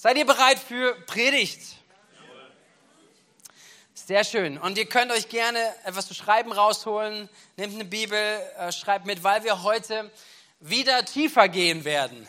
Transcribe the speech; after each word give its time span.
Seid 0.00 0.16
ihr 0.16 0.26
bereit 0.26 0.60
für 0.60 0.94
Predigt? 1.06 1.60
Sehr 3.94 4.22
schön. 4.22 4.56
Und 4.56 4.78
ihr 4.78 4.86
könnt 4.86 5.10
euch 5.10 5.28
gerne 5.28 5.58
etwas 5.82 6.06
zu 6.06 6.14
schreiben 6.14 6.52
rausholen. 6.52 7.28
Nehmt 7.56 7.74
eine 7.74 7.84
Bibel, 7.84 8.16
äh, 8.16 8.70
schreibt 8.70 9.06
mit, 9.06 9.24
weil 9.24 9.42
wir 9.42 9.64
heute 9.64 10.12
wieder 10.60 11.04
tiefer 11.04 11.48
gehen 11.48 11.84
werden. 11.84 12.28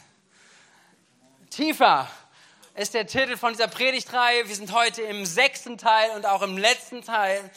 Tiefer 1.51 2.09
ist 2.73 2.95
der 2.95 3.05
Titel 3.05 3.37
von 3.37 3.53
dieser 3.53 3.67
Predigtreihe. 3.67 4.47
Wir 4.47 4.55
sind 4.55 4.73
heute 4.73 5.03
im 5.03 5.27
sechsten 5.27 5.77
Teil 5.77 6.09
und 6.15 6.25
auch 6.25 6.41
im 6.41 6.57
letzten 6.57 7.03
Teil. 7.03 7.51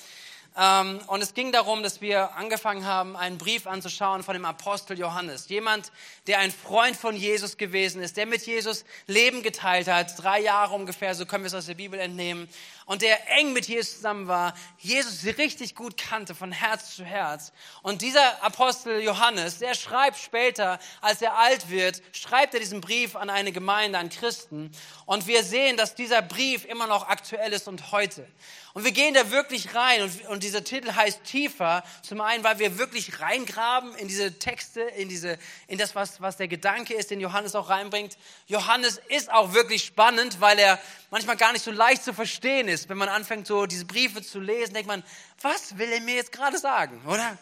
Ähm, 0.55 1.00
und 1.07 1.23
es 1.23 1.32
ging 1.32 1.50
darum, 1.50 1.82
dass 1.82 2.00
wir 2.03 2.37
angefangen 2.37 2.84
haben, 2.84 3.16
einen 3.16 3.39
Brief 3.39 3.66
anzuschauen 3.66 4.23
von 4.23 4.34
dem 4.34 4.45
Apostel 4.45 4.98
Johannes. 4.98 5.48
Jemand, 5.48 5.91
der 6.27 6.41
ein 6.41 6.51
Freund 6.51 6.95
von 6.95 7.16
Jesus 7.16 7.57
gewesen 7.57 8.02
ist, 8.02 8.19
der 8.19 8.27
mit 8.27 8.45
Jesus 8.45 8.84
Leben 9.07 9.43
geteilt 9.43 9.88
hat, 9.88 10.23
drei 10.23 10.41
Jahre 10.41 10.75
ungefähr, 10.75 11.15
so 11.15 11.25
können 11.25 11.45
wir 11.45 11.48
es 11.48 11.55
aus 11.55 11.66
der 11.66 11.75
Bibel 11.75 11.98
entnehmen 11.98 12.48
und 12.84 13.01
der 13.01 13.30
eng 13.38 13.52
mit 13.52 13.69
Jesus 13.69 13.97
zusammen 13.97 14.28
war, 14.28 14.55
Jesus 14.78 15.25
richtig 15.38 15.75
gut 15.75 15.97
kannte 15.97 16.34
von 16.34 16.53
Herz 16.53 16.97
zu 16.97 17.05
Herz. 17.05 17.53
Und 17.83 18.03
dieser 18.03 18.42
Apostel 18.42 19.00
Johannes, 19.00 19.59
der 19.59 19.75
schreibt 19.75 20.19
später, 20.19 20.78
als 21.00 21.23
er 21.23 21.39
alt 21.39 21.70
wird, 21.70 22.03
schreibt 22.12 22.55
er 22.55 22.61
diesen 22.61 22.80
Brief 22.80 23.16
an 23.16 23.30
eine 23.30 23.53
Gemeinde, 23.53 23.98
an 23.98 24.11
Christen. 24.11 24.73
Und 25.06 25.27
wir 25.27 25.45
sehen, 25.45 25.77
dass 25.77 25.95
dieser 25.95 26.20
Brief 26.20 26.64
immer 26.64 26.87
noch 26.87 27.09
aktuell 27.09 27.53
ist 27.53 27.69
und 27.69 27.92
heute. 27.92 28.27
Und 28.75 28.85
wir 28.85 28.93
gehen 28.93 29.12
da 29.12 29.31
wirklich 29.31 29.75
rein 29.75 30.03
und, 30.03 30.29
und 30.29 30.43
dieser 30.43 30.65
Titel 30.65 30.93
heißt 30.95 31.25
tiefer. 31.25 31.85
Zum 32.03 32.23
einen, 32.23 32.43
weil 32.43 32.59
wir 32.59 32.79
wirklich 32.79 33.21
reingraben 33.21 33.95
in 33.97 34.09
diese 34.09 34.39
Texte, 34.39 34.81
in 34.81 35.11
diese, 35.11 35.39
in 35.69 35.77
das, 35.77 35.95
was, 35.95 36.23
was 36.23 36.39
der 36.39 36.48
Gedanke 36.48 36.95
ist, 36.95 37.11
den 37.11 37.21
Johannes 37.21 37.55
auch 37.55 37.69
reinbringt. 37.69 38.17
Johannes 38.47 39.01
ist 39.09 39.31
auch 39.31 39.53
wirklich 39.53 39.85
spannend, 39.85 40.41
weil 40.41 40.59
er 40.59 40.79
manchmal 41.11 41.37
gar 41.37 41.53
nicht 41.53 41.65
so 41.65 41.71
leicht 41.71 42.03
zu 42.03 42.15
verstehen 42.15 42.69
ist. 42.69 42.89
Wenn 42.89 42.98
man 42.98 43.11
anfängt, 43.11 43.47
so 43.47 43.67
diese 43.67 43.84
Briefe 43.84 44.23
zu 44.23 44.41
lesen, 44.41 44.73
denkt 44.73 44.89
man, 44.89 45.03
was 45.42 45.77
will 45.77 45.92
er 45.92 46.01
mir 46.01 46.14
jetzt 46.14 46.33
gerade 46.33 46.57
sagen, 46.57 47.03
oder? 47.07 47.36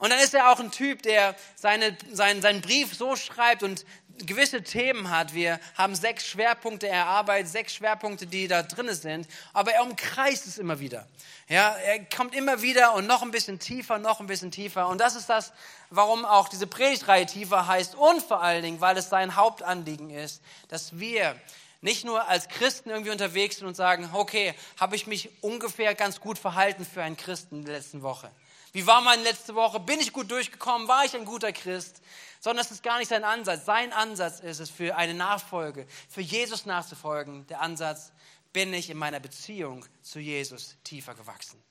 Und 0.00 0.10
dann 0.10 0.18
ist 0.18 0.34
er 0.34 0.50
auch 0.50 0.58
ein 0.58 0.70
Typ, 0.70 1.02
der 1.02 1.36
seine, 1.56 1.96
seinen, 2.10 2.40
seinen 2.40 2.62
Brief 2.62 2.94
so 2.94 3.16
schreibt 3.16 3.62
und 3.62 3.84
gewisse 4.26 4.62
Themen 4.62 5.10
hat. 5.10 5.34
Wir 5.34 5.60
haben 5.74 5.94
sechs 5.94 6.26
Schwerpunkte 6.26 6.88
erarbeitet, 6.88 7.48
sechs 7.50 7.74
Schwerpunkte, 7.74 8.26
die 8.26 8.48
da 8.48 8.62
drin 8.62 8.92
sind. 8.94 9.28
Aber 9.52 9.72
er 9.72 9.82
umkreist 9.82 10.46
es 10.46 10.56
immer 10.56 10.80
wieder. 10.80 11.06
Ja, 11.48 11.76
er 11.76 12.02
kommt 12.04 12.34
immer 12.34 12.62
wieder 12.62 12.94
und 12.94 13.06
noch 13.06 13.22
ein 13.22 13.30
bisschen 13.30 13.58
tiefer, 13.58 13.98
noch 13.98 14.20
ein 14.20 14.26
bisschen 14.26 14.50
tiefer. 14.50 14.88
Und 14.88 15.00
das 15.02 15.16
ist 15.16 15.28
das, 15.28 15.52
warum 15.90 16.24
auch 16.24 16.48
diese 16.48 16.66
Predigtreihe 16.66 17.26
tiefer 17.26 17.66
heißt. 17.66 17.94
Und 17.94 18.22
vor 18.22 18.42
allen 18.42 18.62
Dingen, 18.62 18.80
weil 18.80 18.96
es 18.96 19.10
sein 19.10 19.36
Hauptanliegen 19.36 20.08
ist, 20.08 20.40
dass 20.68 20.98
wir 20.98 21.36
nicht 21.82 22.06
nur 22.06 22.26
als 22.26 22.48
Christen 22.48 22.88
irgendwie 22.88 23.10
unterwegs 23.10 23.58
sind 23.58 23.66
und 23.66 23.74
sagen, 23.74 24.08
okay, 24.14 24.54
habe 24.78 24.96
ich 24.96 25.06
mich 25.06 25.30
ungefähr 25.42 25.94
ganz 25.94 26.20
gut 26.20 26.38
verhalten 26.38 26.86
für 26.86 27.02
einen 27.02 27.16
Christen 27.18 27.60
in 27.60 27.64
der 27.66 27.76
letzten 27.76 28.02
Woche. 28.02 28.30
Wie 28.72 28.86
war 28.86 29.00
meine 29.00 29.22
letzte 29.22 29.54
Woche? 29.54 29.80
Bin 29.80 30.00
ich 30.00 30.12
gut 30.12 30.30
durchgekommen? 30.30 30.88
War 30.88 31.04
ich 31.04 31.14
ein 31.14 31.24
guter 31.24 31.52
Christ? 31.52 32.00
Sondern 32.40 32.64
es 32.64 32.70
ist 32.70 32.82
gar 32.82 32.98
nicht 32.98 33.08
sein 33.08 33.24
Ansatz. 33.24 33.64
Sein 33.64 33.92
Ansatz 33.92 34.40
ist 34.40 34.60
es 34.60 34.70
für 34.70 34.96
eine 34.96 35.14
Nachfolge, 35.14 35.86
für 36.08 36.20
Jesus 36.20 36.66
nachzufolgen. 36.66 37.46
Der 37.48 37.60
Ansatz, 37.60 38.12
bin 38.52 38.72
ich 38.74 38.90
in 38.90 38.98
meiner 38.98 39.20
Beziehung 39.20 39.84
zu 40.02 40.18
Jesus 40.18 40.76
tiefer 40.84 41.14
gewachsen. 41.14 41.62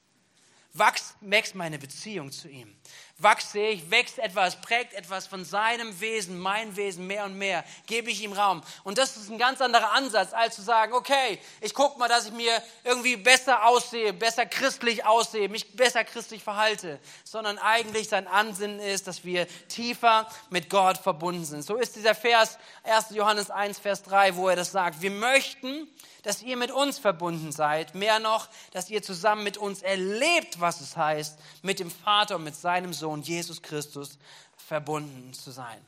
Wachs, 0.74 1.16
wächst 1.22 1.56
meine 1.56 1.80
Beziehung 1.80 2.32
zu 2.32 2.48
ihm. 2.48 2.76
Wachse 3.20 3.60
ich, 3.60 3.92
wächst 3.92 4.20
etwas, 4.20 4.62
prägt 4.62 4.94
etwas 4.94 5.28
von 5.28 5.44
seinem 5.44 6.00
Wesen, 6.00 6.40
mein 6.40 6.76
Wesen 6.76 7.06
mehr 7.08 7.26
und 7.26 7.38
mehr, 7.38 7.64
gebe 7.86 8.10
ich 8.10 8.24
ihm 8.24 8.34
Raum. 8.34 8.62
Und 8.84 8.98
das 8.98 9.18
ist 9.18 9.30
ein 9.30 9.38
ganz 9.38 9.62
anderer 9.62 9.92
Ansatz, 9.92 10.34
als 10.34 10.56
zu 10.56 10.62
sagen, 10.62 10.94
okay, 10.94 11.40
ich 11.62 11.74
gucke 11.74 12.00
mal, 12.00 12.08
dass 12.08 12.26
ich 12.28 12.34
mir 12.34 12.62
irgendwie 12.84 13.18
besser 13.18 13.66
aussehe, 13.66 14.14
besser 14.14 14.46
christlich 14.46 15.06
aussehe, 15.06 15.50
mich 15.50 15.76
besser 15.76 16.04
christlich 16.04 16.44
verhalte, 16.44 17.00
sondern 17.24 17.58
eigentlich 17.58 18.10
sein 18.10 18.28
Ansinnen 18.28 18.80
ist, 18.80 19.08
dass 19.08 19.26
wir 19.26 19.48
tiefer 19.68 20.28
mit 20.50 20.70
Gott 20.70 20.98
verbunden 20.98 21.46
sind. 21.46 21.64
So 21.64 21.76
ist 21.76 21.96
dieser 21.96 22.16
Vers 22.16 22.58
1. 22.84 23.12
Johannes 23.12 23.50
1, 23.50 23.80
Vers 23.80 24.04
3, 24.04 24.36
wo 24.36 24.48
er 24.50 24.56
das 24.56 24.72
sagt. 24.72 25.02
Wir 25.02 25.12
möchten, 25.12 25.88
dass 26.24 26.42
ihr 26.42 26.58
mit 26.58 26.72
uns 26.72 27.00
verbunden 27.00 27.52
seid, 27.52 27.96
mehr 27.96 28.20
noch, 28.20 28.48
dass 28.72 28.90
ihr 28.90 29.02
zusammen 29.02 29.44
mit 29.44 29.58
uns 29.58 29.82
erlebt, 29.82 30.60
was 30.60 30.82
es 30.82 30.98
heißt, 30.98 31.40
mit 31.62 31.80
dem 31.80 31.90
Vater 31.90 32.36
und 32.36 32.44
mit 32.44 32.56
seinem 32.56 32.94
Sohn 32.94 33.09
Jesus 33.18 33.62
Christus 33.62 34.18
verbunden 34.58 35.34
zu 35.34 35.52
sein. 35.52 35.80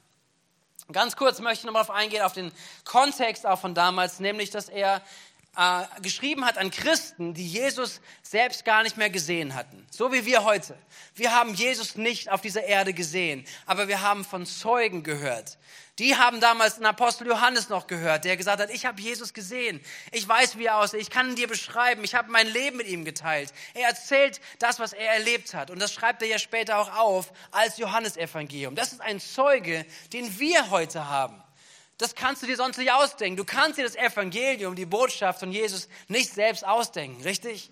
Ganz 0.91 1.15
kurz 1.15 1.39
möchte 1.39 1.59
ich 1.59 1.65
nochmal 1.65 1.83
darauf 1.83 1.95
eingehen, 1.95 2.23
auf 2.23 2.33
den 2.33 2.51
Kontext 2.83 3.45
auch 3.45 3.59
von 3.59 3.73
damals, 3.73 4.19
nämlich, 4.19 4.49
dass 4.49 4.67
er 4.67 5.01
äh, 5.57 5.83
geschrieben 6.01 6.45
hat 6.45 6.57
an 6.57 6.71
Christen, 6.71 7.33
die 7.33 7.45
Jesus 7.45 7.99
selbst 8.21 8.63
gar 8.63 8.83
nicht 8.83 8.95
mehr 8.95 9.09
gesehen 9.09 9.53
hatten. 9.53 9.85
So 9.91 10.13
wie 10.13 10.25
wir 10.25 10.45
heute. 10.45 10.77
Wir 11.15 11.35
haben 11.35 11.53
Jesus 11.53 11.95
nicht 11.95 12.31
auf 12.31 12.39
dieser 12.39 12.63
Erde 12.63 12.93
gesehen, 12.93 13.45
aber 13.65 13.87
wir 13.89 14.01
haben 14.01 14.23
von 14.23 14.45
Zeugen 14.45 15.03
gehört. 15.03 15.57
Die 15.99 16.15
haben 16.15 16.39
damals 16.39 16.77
den 16.77 16.85
Apostel 16.85 17.27
Johannes 17.27 17.67
noch 17.67 17.85
gehört, 17.85 18.23
der 18.23 18.37
gesagt 18.37 18.61
hat, 18.61 18.71
ich 18.71 18.85
habe 18.85 19.01
Jesus 19.01 19.33
gesehen, 19.33 19.81
ich 20.11 20.27
weiß, 20.27 20.57
wie 20.57 20.65
er 20.65 20.77
aussieht, 20.77 21.01
ich 21.01 21.09
kann 21.09 21.29
ihn 21.29 21.35
dir 21.35 21.49
beschreiben, 21.49 22.03
ich 22.03 22.15
habe 22.15 22.31
mein 22.31 22.47
Leben 22.47 22.77
mit 22.77 22.87
ihm 22.87 23.03
geteilt. 23.03 23.53
Er 23.73 23.89
erzählt 23.89 24.39
das, 24.59 24.79
was 24.79 24.93
er 24.93 25.13
erlebt 25.13 25.53
hat. 25.53 25.69
Und 25.69 25.79
das 25.79 25.93
schreibt 25.93 26.21
er 26.21 26.29
ja 26.29 26.39
später 26.39 26.79
auch 26.79 26.95
auf 26.97 27.33
als 27.51 27.77
Johannesevangelium. 27.77 28.73
Das 28.73 28.93
ist 28.93 29.01
ein 29.01 29.19
Zeuge, 29.19 29.85
den 30.13 30.39
wir 30.39 30.69
heute 30.69 31.09
haben. 31.09 31.43
Das 32.01 32.15
kannst 32.15 32.41
du 32.41 32.47
dir 32.47 32.55
sonst 32.57 32.77
nicht 32.77 32.91
ausdenken. 32.91 33.37
Du 33.37 33.45
kannst 33.45 33.77
dir 33.77 33.83
das 33.83 33.95
Evangelium, 33.95 34.75
die 34.75 34.87
Botschaft 34.87 35.39
von 35.39 35.51
Jesus 35.51 35.87
nicht 36.07 36.33
selbst 36.33 36.65
ausdenken, 36.65 37.21
richtig? 37.21 37.69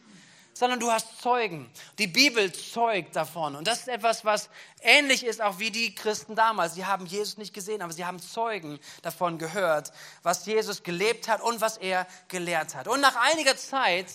Sondern 0.54 0.80
du 0.80 0.92
hast 0.92 1.20
Zeugen. 1.20 1.68
Die 1.98 2.06
Bibel 2.06 2.54
zeugt 2.54 3.16
davon. 3.16 3.56
Und 3.56 3.68
das 3.68 3.80
ist 3.80 3.88
etwas, 3.88 4.26
was 4.26 4.52
ähnlich 4.84 5.26
ist 5.26 5.42
auch 5.42 5.58
wie 5.58 5.72
die 5.72 5.96
Christen 5.96 6.36
damals. 6.36 6.76
Sie 6.76 6.86
haben 6.86 7.08
Jesus 7.08 7.38
nicht 7.38 7.56
gesehen, 7.56 7.82
aber 7.82 7.92
sie 7.92 8.06
haben 8.06 8.20
Zeugen 8.20 8.80
davon 9.02 9.40
gehört, 9.40 9.92
was 10.22 10.46
Jesus 10.46 10.84
gelebt 10.84 11.28
hat 11.28 11.42
und 11.42 11.60
was 11.60 11.78
er 11.78 12.06
gelehrt 12.28 12.76
hat. 12.76 12.88
Und 12.88 13.02
nach 13.02 13.16
einiger 13.16 13.58
Zeit 13.58 14.06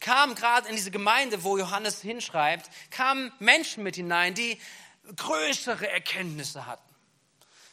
kamen 0.00 0.34
gerade 0.34 0.68
in 0.68 0.74
diese 0.74 0.90
Gemeinde, 0.90 1.44
wo 1.44 1.56
Johannes 1.56 2.00
hinschreibt, 2.00 2.68
kamen 2.90 3.30
Menschen 3.38 3.84
mit 3.84 3.94
hinein, 3.94 4.34
die 4.34 4.60
größere 5.14 5.88
Erkenntnisse 5.88 6.66
hatten. 6.66 6.89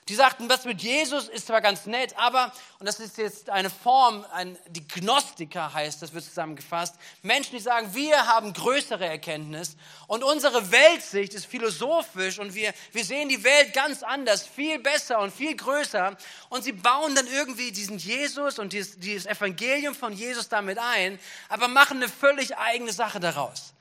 Die 0.10 0.16
sagten, 0.16 0.48
das 0.48 0.64
mit 0.64 0.82
Jesus 0.82 1.28
ist 1.28 1.48
zwar 1.48 1.60
ganz 1.60 1.86
nett, 1.86 2.18
aber, 2.18 2.54
und 2.80 2.86
das 2.86 3.02
ist 3.02 3.18
jetzt 3.18 3.50
eine 3.50 3.70
Form, 3.70 4.26
ein, 4.32 4.58
die 4.70 4.88
Gnostiker 4.88 5.74
heißt, 5.74 6.02
das 6.02 6.14
wird 6.14 6.24
zusammengefasst, 6.24 6.96
Menschen, 7.24 7.58
die 7.58 7.62
sagen, 7.62 7.94
wir 7.94 8.26
haben 8.26 8.54
größere 8.54 9.06
Erkenntnis 9.06 9.76
und 10.08 10.24
unsere 10.24 10.72
Weltsicht 10.72 11.34
ist 11.34 11.46
philosophisch 11.46 12.40
und 12.40 12.56
wir, 12.56 12.74
wir 12.94 13.04
sehen 13.04 13.28
die 13.28 13.44
Welt 13.44 13.74
ganz 13.74 14.02
anders, 14.02 14.48
viel 14.48 14.80
besser 14.80 15.20
und 15.20 15.34
viel 15.34 15.56
größer 15.56 16.16
und 16.48 16.64
sie 16.64 16.72
bauen 16.72 17.14
dann 17.14 17.28
irgendwie 17.28 17.74
diesen 17.74 17.98
Jesus 17.98 18.60
und 18.60 18.72
dieses, 18.72 19.00
dieses 19.00 19.26
Evangelium 19.26 19.94
von 19.94 20.14
Jesus 20.14 20.48
damit 20.48 20.78
ein, 20.78 21.20
aber 21.50 21.68
machen 21.68 21.98
eine 21.98 22.08
völlig 22.08 22.58
eigene 22.58 22.94
Sache 22.94 23.20
daraus. 23.20 23.74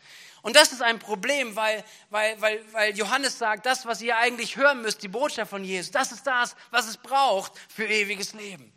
Und 0.47 0.55
das 0.55 0.71
ist 0.71 0.81
ein 0.81 1.01
Problem, 1.01 1.57
weil, 1.57 1.83
weil, 2.09 2.41
weil, 2.41 2.65
weil 2.73 2.97
Johannes 2.97 3.37
sagt, 3.37 3.67
das, 3.67 3.85
was 3.85 4.01
ihr 4.01 4.17
eigentlich 4.17 4.57
hören 4.57 4.81
müsst, 4.81 5.03
die 5.03 5.09
Botschaft 5.09 5.51
von 5.51 5.65
Jesus, 5.65 5.91
das 5.91 6.13
ist 6.13 6.25
das, 6.25 6.55
was 6.71 6.87
es 6.87 6.99
braucht 6.99 7.51
für 7.69 7.85
ewiges 7.85 8.33
Leben. 8.33 8.73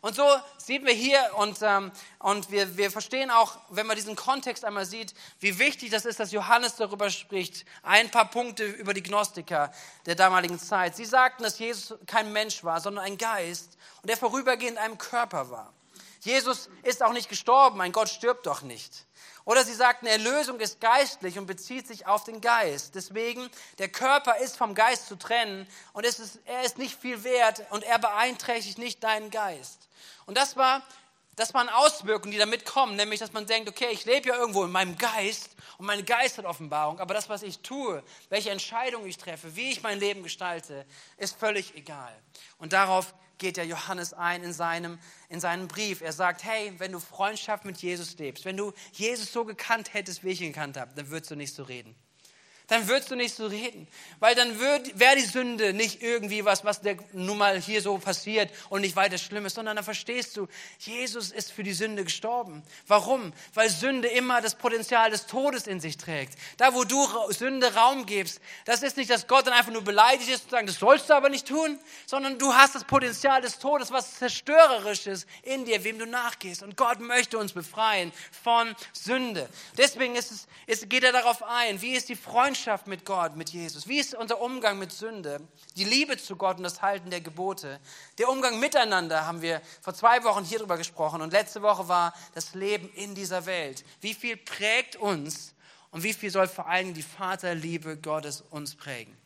Und 0.00 0.14
so 0.14 0.24
sehen 0.58 0.86
wir 0.86 0.94
hier 0.94 1.18
und, 1.38 1.58
ähm, 1.60 1.90
und 2.20 2.52
wir, 2.52 2.76
wir 2.76 2.92
verstehen 2.92 3.32
auch, 3.32 3.58
wenn 3.70 3.88
man 3.88 3.96
diesen 3.96 4.14
Kontext 4.14 4.64
einmal 4.64 4.86
sieht, 4.86 5.12
wie 5.40 5.58
wichtig 5.58 5.90
das 5.90 6.04
ist, 6.04 6.20
dass 6.20 6.30
Johannes 6.30 6.76
darüber 6.76 7.10
spricht. 7.10 7.64
Ein 7.82 8.08
paar 8.08 8.30
Punkte 8.30 8.64
über 8.64 8.94
die 8.94 9.02
Gnostiker 9.02 9.72
der 10.06 10.14
damaligen 10.14 10.60
Zeit. 10.60 10.94
Sie 10.94 11.04
sagten, 11.04 11.42
dass 11.42 11.58
Jesus 11.58 11.98
kein 12.06 12.32
Mensch 12.32 12.62
war, 12.62 12.80
sondern 12.80 13.04
ein 13.04 13.18
Geist 13.18 13.76
und 14.02 14.08
der 14.08 14.16
vorübergehend 14.16 14.78
einem 14.78 14.98
Körper 14.98 15.50
war. 15.50 15.72
Jesus 16.20 16.70
ist 16.84 17.02
auch 17.02 17.12
nicht 17.12 17.28
gestorben, 17.28 17.80
ein 17.80 17.90
Gott 17.90 18.08
stirbt 18.08 18.46
doch 18.46 18.62
nicht. 18.62 19.04
Oder 19.44 19.64
sie 19.64 19.74
sagten, 19.74 20.06
Erlösung 20.06 20.60
ist 20.60 20.80
geistlich 20.80 21.38
und 21.38 21.46
bezieht 21.46 21.86
sich 21.86 22.06
auf 22.06 22.24
den 22.24 22.40
Geist. 22.40 22.94
Deswegen, 22.94 23.50
der 23.78 23.88
Körper 23.88 24.36
ist 24.38 24.56
vom 24.56 24.74
Geist 24.74 25.08
zu 25.08 25.16
trennen 25.16 25.66
und 25.92 26.06
ist, 26.06 26.38
er 26.46 26.62
ist 26.62 26.78
nicht 26.78 27.00
viel 27.00 27.24
wert 27.24 27.64
und 27.70 27.82
er 27.82 27.98
beeinträchtigt 27.98 28.78
nicht 28.78 29.02
deinen 29.02 29.30
Geist. 29.30 29.88
Und 30.26 30.38
das 30.38 30.56
war, 30.56 30.82
das 31.36 31.54
waren 31.54 31.68
Auswirkungen, 31.70 32.32
die 32.32 32.38
damit 32.38 32.66
kommen, 32.66 32.96
nämlich, 32.96 33.20
dass 33.20 33.32
man 33.32 33.46
denkt, 33.46 33.68
okay, 33.68 33.88
ich 33.90 34.04
lebe 34.04 34.28
ja 34.28 34.36
irgendwo 34.36 34.64
in 34.64 34.70
meinem 34.70 34.98
Geist 34.98 35.56
und 35.78 35.86
meine 35.86 36.04
Geist 36.04 36.36
hat 36.36 36.44
Offenbarung, 36.44 37.00
aber 37.00 37.14
das, 37.14 37.28
was 37.28 37.42
ich 37.42 37.60
tue, 37.60 38.02
welche 38.28 38.50
Entscheidung 38.50 39.06
ich 39.06 39.16
treffe, 39.16 39.56
wie 39.56 39.70
ich 39.70 39.82
mein 39.82 39.98
Leben 39.98 40.22
gestalte, 40.22 40.84
ist 41.16 41.38
völlig 41.38 41.74
egal. 41.74 42.12
Und 42.58 42.74
darauf 42.74 43.14
geht 43.38 43.56
der 43.56 43.66
Johannes 43.66 44.12
ein 44.12 44.44
in 44.44 44.52
seinem, 44.52 44.98
in 45.28 45.40
seinem 45.40 45.68
Brief. 45.68 46.00
Er 46.00 46.12
sagt, 46.12 46.44
hey, 46.44 46.74
wenn 46.78 46.92
du 46.92 47.00
Freundschaft 47.00 47.64
mit 47.64 47.78
Jesus 47.78 48.16
lebst, 48.18 48.44
wenn 48.44 48.56
du 48.56 48.72
Jesus 48.92 49.32
so 49.32 49.44
gekannt 49.44 49.94
hättest, 49.94 50.22
wie 50.22 50.30
ich 50.30 50.40
ihn 50.42 50.52
gekannt 50.52 50.76
habe, 50.76 50.92
dann 50.94 51.10
würdest 51.10 51.30
du 51.30 51.36
nicht 51.36 51.54
so 51.54 51.62
reden. 51.62 51.96
Dann 52.72 52.88
würdest 52.88 53.10
du 53.10 53.16
nicht 53.16 53.34
so 53.34 53.46
reden. 53.48 53.86
Weil 54.18 54.34
dann 54.34 54.58
wäre 54.58 55.16
die 55.16 55.26
Sünde 55.26 55.74
nicht 55.74 56.02
irgendwie 56.02 56.42
was, 56.46 56.64
was 56.64 56.80
der, 56.80 56.96
nun 57.12 57.36
mal 57.36 57.60
hier 57.60 57.82
so 57.82 57.98
passiert 57.98 58.50
und 58.70 58.80
nicht 58.80 58.96
weiter 58.96 59.18
schlimm 59.18 59.44
ist, 59.44 59.56
sondern 59.56 59.76
dann 59.76 59.84
verstehst 59.84 60.38
du, 60.38 60.48
Jesus 60.78 61.32
ist 61.32 61.52
für 61.52 61.64
die 61.64 61.74
Sünde 61.74 62.02
gestorben. 62.02 62.62
Warum? 62.86 63.34
Weil 63.52 63.68
Sünde 63.68 64.08
immer 64.08 64.40
das 64.40 64.54
Potenzial 64.54 65.10
des 65.10 65.26
Todes 65.26 65.66
in 65.66 65.80
sich 65.80 65.98
trägt. 65.98 66.38
Da, 66.56 66.72
wo 66.72 66.84
du 66.84 67.06
Sünde 67.28 67.74
Raum 67.74 68.06
gibst, 68.06 68.40
das 68.64 68.82
ist 68.82 68.96
nicht, 68.96 69.10
dass 69.10 69.26
Gott 69.26 69.46
dann 69.46 69.52
einfach 69.52 69.72
nur 69.72 69.84
beleidigt 69.84 70.30
ist 70.30 70.44
und 70.44 70.50
sagt, 70.52 70.68
das 70.70 70.78
sollst 70.78 71.10
du 71.10 71.14
aber 71.14 71.28
nicht 71.28 71.46
tun, 71.46 71.78
sondern 72.06 72.38
du 72.38 72.54
hast 72.54 72.74
das 72.74 72.84
Potenzial 72.84 73.42
des 73.42 73.58
Todes, 73.58 73.90
was 73.90 74.18
zerstörerisch 74.18 75.06
ist 75.06 75.28
in 75.42 75.66
dir, 75.66 75.84
wem 75.84 75.98
du 75.98 76.06
nachgehst. 76.06 76.62
Und 76.62 76.78
Gott 76.78 77.00
möchte 77.00 77.36
uns 77.36 77.52
befreien 77.52 78.12
von 78.42 78.74
Sünde. 78.94 79.46
Deswegen 79.76 80.16
ist 80.16 80.30
es, 80.30 80.46
es 80.66 80.88
geht 80.88 81.04
er 81.04 81.12
darauf 81.12 81.42
ein, 81.42 81.82
wie 81.82 81.92
ist 81.92 82.08
die 82.08 82.16
Freundschaft 82.16 82.61
mit 82.86 83.04
Gott, 83.04 83.36
mit 83.36 83.50
Jesus? 83.50 83.88
Wie 83.88 83.98
ist 83.98 84.14
unser 84.14 84.40
Umgang 84.40 84.78
mit 84.78 84.92
Sünde? 84.92 85.40
Die 85.76 85.84
Liebe 85.84 86.16
zu 86.16 86.36
Gott 86.36 86.58
und 86.58 86.62
das 86.62 86.80
Halten 86.80 87.10
der 87.10 87.20
Gebote. 87.20 87.80
Der 88.18 88.28
Umgang 88.28 88.60
miteinander 88.60 89.26
haben 89.26 89.42
wir 89.42 89.60
vor 89.80 89.94
zwei 89.94 90.22
Wochen 90.22 90.44
hier 90.44 90.60
drüber 90.60 90.76
gesprochen 90.76 91.22
und 91.22 91.32
letzte 91.32 91.62
Woche 91.62 91.88
war 91.88 92.14
das 92.34 92.54
Leben 92.54 92.88
in 92.94 93.14
dieser 93.14 93.46
Welt. 93.46 93.84
Wie 94.00 94.14
viel 94.14 94.36
prägt 94.36 94.96
uns 94.96 95.54
und 95.90 96.04
wie 96.04 96.12
viel 96.12 96.30
soll 96.30 96.46
vor 96.46 96.68
allem 96.68 96.94
die 96.94 97.02
Vaterliebe 97.02 97.96
Gottes 97.96 98.42
uns 98.50 98.76
prägen? 98.76 99.16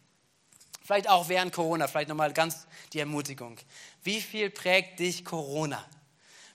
Vielleicht 0.83 1.09
auch 1.09 1.29
während 1.29 1.53
Corona, 1.53 1.89
vielleicht 1.89 2.09
nochmal 2.09 2.33
ganz 2.33 2.67
die 2.93 3.01
Ermutigung. 3.01 3.59
Wie 4.03 4.21
viel 4.21 4.51
prägt 4.51 5.01
dich 5.01 5.25
Corona? 5.25 5.85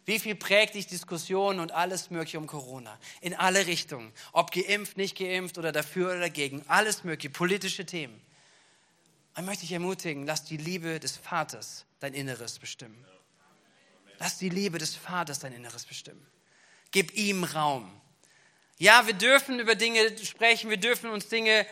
Wie 0.06 0.20
viel 0.20 0.36
prägt 0.36 0.76
dich 0.76 0.88
Diskussionen 0.88 1.60
und 1.60 1.72
alles 1.72 2.10
Mögliche 2.10 2.40
um 2.40 2.48
Corona? 2.48 2.98
In 3.22 3.36
alle 3.36 3.68
Richtungen. 3.68 4.12
Ob 4.32 4.52
geimpft, 4.52 4.98
nicht 4.98 5.18
geimpft 5.18 5.58
oder 5.58 5.72
dafür 5.72 6.10
oder 6.10 6.20
dagegen. 6.20 6.64
Alles 6.68 7.04
Mögliche. 7.04 7.32
Politische 7.32 7.86
Themen. 7.86 8.20
Ich 9.38 9.44
möchte 9.44 9.62
dich 9.62 9.72
ermutigen, 9.72 10.26
lass 10.26 10.44
die 10.44 10.58
Liebe 10.58 11.00
des 11.00 11.16
Vaters 11.18 11.86
dein 12.00 12.14
Inneres 12.14 12.60
bestimmen. 12.60 13.06
Lass 14.20 14.38
die 14.38 14.50
Liebe 14.50 14.78
des 14.78 14.96
Vaters 14.96 15.40
dein 15.40 15.54
Inneres 15.54 15.86
bestimmen. 15.86 16.26
Gib 16.92 17.14
ihm 17.16 17.44
Raum. 17.44 17.90
Ja, 18.82 19.06
wir 19.06 19.14
dürfen 19.14 19.60
über 19.60 19.76
Dinge 19.76 20.18
sprechen, 20.26 20.72
wir 20.72 20.78
dürfen 20.78 21.12
uns 21.12 21.28
Dinge, 21.28 21.68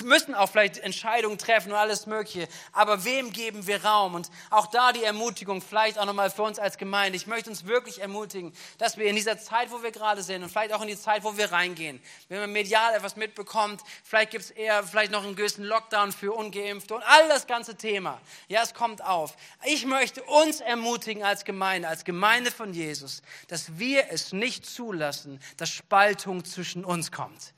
müssen 0.00 0.32
auch 0.32 0.48
vielleicht 0.48 0.78
Entscheidungen 0.78 1.36
treffen 1.36 1.72
und 1.72 1.76
alles 1.76 2.06
Mögliche. 2.06 2.46
Aber 2.70 3.04
wem 3.04 3.32
geben 3.32 3.66
wir 3.66 3.84
Raum? 3.84 4.14
Und 4.14 4.30
auch 4.48 4.68
da 4.68 4.92
die 4.92 5.02
Ermutigung, 5.02 5.60
vielleicht 5.60 5.98
auch 5.98 6.04
nochmal 6.04 6.30
für 6.30 6.44
uns 6.44 6.60
als 6.60 6.78
Gemeinde. 6.78 7.16
Ich 7.16 7.26
möchte 7.26 7.50
uns 7.50 7.66
wirklich 7.66 8.00
ermutigen, 8.00 8.52
dass 8.78 8.96
wir 8.96 9.06
in 9.06 9.16
dieser 9.16 9.40
Zeit, 9.40 9.72
wo 9.72 9.82
wir 9.82 9.90
gerade 9.90 10.22
sind 10.22 10.44
und 10.44 10.50
vielleicht 10.50 10.72
auch 10.72 10.82
in 10.82 10.86
die 10.86 10.96
Zeit, 10.96 11.24
wo 11.24 11.36
wir 11.36 11.50
reingehen, 11.50 12.00
wenn 12.28 12.38
man 12.38 12.52
medial 12.52 12.94
etwas 12.94 13.16
mitbekommt, 13.16 13.80
vielleicht 14.04 14.30
gibt 14.30 14.44
es 14.44 14.52
eher 14.52 14.84
vielleicht 14.84 15.10
noch 15.10 15.24
einen 15.24 15.34
gewissen 15.34 15.64
Lockdown 15.64 16.12
für 16.12 16.32
Ungeimpfte 16.32 16.94
und 16.94 17.02
all 17.02 17.28
das 17.28 17.48
ganze 17.48 17.74
Thema. 17.74 18.20
Ja, 18.46 18.62
es 18.62 18.72
kommt 18.72 19.02
auf. 19.02 19.36
Ich 19.64 19.84
möchte 19.84 20.22
uns 20.22 20.60
ermutigen 20.60 21.24
als 21.24 21.44
Gemeinde, 21.44 21.88
als 21.88 22.04
Gemeinde 22.04 22.52
von 22.52 22.72
Jesus, 22.72 23.22
dass 23.48 23.80
wir 23.80 24.12
es 24.12 24.32
nicht 24.32 24.64
zulassen, 24.64 25.40
dass 25.56 25.68
Spaltung 25.68 26.44
zwischen 26.52 26.84
uns 26.84 27.10
kommt. 27.10 27.54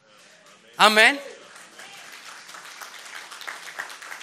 Amen. 0.76 1.19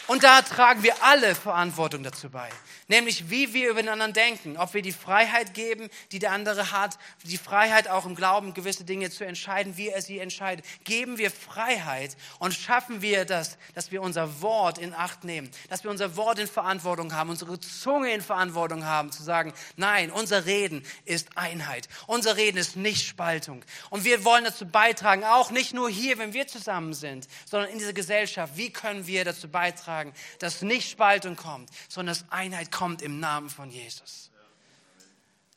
Und 0.07 0.23
da 0.23 0.41
tragen 0.41 0.83
wir 0.83 1.01
alle 1.03 1.35
Verantwortung 1.35 2.03
dazu 2.03 2.29
bei 2.29 2.49
nämlich 2.91 3.29
wie 3.29 3.53
wir 3.53 3.69
übereinander 3.69 4.09
denken, 4.09 4.57
ob 4.57 4.73
wir 4.73 4.81
die 4.81 4.91
Freiheit 4.91 5.53
geben, 5.53 5.89
die 6.11 6.19
der 6.19 6.33
andere 6.33 6.71
hat, 6.71 6.99
die 7.23 7.37
Freiheit 7.37 7.87
auch 7.87 8.05
im 8.05 8.15
Glauben, 8.15 8.53
gewisse 8.53 8.83
Dinge 8.83 9.09
zu 9.09 9.25
entscheiden, 9.25 9.77
wie 9.77 9.87
er 9.87 10.01
sie 10.01 10.19
entscheidet. 10.19 10.65
Geben 10.83 11.17
wir 11.17 11.31
Freiheit 11.31 12.17
und 12.39 12.53
schaffen 12.53 13.01
wir 13.01 13.23
das, 13.23 13.57
dass 13.75 13.91
wir 13.91 14.01
unser 14.01 14.41
Wort 14.41 14.77
in 14.77 14.93
Acht 14.93 15.23
nehmen, 15.23 15.49
dass 15.69 15.85
wir 15.85 15.89
unser 15.89 16.17
Wort 16.17 16.37
in 16.37 16.47
Verantwortung 16.47 17.13
haben, 17.13 17.29
unsere 17.29 17.59
Zunge 17.61 18.11
in 18.11 18.21
Verantwortung 18.21 18.85
haben, 18.85 19.11
zu 19.11 19.23
sagen, 19.23 19.53
nein, 19.77 20.11
unser 20.11 20.45
Reden 20.45 20.85
ist 21.05 21.37
Einheit, 21.37 21.87
unser 22.07 22.35
Reden 22.35 22.57
ist 22.57 22.75
nicht 22.75 23.07
Spaltung. 23.07 23.63
Und 23.89 24.03
wir 24.03 24.25
wollen 24.25 24.43
dazu 24.43 24.65
beitragen, 24.67 25.23
auch 25.23 25.49
nicht 25.49 25.73
nur 25.73 25.89
hier, 25.89 26.17
wenn 26.17 26.33
wir 26.33 26.45
zusammen 26.47 26.93
sind, 26.93 27.29
sondern 27.45 27.69
in 27.69 27.79
dieser 27.79 27.93
Gesellschaft, 27.93 28.57
wie 28.57 28.69
können 28.69 29.07
wir 29.07 29.23
dazu 29.23 29.47
beitragen, 29.47 30.11
dass 30.39 30.61
nicht 30.61 30.91
Spaltung 30.91 31.37
kommt, 31.37 31.69
sondern 31.87 32.13
dass 32.15 32.29
Einheit 32.29 32.69
kommt 32.69 32.80
kommt 32.81 33.03
im 33.03 33.19
Namen 33.19 33.47
von 33.47 33.69
Jesus. 33.69 34.31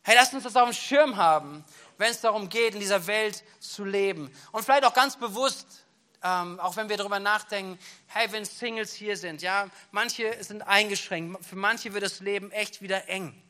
Hey, 0.03 0.15
lasst 0.15 0.35
uns 0.35 0.43
das 0.45 0.57
auf 0.57 0.69
dem 0.69 0.75
Schirm 0.75 1.17
haben, 1.17 1.65
wenn 1.97 2.11
es 2.11 2.21
darum 2.21 2.51
geht, 2.51 2.75
in 2.75 2.81
dieser 2.81 3.07
Welt 3.07 3.43
zu 3.61 3.87
leben. 3.87 4.31
Und 4.53 4.63
vielleicht 4.63 4.85
auch 4.85 4.93
ganz 4.93 5.17
bewusst, 5.17 5.87
ähm, 6.23 6.61
auch 6.61 6.77
wenn 6.77 6.91
wir 6.91 6.99
darüber 6.99 7.21
nachdenken, 7.21 7.79
hey, 8.09 8.31
wenn 8.31 8.45
Singles 8.45 8.93
hier 8.93 9.17
sind, 9.17 9.41
ja, 9.41 9.71
manche 9.91 10.37
sind 10.45 10.61
eingeschränkt, 10.69 11.43
für 11.47 11.57
manche 11.57 11.95
wird 11.95 12.05
das 12.05 12.21
Leben 12.21 12.51
echt 12.51 12.83
wieder 12.83 13.09
eng. 13.09 13.43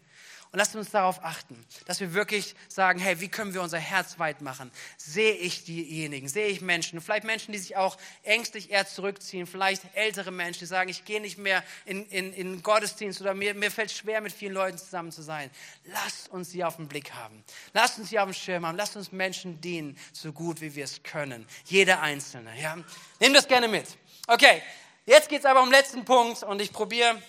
Und 0.54 0.58
lasst 0.58 0.76
uns 0.76 0.92
darauf 0.92 1.24
achten, 1.24 1.66
dass 1.86 1.98
wir 1.98 2.14
wirklich 2.14 2.54
sagen, 2.68 3.00
hey, 3.00 3.18
wie 3.18 3.26
können 3.26 3.54
wir 3.54 3.60
unser 3.60 3.80
Herz 3.80 4.20
weit 4.20 4.40
machen? 4.40 4.70
Sehe 4.96 5.32
ich 5.32 5.64
diejenigen, 5.64 6.28
sehe 6.28 6.46
ich 6.46 6.60
Menschen, 6.60 7.00
vielleicht 7.00 7.24
Menschen, 7.24 7.50
die 7.50 7.58
sich 7.58 7.76
auch 7.76 7.96
ängstlich 8.22 8.70
eher 8.70 8.86
zurückziehen, 8.86 9.48
vielleicht 9.48 9.82
ältere 9.94 10.30
Menschen, 10.30 10.60
die 10.60 10.66
sagen, 10.66 10.90
ich 10.90 11.04
gehe 11.04 11.20
nicht 11.20 11.38
mehr 11.38 11.64
in, 11.86 12.06
in, 12.06 12.32
in 12.32 12.62
Gottesdienst 12.62 13.20
oder 13.20 13.34
mir, 13.34 13.52
mir 13.54 13.72
fällt 13.72 13.90
schwer, 13.90 14.20
mit 14.20 14.32
vielen 14.32 14.52
Leuten 14.52 14.78
zusammen 14.78 15.10
zu 15.10 15.22
sein. 15.22 15.50
Lasst 15.86 16.28
uns 16.28 16.50
sie 16.50 16.62
auf 16.62 16.76
den 16.76 16.86
Blick 16.86 17.12
haben. 17.14 17.42
Lasst 17.72 17.98
uns 17.98 18.10
sie 18.10 18.20
auf 18.20 18.26
dem 18.26 18.34
Schirm 18.34 18.64
haben. 18.64 18.76
Lasst 18.76 18.94
uns 18.94 19.10
Menschen 19.10 19.60
dienen, 19.60 19.98
so 20.12 20.32
gut 20.32 20.60
wie 20.60 20.76
wir 20.76 20.84
es 20.84 21.02
können. 21.02 21.48
Jeder 21.64 22.00
Einzelne. 22.00 22.52
Ja? 22.60 22.78
Nimm 23.18 23.34
das 23.34 23.48
gerne 23.48 23.66
mit. 23.66 23.88
Okay, 24.28 24.62
jetzt 25.04 25.28
geht 25.28 25.40
es 25.40 25.46
aber 25.46 25.62
um 25.62 25.66
den 25.66 25.72
letzten 25.72 26.04
Punkt 26.04 26.44
und 26.44 26.60
ich 26.60 26.72
probiere 26.72 27.20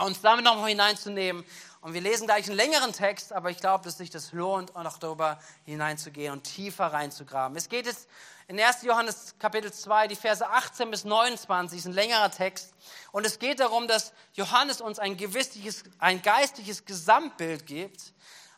uns 0.00 0.20
damit 0.20 0.44
nochmal 0.44 0.68
hineinzunehmen. 0.68 1.44
Und 1.80 1.94
wir 1.94 2.00
lesen 2.00 2.26
gleich 2.26 2.46
einen 2.46 2.56
längeren 2.56 2.92
Text, 2.92 3.32
aber 3.32 3.50
ich 3.50 3.58
glaube, 3.58 3.84
dass 3.84 3.98
sich 3.98 4.10
das 4.10 4.32
lohnt, 4.32 4.74
auch 4.74 4.82
noch 4.82 4.98
darüber 4.98 5.38
hineinzugehen 5.64 6.32
und 6.32 6.42
tiefer 6.42 6.86
reinzugraben. 6.86 7.56
Es 7.56 7.68
geht 7.68 7.86
jetzt 7.86 8.08
in 8.48 8.60
1. 8.60 8.82
Johannes 8.82 9.34
Kapitel 9.38 9.72
2, 9.72 10.08
die 10.08 10.16
Verse 10.16 10.48
18 10.48 10.90
bis 10.90 11.04
29, 11.04 11.78
ist 11.78 11.86
ein 11.86 11.92
längerer 11.92 12.30
Text. 12.30 12.74
Und 13.12 13.26
es 13.26 13.38
geht 13.38 13.60
darum, 13.60 13.88
dass 13.88 14.12
Johannes 14.34 14.80
uns 14.80 14.98
ein, 14.98 15.16
gewissiges, 15.16 15.82
ein 15.98 16.22
geistliches 16.22 16.84
Gesamtbild 16.84 17.66
gibt 17.66 18.12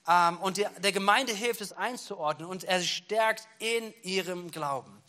ähm, 0.06 0.38
und 0.38 0.56
der, 0.56 0.70
der 0.78 0.92
Gemeinde 0.92 1.32
hilft, 1.32 1.60
es 1.60 1.72
einzuordnen 1.72 2.48
und 2.48 2.64
er 2.64 2.82
stärkt 2.82 3.48
in 3.58 3.94
ihrem 4.02 4.50
Glauben. 4.50 5.02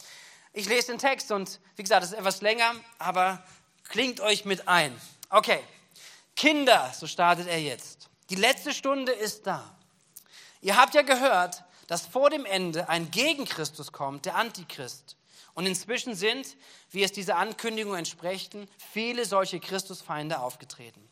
Ich 0.54 0.68
lese 0.68 0.88
den 0.88 0.98
Text 0.98 1.32
und 1.32 1.60
wie 1.76 1.84
gesagt, 1.84 2.04
es 2.04 2.12
ist 2.12 2.18
etwas 2.18 2.42
länger, 2.42 2.74
aber 2.98 3.44
klingt 3.90 4.20
euch 4.20 4.46
mit 4.46 4.68
ein. 4.68 5.00
Okay, 5.30 5.62
Kinder, 6.40 6.90
so 6.98 7.06
startet 7.06 7.50
er 7.50 7.60
jetzt. 7.60 8.08
Die 8.30 8.36
letzte 8.36 8.74
Stunde 8.74 9.12
ist 9.12 9.46
da. 9.46 9.76
Ihr 10.62 10.78
habt 10.78 10.94
ja 10.96 11.02
gehört, 11.02 11.66
dass 11.88 12.06
vor 12.06 12.30
dem 12.30 12.46
Ende 12.46 12.88
ein 12.88 13.12
Gegenchristus 13.12 13.92
kommt, 13.92 14.26
der 14.26 14.36
Antichrist. 14.36 15.18
Und 15.54 15.66
inzwischen 15.66 16.16
sind, 16.16 16.56
wie 16.92 17.04
es 17.04 17.12
dieser 17.12 17.36
Ankündigung 17.36 17.94
entsprechen, 17.94 18.70
viele 18.94 19.26
solche 19.26 19.60
Christusfeinde 19.60 20.40
aufgetreten. 20.40 21.06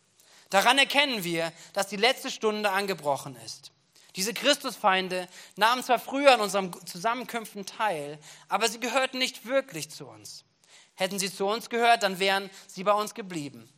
Daran 0.50 0.78
erkennen 0.78 1.26
wir, 1.26 1.52
dass 1.74 1.88
die 1.88 1.98
letzte 1.98 2.32
Stunde 2.32 2.72
angebrochen 2.72 3.36
ist. 3.46 3.74
Diese 4.16 4.34
Christusfeinde 4.34 5.28
nahmen 5.58 5.84
zwar 5.84 6.00
früher 6.00 6.36
an 6.36 6.40
unseren 6.40 6.74
Zusammenkünften 6.88 7.66
teil, 7.66 8.18
aber 8.48 8.70
sie 8.70 8.80
gehörten 8.80 9.18
nicht 9.18 9.46
wirklich 9.46 9.92
zu 9.92 10.08
uns. 10.08 10.46
Hätten 10.96 11.20
sie 11.20 11.30
zu 11.30 11.48
uns 11.48 11.70
gehört, 11.70 12.04
dann 12.04 12.18
wären 12.18 12.50
sie 12.68 12.86
bei 12.86 12.94
uns 12.94 13.14
geblieben. 13.14 13.70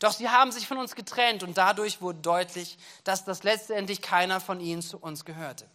Doch 0.00 0.12
sie 0.12 0.28
haben 0.28 0.50
sich 0.50 0.66
von 0.66 0.78
uns 0.78 0.96
getrennt 0.96 1.42
und 1.42 1.56
dadurch 1.56 2.00
wurde 2.00 2.20
deutlich, 2.20 2.78
dass 3.04 3.24
das 3.24 3.42
letztendlich 3.42 4.02
keiner 4.02 4.40
von 4.40 4.58
ihnen 4.58 4.82
zu 4.82 4.98
uns 4.98 5.24
gehörte. 5.24 5.68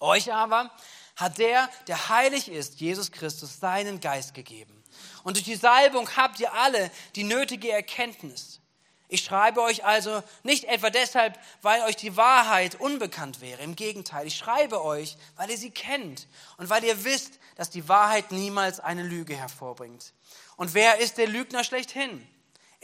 Euch 0.00 0.32
aber 0.32 0.70
hat 1.16 1.38
der, 1.38 1.68
der 1.86 2.08
heilig 2.08 2.48
ist, 2.48 2.80
Jesus 2.80 3.12
Christus, 3.12 3.60
seinen 3.60 4.00
Geist 4.00 4.34
gegeben. 4.34 4.82
Und 5.22 5.36
durch 5.36 5.44
die 5.44 5.56
Salbung 5.56 6.08
habt 6.16 6.40
ihr 6.40 6.52
alle 6.54 6.90
die 7.16 7.24
nötige 7.24 7.70
Erkenntnis. 7.70 8.60
Ich 9.08 9.22
schreibe 9.22 9.60
euch 9.60 9.84
also 9.84 10.22
nicht 10.42 10.64
etwa 10.64 10.88
deshalb, 10.88 11.38
weil 11.60 11.82
euch 11.82 11.96
die 11.96 12.16
Wahrheit 12.16 12.80
unbekannt 12.80 13.42
wäre. 13.42 13.62
Im 13.62 13.76
Gegenteil, 13.76 14.26
ich 14.26 14.36
schreibe 14.36 14.82
euch, 14.82 15.16
weil 15.36 15.50
ihr 15.50 15.58
sie 15.58 15.70
kennt 15.70 16.26
und 16.56 16.70
weil 16.70 16.82
ihr 16.82 17.04
wisst, 17.04 17.38
dass 17.56 17.70
die 17.70 17.88
Wahrheit 17.88 18.32
niemals 18.32 18.80
eine 18.80 19.02
Lüge 19.02 19.36
hervorbringt. 19.36 20.14
Und 20.56 20.72
wer 20.72 20.98
ist 20.98 21.18
der 21.18 21.28
Lügner 21.28 21.62
schlechthin? 21.62 22.26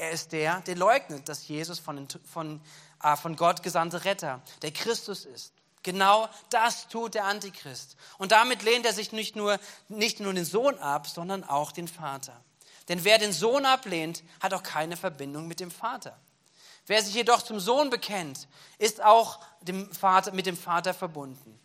Er 0.00 0.12
ist 0.12 0.33
der, 0.33 0.62
der 0.62 0.76
leugnet, 0.76 1.28
dass 1.28 1.47
Jesus 1.47 1.78
von, 1.78 2.09
von, 2.25 2.59
äh, 3.02 3.16
von 3.16 3.37
Gott 3.37 3.62
gesandte 3.62 4.07
Retter, 4.07 4.40
der 4.62 4.71
Christus 4.71 5.26
ist. 5.26 5.52
Genau 5.83 6.26
das 6.49 6.88
tut 6.88 7.12
der 7.12 7.26
Antichrist. 7.26 7.99
Und 8.16 8.33
damit 8.33 8.62
lehnt 8.62 8.87
er 8.87 8.95
sich 8.95 9.12
nicht 9.12 9.37
nur, 9.37 9.61
nicht 9.88 10.19
nur 10.19 10.33
den 10.33 10.47
Sohn 10.47 10.78
ab, 10.78 11.07
sondern 11.07 11.45
auch 11.45 11.71
den 11.71 11.87
Vater. 11.87 12.33
Denn 12.88 13.04
wer 13.04 13.19
den 13.19 13.35
Sohn 13.35 13.66
ablehnt, 13.66 14.23
hat 14.40 14.54
auch 14.54 14.62
keine 14.62 14.97
Verbindung 14.97 15.47
mit 15.47 15.61
dem 15.61 15.71
Vater. 15.71 16.19
Wer 16.87 17.02
sich 17.02 17.12
jedoch 17.12 17.42
zum 17.42 17.61
Sohn 17.61 17.90
bekennt, 17.90 18.49
ist 18.78 19.02
auch 19.02 19.38
dem 19.61 19.92
Vater, 19.92 20.33
mit 20.33 20.47
dem 20.47 20.57
Vater 20.57 20.95
verbunden. 20.95 21.61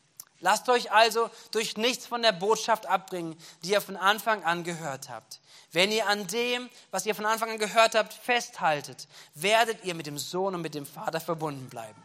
Lasst 0.46 0.70
euch 0.70 0.92
also 0.92 1.32
durch 1.50 1.76
nichts 1.76 2.06
von 2.06 2.22
der 2.22 2.32
Botschaft 2.32 2.86
abbringen, 2.86 3.36
die 3.64 3.72
ihr 3.72 3.82
von 3.82 3.96
Anfang 3.96 4.44
an 4.44 4.64
gehört 4.64 5.10
habt. 5.10 5.40
Wenn 5.72 5.92
ihr 5.92 6.06
an 6.06 6.28
dem, 6.28 6.70
was 6.92 7.08
ihr 7.08 7.16
von 7.16 7.26
Anfang 7.26 7.50
an 7.50 7.58
gehört 7.58 7.96
habt, 7.96 8.14
festhaltet, 8.14 9.08
werdet 9.34 9.84
ihr 9.84 9.96
mit 9.96 10.06
dem 10.06 10.20
Sohn 10.20 10.54
und 10.54 10.62
mit 10.62 10.76
dem 10.76 10.86
Vater 10.86 11.20
verbunden 11.20 11.68
bleiben. 11.68 12.00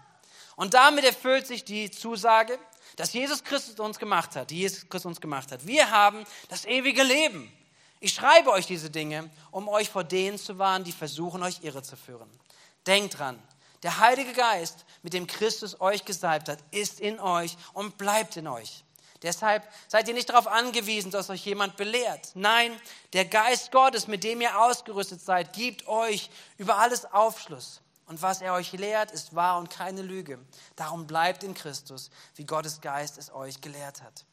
Und 0.57 0.73
damit 0.73 1.05
erfüllt 1.05 1.47
sich 1.47 1.67
die 1.67 1.91
Zusage, 1.91 2.59
dass 2.97 3.13
Jesus 3.13 3.45
Christus 3.45 3.79
uns 3.79 3.99
gemacht 3.99 4.35
hat, 4.35 4.49
die 4.49 4.61
Jesus 4.61 4.89
Christus 4.89 5.05
uns 5.05 5.21
gemacht 5.21 5.53
hat. 5.53 5.67
Wir 5.67 5.91
haben 5.91 6.25
das 6.49 6.65
ewige 6.65 7.03
Leben. 7.03 7.53
Ich 8.01 8.15
schreibe 8.15 8.53
euch 8.53 8.65
diese 8.65 8.89
Dinge, 8.89 9.29
um 9.51 9.69
euch 9.69 9.91
vor 9.91 10.03
denen 10.03 10.39
zu 10.39 10.57
warnen, 10.57 10.87
die 10.87 10.93
versuchen, 10.93 11.43
euch 11.43 11.59
irre 11.61 11.83
zu 11.83 11.95
führen. 11.95 12.31
Denkt 12.87 13.19
dran, 13.19 13.39
der 13.83 13.99
Heilige 13.99 14.33
Geist, 14.33 14.85
mit 15.03 15.13
dem 15.13 15.27
Christus 15.27 15.81
euch 15.81 16.05
gesalbt 16.05 16.49
hat, 16.49 16.59
ist 16.71 17.01
in 17.01 17.19
euch 17.19 17.57
und 17.73 17.97
bleibt 17.99 18.37
in 18.37 18.47
euch. 18.47 18.85
Deshalb 19.23 19.63
seid 19.89 20.09
ihr 20.09 20.15
nicht 20.15 20.31
darauf 20.31 20.47
angewiesen, 20.47 21.11
dass 21.11 21.29
euch 21.29 21.45
jemand 21.45 21.77
belehrt. 21.77 22.31
Nein, 22.35 22.79
der 23.13 23.27
Geist 23.27 23.71
Gottes, 23.71 24.07
mit 24.07 24.25
dem 24.25 24.41
ihr 24.41 24.59
ausgerüstet 24.59 25.21
seid, 25.21 25.53
gibt 25.53 25.87
euch 25.87 26.31
über 26.57 26.79
alles 26.79 27.05
Aufschluss. 27.13 27.83
Und 28.07 28.23
was 28.23 28.41
er 28.41 28.55
euch 28.55 28.73
lehrt, 28.73 29.13
ist 29.13 29.35
wahr 29.37 29.59
und 29.59 29.71
keine 29.71 30.03
Lüge. 30.03 30.39
Darum 30.75 31.07
bleibt 31.07 31.45
in 31.45 31.55
Christus, 31.55 32.11
wie 32.35 32.45
Gottes 32.45 32.81
Geist 32.81 33.19
es 33.19 33.33
euch 33.33 33.61
gelehrt 33.61 34.03
hat. 34.03 34.25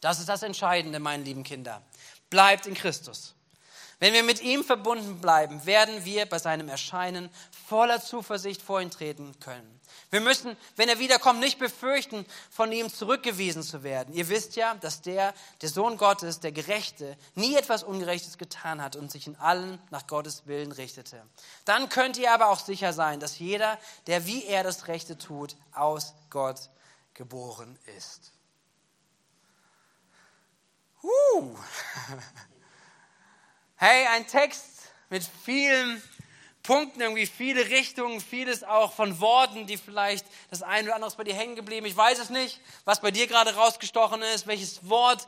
Das 0.00 0.18
ist 0.18 0.28
das 0.28 0.42
Entscheidende, 0.42 0.98
meine 0.98 1.22
lieben 1.22 1.44
Kinder. 1.44 1.80
Bleibt 2.28 2.66
in 2.66 2.74
Christus. 2.74 3.34
Wenn 4.02 4.14
wir 4.14 4.24
mit 4.24 4.42
ihm 4.42 4.64
verbunden 4.64 5.20
bleiben, 5.20 5.64
werden 5.64 6.04
wir 6.04 6.26
bei 6.26 6.40
seinem 6.40 6.68
Erscheinen 6.68 7.30
voller 7.68 8.00
Zuversicht 8.02 8.60
vor 8.60 8.80
ihn 8.80 8.90
treten 8.90 9.38
können. 9.38 9.80
Wir 10.10 10.20
müssen, 10.20 10.56
wenn 10.74 10.88
er 10.88 10.98
wiederkommt, 10.98 11.38
nicht 11.38 11.60
befürchten, 11.60 12.26
von 12.50 12.72
ihm 12.72 12.92
zurückgewiesen 12.92 13.62
zu 13.62 13.84
werden. 13.84 14.12
Ihr 14.12 14.28
wisst 14.28 14.56
ja, 14.56 14.74
dass 14.74 15.02
der, 15.02 15.32
der 15.60 15.68
Sohn 15.68 15.98
Gottes, 15.98 16.40
der 16.40 16.50
Gerechte, 16.50 17.16
nie 17.36 17.54
etwas 17.54 17.84
Ungerechtes 17.84 18.38
getan 18.38 18.82
hat 18.82 18.96
und 18.96 19.08
sich 19.12 19.28
in 19.28 19.36
allen 19.36 19.78
nach 19.90 20.08
Gottes 20.08 20.48
Willen 20.48 20.72
richtete. 20.72 21.22
Dann 21.64 21.88
könnt 21.88 22.18
ihr 22.18 22.32
aber 22.32 22.48
auch 22.48 22.58
sicher 22.58 22.92
sein, 22.92 23.20
dass 23.20 23.38
jeder, 23.38 23.78
der 24.08 24.26
wie 24.26 24.44
er 24.46 24.64
das 24.64 24.88
Rechte 24.88 25.16
tut, 25.16 25.54
aus 25.72 26.12
Gott 26.28 26.70
geboren 27.14 27.78
ist. 27.96 28.32
Uh. 31.04 31.56
Hey, 33.84 34.06
ein 34.06 34.28
Text 34.28 34.64
mit 35.10 35.28
vielen 35.44 36.00
Punkten, 36.62 37.00
irgendwie 37.00 37.26
viele 37.26 37.68
Richtungen, 37.68 38.20
vieles 38.20 38.62
auch 38.62 38.92
von 38.92 39.18
Worten, 39.18 39.66
die 39.66 39.76
vielleicht 39.76 40.24
das 40.50 40.62
eine 40.62 40.84
oder 40.84 40.94
andere 40.94 41.08
ist 41.08 41.16
bei 41.16 41.24
dir 41.24 41.34
hängen 41.34 41.56
geblieben. 41.56 41.84
Ich 41.84 41.96
weiß 41.96 42.20
es 42.20 42.30
nicht, 42.30 42.60
was 42.84 43.00
bei 43.00 43.10
dir 43.10 43.26
gerade 43.26 43.56
rausgestochen 43.56 44.22
ist, 44.22 44.46
welches 44.46 44.88
Wort 44.88 45.26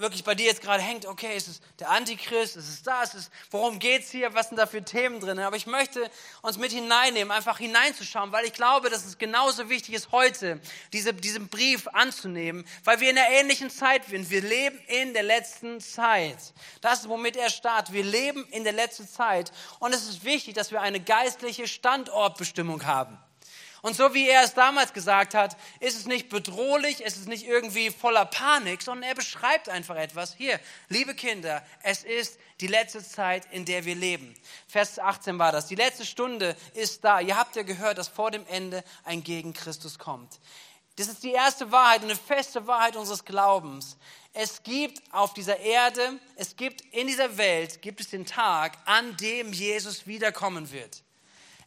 wirklich 0.00 0.24
bei 0.24 0.34
dir 0.34 0.46
jetzt 0.46 0.62
gerade 0.62 0.82
hängt, 0.82 1.06
okay, 1.06 1.36
ist 1.36 1.48
es 1.48 1.60
der 1.78 1.90
Antichrist, 1.90 2.56
ist 2.56 2.68
es 2.68 2.82
das, 2.82 3.14
ist, 3.14 3.30
worum 3.50 3.78
geht's 3.78 4.10
hier, 4.10 4.34
was 4.34 4.48
sind 4.48 4.56
da 4.58 4.66
für 4.66 4.82
Themen 4.82 5.20
drin? 5.20 5.38
Aber 5.38 5.56
ich 5.56 5.66
möchte 5.66 6.10
uns 6.42 6.58
mit 6.58 6.72
hineinnehmen, 6.72 7.30
einfach 7.30 7.58
hineinzuschauen, 7.58 8.32
weil 8.32 8.44
ich 8.44 8.52
glaube, 8.52 8.90
dass 8.90 9.04
es 9.04 9.18
genauso 9.18 9.68
wichtig 9.68 9.94
ist, 9.94 10.12
heute 10.12 10.60
diese, 10.92 11.14
diesen 11.14 11.48
Brief 11.48 11.88
anzunehmen, 11.88 12.64
weil 12.84 13.00
wir 13.00 13.10
in 13.10 13.18
einer 13.18 13.30
ähnlichen 13.30 13.70
Zeit 13.70 14.06
sind. 14.06 14.30
Wir 14.30 14.42
leben 14.42 14.78
in 14.88 15.12
der 15.12 15.22
letzten 15.22 15.80
Zeit. 15.80 16.38
Das 16.80 17.00
ist, 17.00 17.08
womit 17.08 17.36
er 17.36 17.50
startet. 17.50 17.94
Wir 17.94 18.04
leben 18.04 18.46
in 18.50 18.64
der 18.64 18.72
letzten 18.72 19.08
Zeit. 19.08 19.52
Und 19.78 19.94
es 19.94 20.08
ist 20.08 20.24
wichtig, 20.24 20.54
dass 20.54 20.70
wir 20.70 20.80
eine 20.80 21.00
geistliche 21.00 21.68
Standortbestimmung 21.68 22.84
haben. 22.86 23.18
Und 23.82 23.96
so 23.96 24.12
wie 24.12 24.28
er 24.28 24.42
es 24.42 24.54
damals 24.54 24.92
gesagt 24.92 25.34
hat, 25.34 25.56
ist 25.80 25.96
es 25.96 26.06
nicht 26.06 26.28
bedrohlich, 26.28 27.00
ist 27.00 27.16
es 27.16 27.26
nicht 27.26 27.46
irgendwie 27.46 27.90
voller 27.90 28.26
Panik, 28.26 28.82
sondern 28.82 29.08
er 29.08 29.14
beschreibt 29.14 29.68
einfach 29.68 29.96
etwas. 29.96 30.34
Hier, 30.34 30.60
liebe 30.88 31.14
Kinder, 31.14 31.64
es 31.82 32.04
ist 32.04 32.38
die 32.60 32.66
letzte 32.66 33.02
Zeit, 33.02 33.46
in 33.52 33.64
der 33.64 33.84
wir 33.86 33.94
leben. 33.94 34.34
Vers 34.68 34.98
18 34.98 35.38
war 35.38 35.52
das. 35.52 35.66
Die 35.66 35.74
letzte 35.74 36.04
Stunde 36.04 36.56
ist 36.74 37.04
da. 37.04 37.20
Ihr 37.20 37.36
habt 37.36 37.56
ja 37.56 37.62
gehört, 37.62 37.96
dass 37.96 38.08
vor 38.08 38.30
dem 38.30 38.46
Ende 38.48 38.84
ein 39.04 39.24
gegen 39.24 39.54
Christus 39.54 39.98
kommt. 39.98 40.40
Das 40.96 41.08
ist 41.08 41.22
die 41.22 41.32
erste 41.32 41.72
Wahrheit, 41.72 42.02
eine 42.02 42.16
feste 42.16 42.66
Wahrheit 42.66 42.96
unseres 42.96 43.24
Glaubens. 43.24 43.96
Es 44.34 44.62
gibt 44.62 45.00
auf 45.12 45.32
dieser 45.32 45.58
Erde, 45.58 46.20
es 46.36 46.56
gibt 46.56 46.82
in 46.92 47.06
dieser 47.06 47.38
Welt, 47.38 47.80
gibt 47.80 48.00
es 48.00 48.10
den 48.10 48.26
Tag, 48.26 48.76
an 48.84 49.16
dem 49.16 49.52
Jesus 49.54 50.06
wiederkommen 50.06 50.70
wird. 50.70 51.02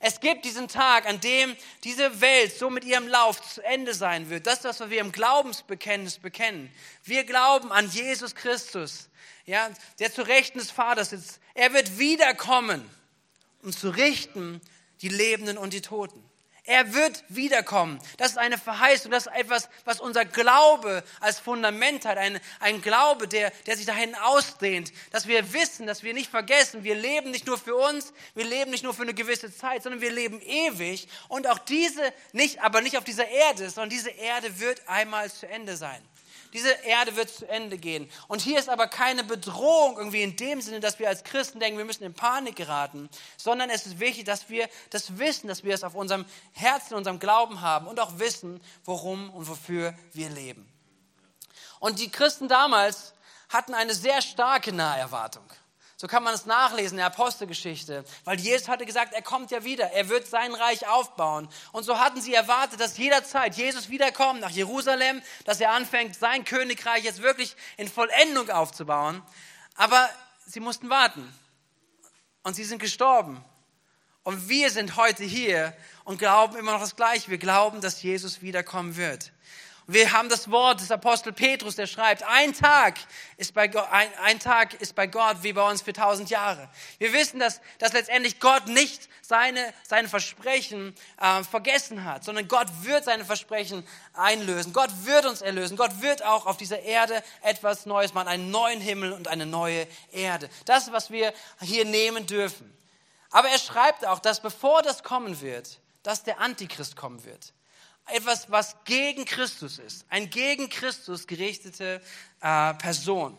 Es 0.05 0.19
gibt 0.19 0.43
diesen 0.43 0.67
Tag, 0.67 1.05
an 1.07 1.22
dem 1.22 1.55
diese 1.86 2.19
Welt 2.19 2.53
so 2.57 2.69
mit 2.69 2.83
ihrem 2.83 3.07
Lauf 3.07 3.41
zu 3.41 3.63
Ende 3.63 3.93
sein 3.93 4.29
wird. 4.29 4.45
Das 4.45 4.55
ist 4.55 4.65
das, 4.65 4.79
was 4.81 4.89
wir 4.89 5.00
im 5.00 5.13
Glaubensbekenntnis 5.13 6.17
bekennen. 6.19 6.69
Wir 7.05 7.24
glauben 7.24 7.72
an 7.72 7.89
Jesus 7.89 8.36
Christus, 8.36 9.07
ja, 9.45 9.69
der 10.00 10.12
zu 10.12 10.24
Rechten 10.24 10.60
des 10.60 10.72
Vaters 10.72 11.12
sitzt. 11.12 11.39
Er 11.53 11.72
wird 11.72 12.00
wiederkommen, 12.00 12.83
um 13.62 13.72
zu 13.72 13.91
richten 13.91 14.60
die 15.01 15.07
Lebenden 15.07 15.57
und 15.57 15.72
die 15.72 15.79
Toten. 15.79 16.22
Er 16.65 16.93
wird 16.93 17.25
wiederkommen. 17.27 18.00
Das 18.15 18.32
ist 18.32 18.38
eine 18.38 18.58
Verheißung, 18.58 19.12
das 19.12 19.27
ist 19.27 19.34
etwas, 19.36 19.67
was 19.84 20.00
unser 20.00 20.24
Glaube 20.24 21.03
als 21.20 21.38
Fundament 21.39 22.05
hat. 22.05 22.17
Ein, 22.17 22.39
ein 22.62 22.82
Glaube, 22.82 23.27
der, 23.27 23.51
der 23.65 23.75
sich 23.75 23.86
dahin 23.86 24.15
ausdehnt, 24.15 24.93
dass 25.12 25.27
wir 25.27 25.51
wissen, 25.51 25.88
dass 25.88 26.03
wir 26.03 26.13
nicht 26.13 26.32
vergessen, 26.32 26.86
wir 26.86 26.96
leben 26.96 27.32
nicht 27.32 27.48
nur 27.48 27.58
für 27.58 27.75
uns, 27.75 28.13
wir 28.34 28.46
leben 28.46 28.72
nicht 28.72 28.86
nur 28.86 28.93
für 28.93 29.01
eine 29.01 29.13
gewisse 29.13 29.53
Zeit, 29.53 29.84
sondern 29.84 30.00
wir 30.00 30.12
leben 30.12 30.39
ewig. 30.41 31.10
Und 31.27 31.48
auch 31.48 31.60
diese, 31.60 32.13
nicht, 32.32 32.62
aber 32.62 32.79
nicht 32.79 32.98
auf 32.98 33.03
dieser 33.03 33.27
Erde, 33.27 33.70
sondern 33.70 33.89
diese 33.89 34.12
Erde 34.12 34.60
wird 34.62 34.88
einmal 34.88 35.29
zu 35.29 35.50
Ende 35.50 35.75
sein. 35.75 36.01
Diese 36.53 36.69
Erde 36.69 37.15
wird 37.15 37.29
zu 37.29 37.48
Ende 37.50 37.77
gehen. 37.77 38.10
Und 38.27 38.41
hier 38.41 38.60
ist 38.60 38.69
aber 38.69 38.88
keine 38.88 39.24
Bedrohung 39.24 39.98
irgendwie 39.98 40.22
in 40.22 40.36
dem 40.36 40.62
Sinne, 40.62 40.79
dass 40.79 41.00
wir 41.00 41.10
als 41.10 41.24
Christen 41.24 41.60
denken, 41.60 41.79
wir 41.79 41.86
müssen 41.86 42.03
in 42.03 42.13
Panik 42.13 42.55
geraten, 42.55 43.10
sondern 43.38 43.69
es 43.69 43.86
ist 43.88 44.00
wichtig, 44.00 44.25
dass 44.25 44.50
wir 44.50 44.69
das 44.91 45.17
wissen, 45.17 45.48
dass 45.48 45.63
wir 45.63 45.74
es 45.74 45.83
auf 45.83 45.95
unserem 45.95 46.25
Herzen, 46.53 46.93
unserem 46.93 47.19
Glauben 47.19 47.62
haben 47.62 47.88
und 47.88 48.00
auch 48.00 48.19
wissen, 48.19 48.62
worum 48.86 49.31
und 49.31 49.48
wofür 49.50 49.95
wir 50.13 50.29
leben. 50.29 50.72
Und 51.79 52.00
die 52.00 52.10
Christen 52.10 52.48
damals 52.48 53.13
hatten 53.50 53.74
eine 53.74 53.93
sehr 53.93 54.22
starke 54.22 54.72
Naherwartung. 54.72 55.45
So 56.03 56.10
kann 56.10 56.22
man 56.22 56.33
es 56.33 56.45
nachlesen 56.45 56.95
in 56.95 56.98
der 56.98 57.05
Apostelgeschichte, 57.05 58.03
weil 58.25 58.38
Jesus 58.38 58.67
hatte 58.67 58.86
gesagt, 58.86 59.13
er 59.13 59.22
kommt 59.22 59.51
ja 59.51 59.63
wieder, 59.63 59.91
er 59.91 60.10
wird 60.10 60.27
sein 60.27 60.53
Reich 60.53 60.86
aufbauen. 60.86 61.48
Und 61.72 61.83
so 61.83 61.98
hatten 61.98 62.19
sie 62.19 62.33
erwartet, 62.33 62.81
dass 62.81 62.98
jederzeit 62.98 63.55
Jesus 63.55 63.88
wiederkommt 63.88 64.41
nach 64.41 64.50
Jerusalem, 64.50 65.22
dass 65.45 65.62
er 65.62 65.72
anfängt, 65.72 66.17
sein 66.17 66.43
Königreich 66.43 67.05
jetzt 67.05 67.22
wirklich 67.22 67.55
in 67.77 67.88
Vollendung 67.88 68.50
aufzubauen. 68.50 69.24
Aber 69.75 70.10
sie 70.45 70.60
mussten 70.60 70.89
warten. 70.89 71.33
Und 72.43 72.53
sie 72.53 72.65
sind 72.65 72.79
gestorben. 72.79 73.41
Und 74.24 74.50
wir 74.50 74.72
sind 74.72 74.98
heute 74.98 75.24
hier 75.24 75.74
und 76.03 76.17
glauben 76.17 76.57
immer 76.57 76.74
noch 76.74 76.81
das 76.81 76.98
Gleiche. 76.98 77.31
Wir 77.31 77.38
glauben, 77.38 77.79
dass 77.79 78.03
Jesus 78.03 78.41
wiederkommen 78.41 78.98
wird. 78.98 79.31
Wir 79.86 80.13
haben 80.13 80.30
das 80.30 80.50
Wort 80.50 80.80
des 80.80 80.92
Apostel 80.92 81.34
Petrus, 81.34 81.75
der 81.75 81.88
schreibt, 81.88 82.24
ein 82.24 82.54
Tag 82.54 82.96
ist 83.36 83.54
bei 83.54 83.68
Gott, 83.68 83.86
ein, 83.92 84.08
ein, 84.22 84.40
Tag 84.40 84.75
ist 84.75 84.96
bei 84.96 85.08
Gott 85.08 85.38
wie 85.42 85.52
bei 85.52 85.70
uns 85.70 85.82
für 85.82 85.92
tausend 85.92 86.30
Jahre. 86.30 86.70
Wir 87.00 87.12
wissen, 87.12 87.38
dass, 87.38 87.60
dass 87.80 87.92
letztendlich 87.92 88.40
Gott 88.40 88.68
nicht 88.68 89.10
seine, 89.22 89.74
seine 89.86 90.08
Versprechen 90.08 90.96
äh, 91.20 91.44
vergessen 91.44 92.06
hat, 92.06 92.24
sondern 92.24 92.48
Gott 92.48 92.68
wird 92.84 93.04
seine 93.04 93.25
Versprechen 93.25 93.86
einlösen. 94.13 94.72
Gott 94.72 94.90
wird 95.04 95.25
uns 95.25 95.42
erlösen. 95.42 95.75
Gott 95.75 96.02
wird 96.02 96.24
auch 96.24 96.46
auf 96.46 96.56
dieser 96.56 96.80
Erde 96.80 97.22
etwas 97.42 97.86
Neues 97.86 98.13
machen, 98.13 98.30
einen 98.30 98.52
neuen 98.52 98.80
Himmel 98.80 99.12
und 99.12 99.28
eine 99.28 99.46
neue 99.46 99.86
Erde. 100.13 100.50
Das 100.63 100.94
was 100.94 101.12
wir 101.12 101.34
hier 101.60 101.84
nehmen 101.84 102.25
dürfen. 102.25 102.74
Aber 103.32 103.50
er 103.50 103.60
schreibt 103.60 104.06
auch, 104.06 104.20
dass 104.20 104.42
bevor 104.42 104.82
das 104.82 105.04
kommen 105.04 105.42
wird, 105.42 105.80
dass 106.04 106.24
der 106.24 106.40
Antichrist 106.40 106.96
kommen 106.96 107.25
wird 107.25 107.54
etwas, 108.07 108.50
was 108.51 108.75
gegen 108.86 109.25
Christus 109.25 109.79
ist. 109.79 110.05
Ein 110.10 110.29
gegen 110.29 110.69
Christus 110.69 111.27
gerichtete 111.27 112.01
äh, 112.41 112.74
Person. 112.75 113.38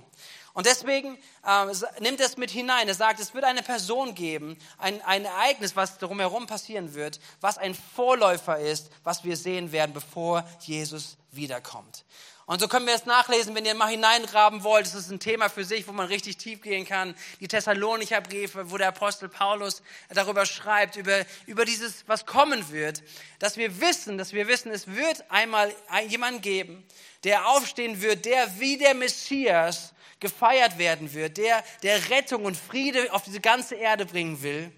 Und 0.55 0.67
deswegen 0.67 1.19
äh, 1.45 1.67
nimmt 2.01 2.21
es 2.21 2.37
mit 2.37 2.51
hinein. 2.51 2.87
Er 2.87 2.95
sagt, 2.95 3.19
es 3.19 3.35
wird 3.35 3.45
eine 3.45 3.63
Person 3.63 4.15
geben, 4.15 4.57
ein, 4.79 5.03
ein 5.03 5.25
Ereignis, 5.25 5.75
was 5.75 5.99
drumherum 5.99 6.47
passieren 6.47 6.95
wird, 6.95 7.19
was 7.41 7.59
ein 7.59 7.75
Vorläufer 7.75 8.59
ist, 8.59 8.91
was 9.03 9.25
wir 9.25 9.37
sehen 9.37 9.73
werden, 9.73 9.93
bevor 9.93 10.49
Jesus 10.61 11.17
wiederkommt. 11.33 12.05
Und 12.47 12.61
so 12.61 12.69
können 12.69 12.87
wir 12.87 12.95
es 12.95 13.07
nachlesen, 13.07 13.55
wenn 13.55 13.65
ihr 13.65 13.75
mal 13.75 13.89
hineingraben 13.89 14.65
wollt. 14.65 14.85
Das 14.85 14.95
ist 14.95 15.11
ein 15.11 15.19
Thema 15.19 15.49
für 15.49 15.65
sich, 15.65 15.89
wo 15.89 15.93
man 15.93 16.09
richtig 16.09 16.37
tief 16.37 16.61
gehen 16.61 16.87
kann. 16.87 17.15
Die 17.41 17.49
Thessalonicher 17.49 18.21
Briefe, 18.21 18.71
wo 18.71 18.77
der 18.77 18.89
Apostel 18.89 19.31
Paulus 19.31 19.83
darüber 20.11 20.45
schreibt, 20.45 20.97
über, 20.97 21.25
über 21.47 21.65
dieses, 21.65 22.07
was 22.07 22.27
kommen 22.27 22.71
wird. 22.71 23.03
Dass 23.39 23.57
wir 23.57 23.81
wissen, 23.81 24.19
dass 24.19 24.35
wir 24.35 24.47
wissen, 24.47 24.71
es 24.71 24.89
wird 24.89 25.31
einmal 25.31 25.73
jemand 26.09 26.43
geben, 26.43 26.85
der 27.25 27.49
aufstehen 27.49 28.03
wird, 28.03 28.27
der 28.27 28.61
wie 28.61 28.77
der 28.77 28.95
Messias 28.95 29.95
gefeiert 30.21 30.77
werden 30.77 31.15
wird, 31.15 31.39
der, 31.39 31.65
der 31.83 32.11
Rettung 32.11 32.45
und 32.45 32.57
Friede 32.57 33.11
auf 33.13 33.23
diese 33.23 33.41
ganze 33.41 33.75
Erde 33.75 34.05
bringen 34.05 34.43
will. 34.43 34.71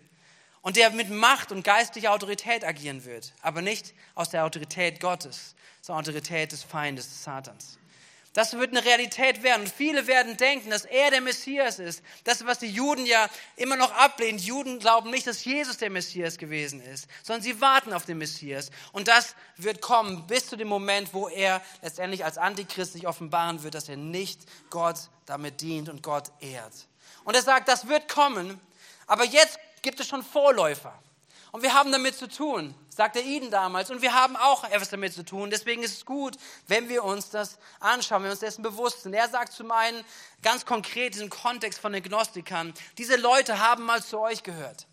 und 0.66 0.74
der 0.74 0.90
mit 0.90 1.10
Macht 1.10 1.52
und 1.52 1.62
geistlicher 1.62 2.10
Autorität 2.10 2.64
agieren 2.64 3.04
wird, 3.04 3.34
aber 3.40 3.62
nicht 3.62 3.94
aus 4.16 4.30
der 4.30 4.44
Autorität 4.44 4.98
Gottes, 4.98 5.54
sondern 5.86 6.02
Autorität 6.04 6.50
des 6.50 6.64
Feindes, 6.64 7.06
des 7.06 7.22
Satans. 7.22 7.78
Das 8.32 8.52
wird 8.52 8.72
eine 8.72 8.84
Realität 8.84 9.42
werden. 9.42 9.62
Und 9.62 9.72
viele 9.72 10.06
werden 10.06 10.36
denken, 10.36 10.68
dass 10.68 10.84
er 10.84 11.10
der 11.10 11.22
Messias 11.22 11.78
ist. 11.78 12.02
Das, 12.24 12.44
was 12.44 12.58
die 12.58 12.70
Juden 12.70 13.06
ja 13.06 13.30
immer 13.54 13.76
noch 13.76 13.92
ablehnen. 13.92 14.38
Juden 14.38 14.78
glauben 14.78 15.10
nicht, 15.10 15.26
dass 15.26 15.42
Jesus 15.44 15.78
der 15.78 15.88
Messias 15.88 16.36
gewesen 16.36 16.82
ist, 16.82 17.08
sondern 17.22 17.42
sie 17.42 17.62
warten 17.62 17.94
auf 17.94 18.04
den 18.04 18.18
Messias. 18.18 18.70
Und 18.92 19.08
das 19.08 19.36
wird 19.56 19.80
kommen 19.80 20.26
bis 20.26 20.48
zu 20.48 20.56
dem 20.56 20.68
Moment, 20.68 21.14
wo 21.14 21.28
er 21.28 21.62
letztendlich 21.80 22.26
als 22.26 22.36
Antichrist 22.36 22.92
sich 22.92 23.06
offenbaren 23.06 23.62
wird, 23.62 23.74
dass 23.74 23.88
er 23.88 23.96
nicht 23.96 24.40
Gott 24.68 24.98
damit 25.24 25.62
dient 25.62 25.88
und 25.88 26.02
Gott 26.02 26.30
ehrt. 26.40 26.74
Und 27.24 27.36
er 27.36 27.42
sagt, 27.42 27.68
das 27.68 27.88
wird 27.88 28.06
kommen. 28.06 28.60
Aber 29.06 29.24
jetzt 29.24 29.58
gibt 29.80 29.98
es 30.00 30.08
schon 30.08 30.22
Vorläufer. 30.22 30.92
Und 31.52 31.62
wir 31.62 31.74
haben 31.74 31.92
damit 31.92 32.14
zu 32.16 32.28
tun, 32.28 32.74
sagte 32.88 33.20
Eden 33.20 33.50
damals. 33.50 33.90
Und 33.90 34.02
wir 34.02 34.14
haben 34.14 34.36
auch 34.36 34.64
etwas 34.64 34.90
damit 34.90 35.12
zu 35.14 35.24
tun. 35.24 35.50
Deswegen 35.50 35.82
ist 35.82 35.98
es 35.98 36.04
gut, 36.04 36.36
wenn 36.66 36.88
wir 36.88 37.04
uns 37.04 37.30
das 37.30 37.58
anschauen, 37.80 38.22
wenn 38.22 38.28
wir 38.28 38.32
uns 38.32 38.40
dessen 38.40 38.62
bewusst 38.62 39.02
sind. 39.02 39.14
Er 39.14 39.28
sagt 39.28 39.52
zum 39.52 39.70
einen 39.70 40.04
ganz 40.42 40.66
konkret 40.66 41.14
diesen 41.14 41.30
Kontext 41.30 41.78
von 41.78 41.92
den 41.92 42.02
Gnostikern, 42.02 42.74
diese 42.98 43.16
Leute 43.16 43.58
haben 43.60 43.84
mal 43.84 44.02
zu 44.02 44.18
euch 44.20 44.42
gehört. 44.42 44.86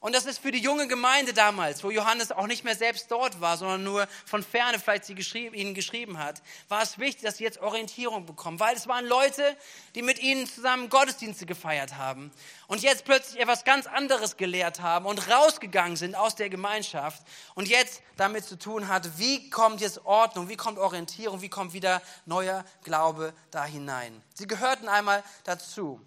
Und 0.00 0.14
das 0.14 0.26
ist 0.26 0.38
für 0.38 0.52
die 0.52 0.60
junge 0.60 0.86
Gemeinde 0.86 1.32
damals, 1.32 1.82
wo 1.82 1.90
Johannes 1.90 2.30
auch 2.30 2.46
nicht 2.46 2.62
mehr 2.64 2.76
selbst 2.76 3.10
dort 3.10 3.40
war, 3.40 3.56
sondern 3.56 3.82
nur 3.82 4.06
von 4.24 4.42
ferne 4.42 4.78
vielleicht 4.78 5.04
sie 5.04 5.14
geschrieben, 5.14 5.54
ihnen 5.54 5.74
geschrieben 5.74 6.18
hat, 6.18 6.40
war 6.68 6.82
es 6.82 6.98
wichtig, 6.98 7.24
dass 7.24 7.38
sie 7.38 7.44
jetzt 7.44 7.60
Orientierung 7.60 8.24
bekommen, 8.24 8.60
weil 8.60 8.76
es 8.76 8.86
waren 8.86 9.06
Leute, 9.06 9.56
die 9.94 10.02
mit 10.02 10.20
ihnen 10.20 10.46
zusammen 10.46 10.88
Gottesdienste 10.88 11.46
gefeiert 11.46 11.96
haben 11.96 12.30
und 12.68 12.82
jetzt 12.82 13.04
plötzlich 13.04 13.40
etwas 13.40 13.64
ganz 13.64 13.86
anderes 13.86 14.36
gelehrt 14.36 14.80
haben 14.80 15.06
und 15.06 15.28
rausgegangen 15.30 15.96
sind 15.96 16.14
aus 16.14 16.36
der 16.36 16.48
Gemeinschaft 16.48 17.22
und 17.54 17.68
jetzt 17.68 18.02
damit 18.16 18.44
zu 18.44 18.58
tun 18.58 18.88
hat, 18.88 19.18
wie 19.18 19.50
kommt 19.50 19.80
jetzt 19.80 20.04
Ordnung, 20.04 20.48
wie 20.48 20.56
kommt 20.56 20.78
Orientierung, 20.78 21.42
wie 21.42 21.48
kommt 21.48 21.72
wieder 21.72 22.02
neuer 22.24 22.64
Glaube 22.84 23.32
da 23.50 23.64
hinein. 23.64 24.22
Sie 24.34 24.46
gehörten 24.46 24.88
einmal 24.88 25.24
dazu. 25.44 26.00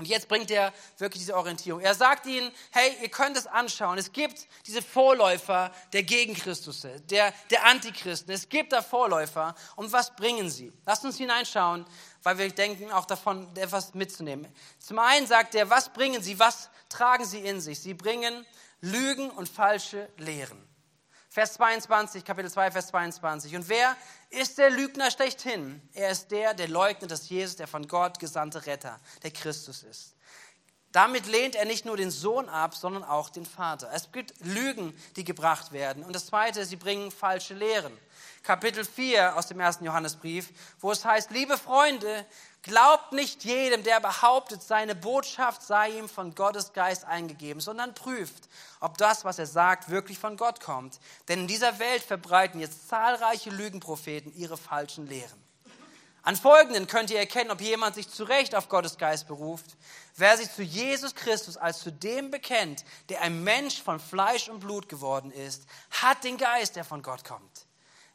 Und 0.00 0.06
jetzt 0.06 0.28
bringt 0.28 0.50
er 0.50 0.72
wirklich 0.96 1.20
diese 1.20 1.36
Orientierung. 1.36 1.82
Er 1.82 1.94
sagt 1.94 2.24
ihnen, 2.24 2.50
hey, 2.70 2.96
ihr 3.02 3.10
könnt 3.10 3.36
es 3.36 3.46
anschauen. 3.46 3.98
Es 3.98 4.10
gibt 4.10 4.48
diese 4.66 4.80
Vorläufer 4.80 5.70
der 5.92 6.04
Gegenchristus, 6.04 6.86
der, 7.10 7.34
der 7.50 7.66
Antichristen. 7.66 8.32
Es 8.32 8.48
gibt 8.48 8.72
da 8.72 8.80
Vorläufer. 8.80 9.54
Und 9.76 9.92
was 9.92 10.16
bringen 10.16 10.48
sie? 10.48 10.72
Lasst 10.86 11.04
uns 11.04 11.18
hineinschauen, 11.18 11.84
weil 12.22 12.38
wir 12.38 12.48
denken, 12.48 12.90
auch 12.90 13.04
davon 13.04 13.54
etwas 13.54 13.92
mitzunehmen. 13.92 14.50
Zum 14.78 14.98
einen 14.98 15.26
sagt 15.26 15.54
er, 15.54 15.68
was 15.68 15.92
bringen 15.92 16.22
sie? 16.22 16.38
Was 16.38 16.70
tragen 16.88 17.26
sie 17.26 17.40
in 17.40 17.60
sich? 17.60 17.78
Sie 17.78 17.92
bringen 17.92 18.46
Lügen 18.80 19.28
und 19.28 19.50
falsche 19.50 20.08
Lehren. 20.16 20.69
Vers 21.32 21.52
22, 21.52 22.24
Kapitel 22.24 22.50
2, 22.50 22.72
Vers 22.72 22.88
22. 22.88 23.54
Und 23.54 23.68
wer 23.68 23.96
ist 24.30 24.58
der 24.58 24.68
Lügner 24.68 25.12
schlechthin? 25.12 25.80
Er 25.92 26.10
ist 26.10 26.32
der, 26.32 26.54
der 26.54 26.66
leugnet, 26.66 27.12
dass 27.12 27.28
Jesus 27.28 27.54
der 27.54 27.68
von 27.68 27.86
Gott 27.86 28.18
gesandte 28.18 28.66
Retter, 28.66 28.98
der 29.22 29.30
Christus 29.30 29.84
ist. 29.84 30.16
Damit 30.90 31.26
lehnt 31.26 31.54
er 31.54 31.66
nicht 31.66 31.84
nur 31.84 31.96
den 31.96 32.10
Sohn 32.10 32.48
ab, 32.48 32.74
sondern 32.74 33.04
auch 33.04 33.30
den 33.30 33.46
Vater. 33.46 33.92
Es 33.94 34.10
gibt 34.10 34.34
Lügen, 34.40 34.92
die 35.14 35.22
gebracht 35.22 35.70
werden. 35.70 36.02
Und 36.02 36.16
das 36.16 36.26
Zweite, 36.26 36.64
sie 36.64 36.74
bringen 36.74 37.12
falsche 37.12 37.54
Lehren. 37.54 37.96
Kapitel 38.42 38.84
4 38.84 39.36
aus 39.36 39.46
dem 39.46 39.60
ersten 39.60 39.84
Johannesbrief, 39.84 40.50
wo 40.80 40.90
es 40.90 41.04
heißt, 41.04 41.30
liebe 41.30 41.56
Freunde, 41.56 42.26
glaubt 42.62 43.12
nicht 43.12 43.44
jedem, 43.44 43.82
der 43.82 44.00
behauptet, 44.00 44.62
seine 44.62 44.94
Botschaft 44.94 45.62
sei 45.62 45.90
ihm 45.90 46.08
von 46.08 46.34
Gottes 46.34 46.72
Geist 46.72 47.04
eingegeben, 47.04 47.60
sondern 47.60 47.94
prüft, 47.94 48.48
ob 48.80 48.98
das, 48.98 49.24
was 49.24 49.38
er 49.38 49.46
sagt, 49.46 49.90
wirklich 49.90 50.18
von 50.18 50.36
Gott 50.36 50.60
kommt. 50.60 51.00
Denn 51.28 51.40
in 51.40 51.46
dieser 51.46 51.78
Welt 51.78 52.02
verbreiten 52.02 52.60
jetzt 52.60 52.88
zahlreiche 52.88 53.50
Lügenpropheten 53.50 54.34
ihre 54.34 54.56
falschen 54.56 55.06
Lehren. 55.06 55.40
An 56.22 56.36
Folgenden 56.36 56.86
könnt 56.86 57.10
ihr 57.10 57.18
erkennen, 57.18 57.50
ob 57.50 57.62
jemand 57.62 57.94
sich 57.94 58.10
zu 58.10 58.24
Recht 58.24 58.54
auf 58.54 58.68
Gottes 58.68 58.98
Geist 58.98 59.26
beruft. 59.26 59.76
Wer 60.16 60.36
sich 60.36 60.52
zu 60.52 60.62
Jesus 60.62 61.14
Christus 61.14 61.56
als 61.56 61.80
zu 61.80 61.90
dem 61.90 62.30
bekennt, 62.30 62.84
der 63.08 63.22
ein 63.22 63.42
Mensch 63.42 63.82
von 63.82 63.98
Fleisch 63.98 64.48
und 64.50 64.60
Blut 64.60 64.88
geworden 64.88 65.32
ist, 65.32 65.64
hat 65.90 66.22
den 66.24 66.36
Geist, 66.36 66.76
der 66.76 66.84
von 66.84 67.02
Gott 67.02 67.24
kommt. 67.24 67.66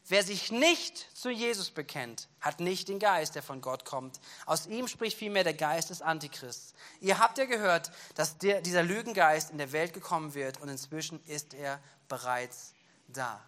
Wer 0.08 0.24
sich 0.24 0.52
nicht 0.52 1.18
zu 1.18 1.32
Jesus 1.32 1.72
bekennt, 1.72 2.28
hat 2.40 2.60
nicht 2.60 2.90
den 2.90 3.00
Geist, 3.00 3.34
der 3.34 3.42
von 3.42 3.60
Gott 3.60 3.86
kommt. 3.86 4.20
Aus 4.46 4.68
ihm 4.68 4.88
spricht 4.88 5.18
vielmehr 5.18 5.44
der 5.44 5.56
Geist 5.56 5.90
des 5.90 6.03
Antichrists. 6.03 6.75
Ihr 7.01 7.18
habt 7.18 7.40
ja 7.40 7.46
gehört, 7.46 7.92
dass 8.14 8.38
der, 8.38 8.62
dieser 8.62 8.84
Lügengeist 8.84 9.50
in 9.50 9.58
der 9.58 9.72
Welt 9.72 9.94
gekommen 9.94 10.36
wird 10.36 10.62
und 10.62 10.70
inzwischen 10.70 11.24
ist 11.25 11.56
er 11.56 11.79
bereits 12.08 12.74
da. 13.08 13.44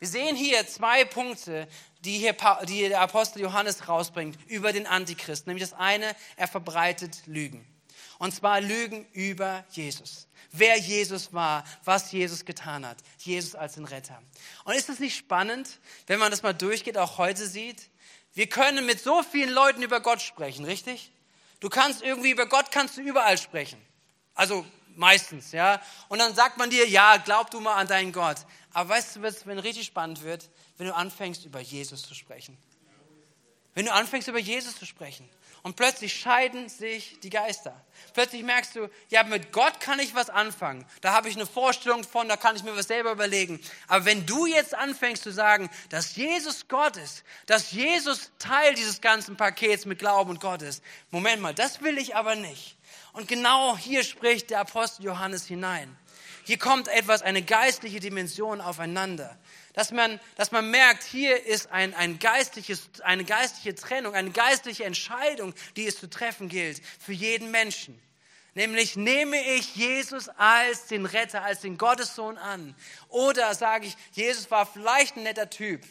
Wir 0.00 0.08
sehen 0.08 0.34
hier 0.34 0.66
zwei 0.66 1.04
Punkte, 1.04 1.68
die, 2.00 2.18
hier, 2.18 2.36
die 2.68 2.88
der 2.88 3.00
Apostel 3.00 3.40
Johannes 3.42 3.88
rausbringt 3.88 4.38
über 4.48 4.72
den 4.72 4.86
Antichrist. 4.86 5.46
Nämlich 5.46 5.68
das 5.68 5.78
eine, 5.78 6.16
er 6.36 6.48
verbreitet 6.48 7.26
Lügen. 7.26 7.64
Und 8.18 8.34
zwar 8.34 8.60
Lügen 8.60 9.06
über 9.12 9.64
Jesus 9.70 10.26
wer 10.58 10.76
Jesus 10.76 11.32
war, 11.32 11.64
was 11.84 12.12
Jesus 12.12 12.44
getan 12.44 12.86
hat. 12.86 12.98
Jesus 13.18 13.54
als 13.54 13.74
den 13.74 13.84
Retter. 13.84 14.22
Und 14.64 14.74
ist 14.74 14.88
es 14.88 14.98
nicht 14.98 15.16
spannend, 15.16 15.78
wenn 16.06 16.18
man 16.18 16.30
das 16.30 16.42
mal 16.42 16.54
durchgeht, 16.54 16.98
auch 16.98 17.18
heute 17.18 17.46
sieht? 17.46 17.90
Wir 18.34 18.48
können 18.48 18.84
mit 18.86 19.00
so 19.00 19.22
vielen 19.22 19.50
Leuten 19.50 19.82
über 19.82 20.00
Gott 20.00 20.20
sprechen, 20.20 20.64
richtig? 20.64 21.12
Du 21.60 21.68
kannst 21.68 22.02
irgendwie 22.02 22.30
über 22.30 22.46
Gott 22.46 22.70
kannst 22.70 22.96
du 22.96 23.00
überall 23.00 23.38
sprechen. 23.38 23.80
Also 24.34 24.66
meistens, 24.94 25.52
ja. 25.52 25.80
Und 26.08 26.18
dann 26.18 26.34
sagt 26.34 26.58
man 26.58 26.68
dir, 26.68 26.86
ja, 26.86 27.16
glaub 27.16 27.50
du 27.50 27.60
mal 27.60 27.76
an 27.76 27.86
deinen 27.86 28.12
Gott. 28.12 28.36
Aber 28.72 28.90
weißt 28.90 29.16
du, 29.16 29.22
was, 29.22 29.46
wenn 29.46 29.58
richtig 29.58 29.86
spannend 29.86 30.22
wird, 30.22 30.50
wenn 30.76 30.86
du 30.86 30.94
anfängst 30.94 31.46
über 31.46 31.60
Jesus 31.60 32.02
zu 32.02 32.14
sprechen. 32.14 32.58
Wenn 33.72 33.86
du 33.86 33.92
anfängst 33.92 34.28
über 34.28 34.38
Jesus 34.38 34.78
zu 34.78 34.84
sprechen 34.84 35.28
und 35.66 35.74
plötzlich 35.74 36.14
scheiden 36.14 36.68
sich 36.68 37.18
die 37.24 37.28
Geister. 37.28 37.74
Plötzlich 38.14 38.44
merkst 38.44 38.76
du, 38.76 38.88
ja, 39.08 39.24
mit 39.24 39.50
Gott 39.50 39.80
kann 39.80 39.98
ich 39.98 40.14
was 40.14 40.30
anfangen. 40.30 40.86
Da 41.00 41.12
habe 41.12 41.28
ich 41.28 41.34
eine 41.34 41.44
Vorstellung 41.44 42.04
von, 42.04 42.28
da 42.28 42.36
kann 42.36 42.54
ich 42.54 42.62
mir 42.62 42.76
was 42.76 42.86
selber 42.86 43.10
überlegen. 43.10 43.58
Aber 43.88 44.04
wenn 44.04 44.26
du 44.26 44.46
jetzt 44.46 44.76
anfängst 44.76 45.24
zu 45.24 45.32
sagen, 45.32 45.68
dass 45.88 46.14
Jesus 46.14 46.68
Gott 46.68 46.96
ist, 46.96 47.24
dass 47.46 47.72
Jesus 47.72 48.30
Teil 48.38 48.76
dieses 48.76 49.00
ganzen 49.00 49.36
Pakets 49.36 49.86
mit 49.86 49.98
Glauben 49.98 50.30
und 50.30 50.40
Gott 50.40 50.62
ist, 50.62 50.84
Moment 51.10 51.42
mal, 51.42 51.52
das 51.52 51.82
will 51.82 51.98
ich 51.98 52.14
aber 52.14 52.36
nicht. 52.36 52.76
Und 53.12 53.26
genau 53.26 53.76
hier 53.76 54.04
spricht 54.04 54.50
der 54.50 54.60
Apostel 54.60 55.04
Johannes 55.04 55.46
hinein. 55.46 55.98
Hier 56.44 56.58
kommt 56.58 56.86
etwas, 56.86 57.22
eine 57.22 57.42
geistliche 57.42 57.98
Dimension 57.98 58.60
aufeinander 58.60 59.36
dass 59.76 59.92
man, 59.92 60.18
dass 60.36 60.52
man 60.52 60.70
merkt, 60.70 61.04
hier 61.04 61.44
ist 61.44 61.70
ein, 61.70 61.94
ein 61.94 62.18
geistliches, 62.18 62.88
eine 63.04 63.24
geistliche 63.24 63.74
Trennung, 63.74 64.14
eine 64.14 64.30
geistliche 64.30 64.84
Entscheidung, 64.84 65.52
die 65.76 65.86
es 65.86 66.00
zu 66.00 66.08
treffen 66.08 66.48
gilt 66.48 66.80
für 66.98 67.12
jeden 67.12 67.50
Menschen. 67.50 68.00
Nämlich 68.54 68.96
nehme 68.96 69.36
ich 69.36 69.76
Jesus 69.76 70.30
als 70.30 70.86
den 70.86 71.04
Retter, 71.04 71.42
als 71.42 71.60
den 71.60 71.76
Gottessohn 71.76 72.38
an. 72.38 72.74
Oder 73.10 73.54
sage 73.54 73.86
ich, 73.86 73.96
Jesus 74.12 74.50
war 74.50 74.64
vielleicht 74.64 75.18
ein 75.18 75.24
netter 75.24 75.50
Typ, 75.50 75.82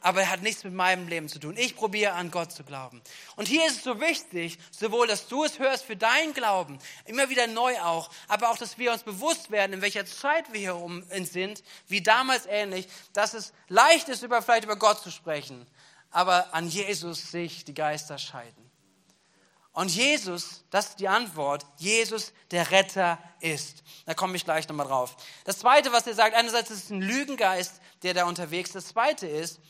aber 0.00 0.22
er 0.22 0.30
hat 0.30 0.42
nichts 0.42 0.64
mit 0.64 0.72
meinem 0.72 1.08
Leben 1.08 1.28
zu 1.28 1.38
tun. 1.38 1.56
Ich 1.56 1.76
probiere 1.76 2.12
an 2.12 2.30
Gott 2.30 2.52
zu 2.52 2.64
glauben. 2.64 3.02
Und 3.36 3.48
hier 3.48 3.66
ist 3.66 3.78
es 3.78 3.84
so 3.84 4.00
wichtig, 4.00 4.58
sowohl, 4.70 5.06
dass 5.06 5.28
du 5.28 5.44
es 5.44 5.58
hörst 5.58 5.84
für 5.84 5.96
deinen 5.96 6.32
Glauben, 6.32 6.78
immer 7.04 7.28
wieder 7.28 7.46
neu 7.46 7.78
auch, 7.80 8.10
aber 8.28 8.50
auch, 8.50 8.58
dass 8.58 8.78
wir 8.78 8.92
uns 8.92 9.02
bewusst 9.02 9.50
werden, 9.50 9.74
in 9.74 9.82
welcher 9.82 10.06
Zeit 10.06 10.52
wir 10.52 10.60
hier 10.60 10.76
um 10.76 11.04
sind, 11.24 11.62
wie 11.88 12.00
damals 12.00 12.46
ähnlich, 12.46 12.88
dass 13.12 13.34
es 13.34 13.52
leicht 13.68 14.08
ist, 14.08 14.22
über, 14.22 14.42
vielleicht 14.42 14.64
über 14.64 14.76
Gott 14.76 15.02
zu 15.02 15.10
sprechen, 15.10 15.66
aber 16.10 16.54
an 16.54 16.68
Jesus 16.68 17.30
sich 17.30 17.64
die 17.64 17.74
Geister 17.74 18.18
scheiden. 18.18 18.70
Und 19.72 19.90
Jesus, 19.94 20.64
das 20.70 20.90
ist 20.90 21.00
die 21.00 21.08
Antwort, 21.08 21.64
Jesus 21.76 22.32
der 22.50 22.70
Retter 22.72 23.18
ist. 23.38 23.84
Da 24.04 24.14
komme 24.14 24.34
ich 24.36 24.44
gleich 24.44 24.68
nochmal 24.68 24.86
drauf. 24.86 25.16
Das 25.44 25.60
Zweite, 25.60 25.92
was 25.92 26.06
er 26.06 26.14
sagt, 26.14 26.34
einerseits 26.34 26.70
ist 26.70 26.84
es 26.84 26.90
ein 26.90 27.02
Lügengeist, 27.02 27.80
der 28.02 28.14
da 28.14 28.24
unterwegs 28.24 28.70
ist. 28.70 28.74
Das 28.74 28.86
Zweite 28.88 29.28
ist, 29.28 29.60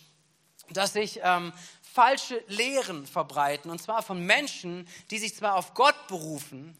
dass 0.72 0.92
sich 0.92 1.20
ähm, 1.22 1.52
falsche 1.82 2.42
Lehren 2.46 3.06
verbreiten, 3.06 3.70
und 3.70 3.82
zwar 3.82 4.02
von 4.02 4.24
Menschen, 4.24 4.86
die 5.10 5.18
sich 5.18 5.34
zwar 5.34 5.56
auf 5.56 5.74
Gott 5.74 6.06
berufen, 6.08 6.76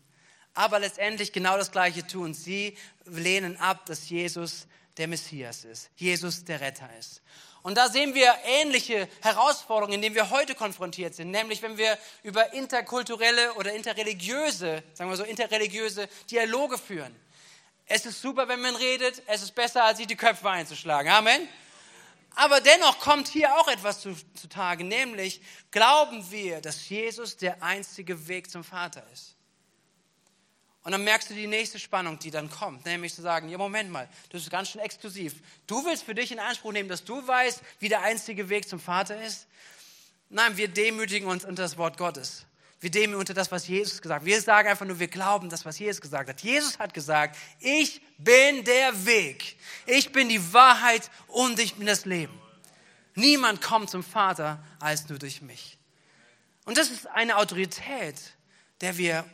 aber 0.55 0.79
letztendlich 0.79 1.33
genau 1.33 1.57
das 1.57 1.72
Gleiche 1.72 2.07
tun. 2.07 2.35
Sie 2.35 2.76
lehnen 3.07 3.57
ab, 3.57 3.87
dass 3.87 4.09
Jesus 4.09 4.66
der 4.96 5.09
Messias 5.09 5.64
ist, 5.64 5.90
Jesus 5.96 6.44
der 6.44 6.61
Retter 6.61 6.88
ist. 6.98 7.22
Und 7.62 7.76
da 7.76 7.88
sehen 7.88 8.14
wir 8.14 8.35
ähnliche 8.44 9.07
Herausforderungen, 9.20 9.94
in 9.94 10.03
denen 10.03 10.14
wir 10.14 10.31
heute 10.31 10.55
konfrontiert 10.55 11.14
sind, 11.14 11.31
nämlich 11.31 11.61
wenn 11.61 11.76
wir 11.76 11.98
über 12.22 12.53
interkulturelle 12.55 13.53
oder 13.55 13.72
interreligiöse, 13.74 14.83
sagen 14.94 15.11
wir 15.11 15.16
so, 15.16 15.24
interreligiöse 15.24 16.09
Dialoge 16.31 16.79
führen. 16.79 17.14
Es 17.87 18.07
ist 18.07 18.22
super, 18.22 18.48
wenn 18.48 18.61
man 18.61 18.76
redet, 18.76 19.22
es 19.26 19.42
ist 19.42 19.55
besser, 19.55 19.85
als 19.85 19.98
sich 19.98 20.07
die 20.07 20.16
Köpfe 20.16 20.48
einzuschlagen. 20.48 21.11
Amen. 21.11 21.48
Aber 22.37 22.61
dennoch 22.61 22.99
kommt 23.01 23.29
hier 23.29 23.57
auch 23.57 23.69
etwas 23.69 24.01
zutage, 24.01 24.85
nämlich 24.85 25.40
glauben 25.71 26.31
wir, 26.31 26.61
dass 26.61 26.88
Jesus 26.88 27.37
der 27.37 27.62
einzige 27.62 28.29
Weg 28.29 28.51
zum 28.51 28.64
Vater 28.64 29.03
ist. 29.12 29.37
Und 30.83 30.93
dann 30.93 31.05
merkst 31.05 31.29
du 31.29 31.35
die 31.35 31.47
nächste 31.47 31.79
Spannung, 31.79 32.19
die 32.19 32.31
dann 32.31 32.51
kommt, 32.51 32.87
nämlich 32.87 33.14
zu 33.14 33.21
sagen, 33.21 33.49
ja, 33.51 33.59
Moment 33.59 33.90
mal, 33.90 34.09
das 34.31 34.43
ist 34.43 34.51
ganz 34.51 34.71
schön 34.71 34.81
exklusiv. 34.81 35.35
Du 35.66 35.85
willst 35.85 36.05
für 36.05 36.14
dich 36.14 36.33
in 36.33 36.38
Anspruch 36.38 36.73
nehmen, 36.73 36.88
dass 36.88 37.05
du 37.05 37.27
weißt, 37.27 37.61
wie 37.81 37.88
der 37.90 38.03
einzige 38.03 38.49
Weg 38.49 38.66
zum 38.66 38.81
Vater 38.81 39.23
ist? 39.23 39.47
Nein, 40.31 40.57
wir 40.57 40.69
demütigen 40.69 41.29
uns 41.29 41.45
unter 41.45 41.64
das 41.64 41.77
Wort 41.77 41.99
Gottes. 41.99 42.47
Wir 42.81 42.90
demütigen 42.90 43.21
unter 43.21 43.35
das, 43.35 43.53
was 43.53 43.69
Jesus 43.69 44.01
gesagt 44.01 44.23
hat. 44.23 44.27
Wir 44.27 44.40
sagen 44.40 44.69
einfach 44.69 44.87
nur, 44.87 44.99
wir 44.99 45.09
glauben 45.09 45.51
das, 45.51 45.64
was 45.64 45.79
Jesus 45.79 46.01
gesagt 46.01 46.29
hat. 46.29 46.40
Jesus 46.40 46.79
hat 46.79 46.95
gesagt, 46.95 47.37
ich 47.59 48.01
bin 48.16 48.64
der 48.64 49.05
Weg. 49.05 49.57
Ich 49.87 50.12
bin 50.12 50.29
die 50.29 50.53
Wahrheit 50.53 51.11
und 51.27 51.59
ich 51.59 51.75
bin 51.75 51.87
das 51.87 52.07
Leben. 52.07 52.37
Niemand 53.14 53.61
kommt 53.61 53.90
zum 53.90 54.03
Vater 54.03 54.64
als 54.79 55.09
nur 55.09 55.19
durch 55.19 55.43
mich. 55.43 55.79
Und 56.64 56.79
das 56.79 56.90
ist 56.90 57.07
eine 57.07 57.37
Autorität, 57.37 58.16
der 58.81 58.97
wir 58.97 59.25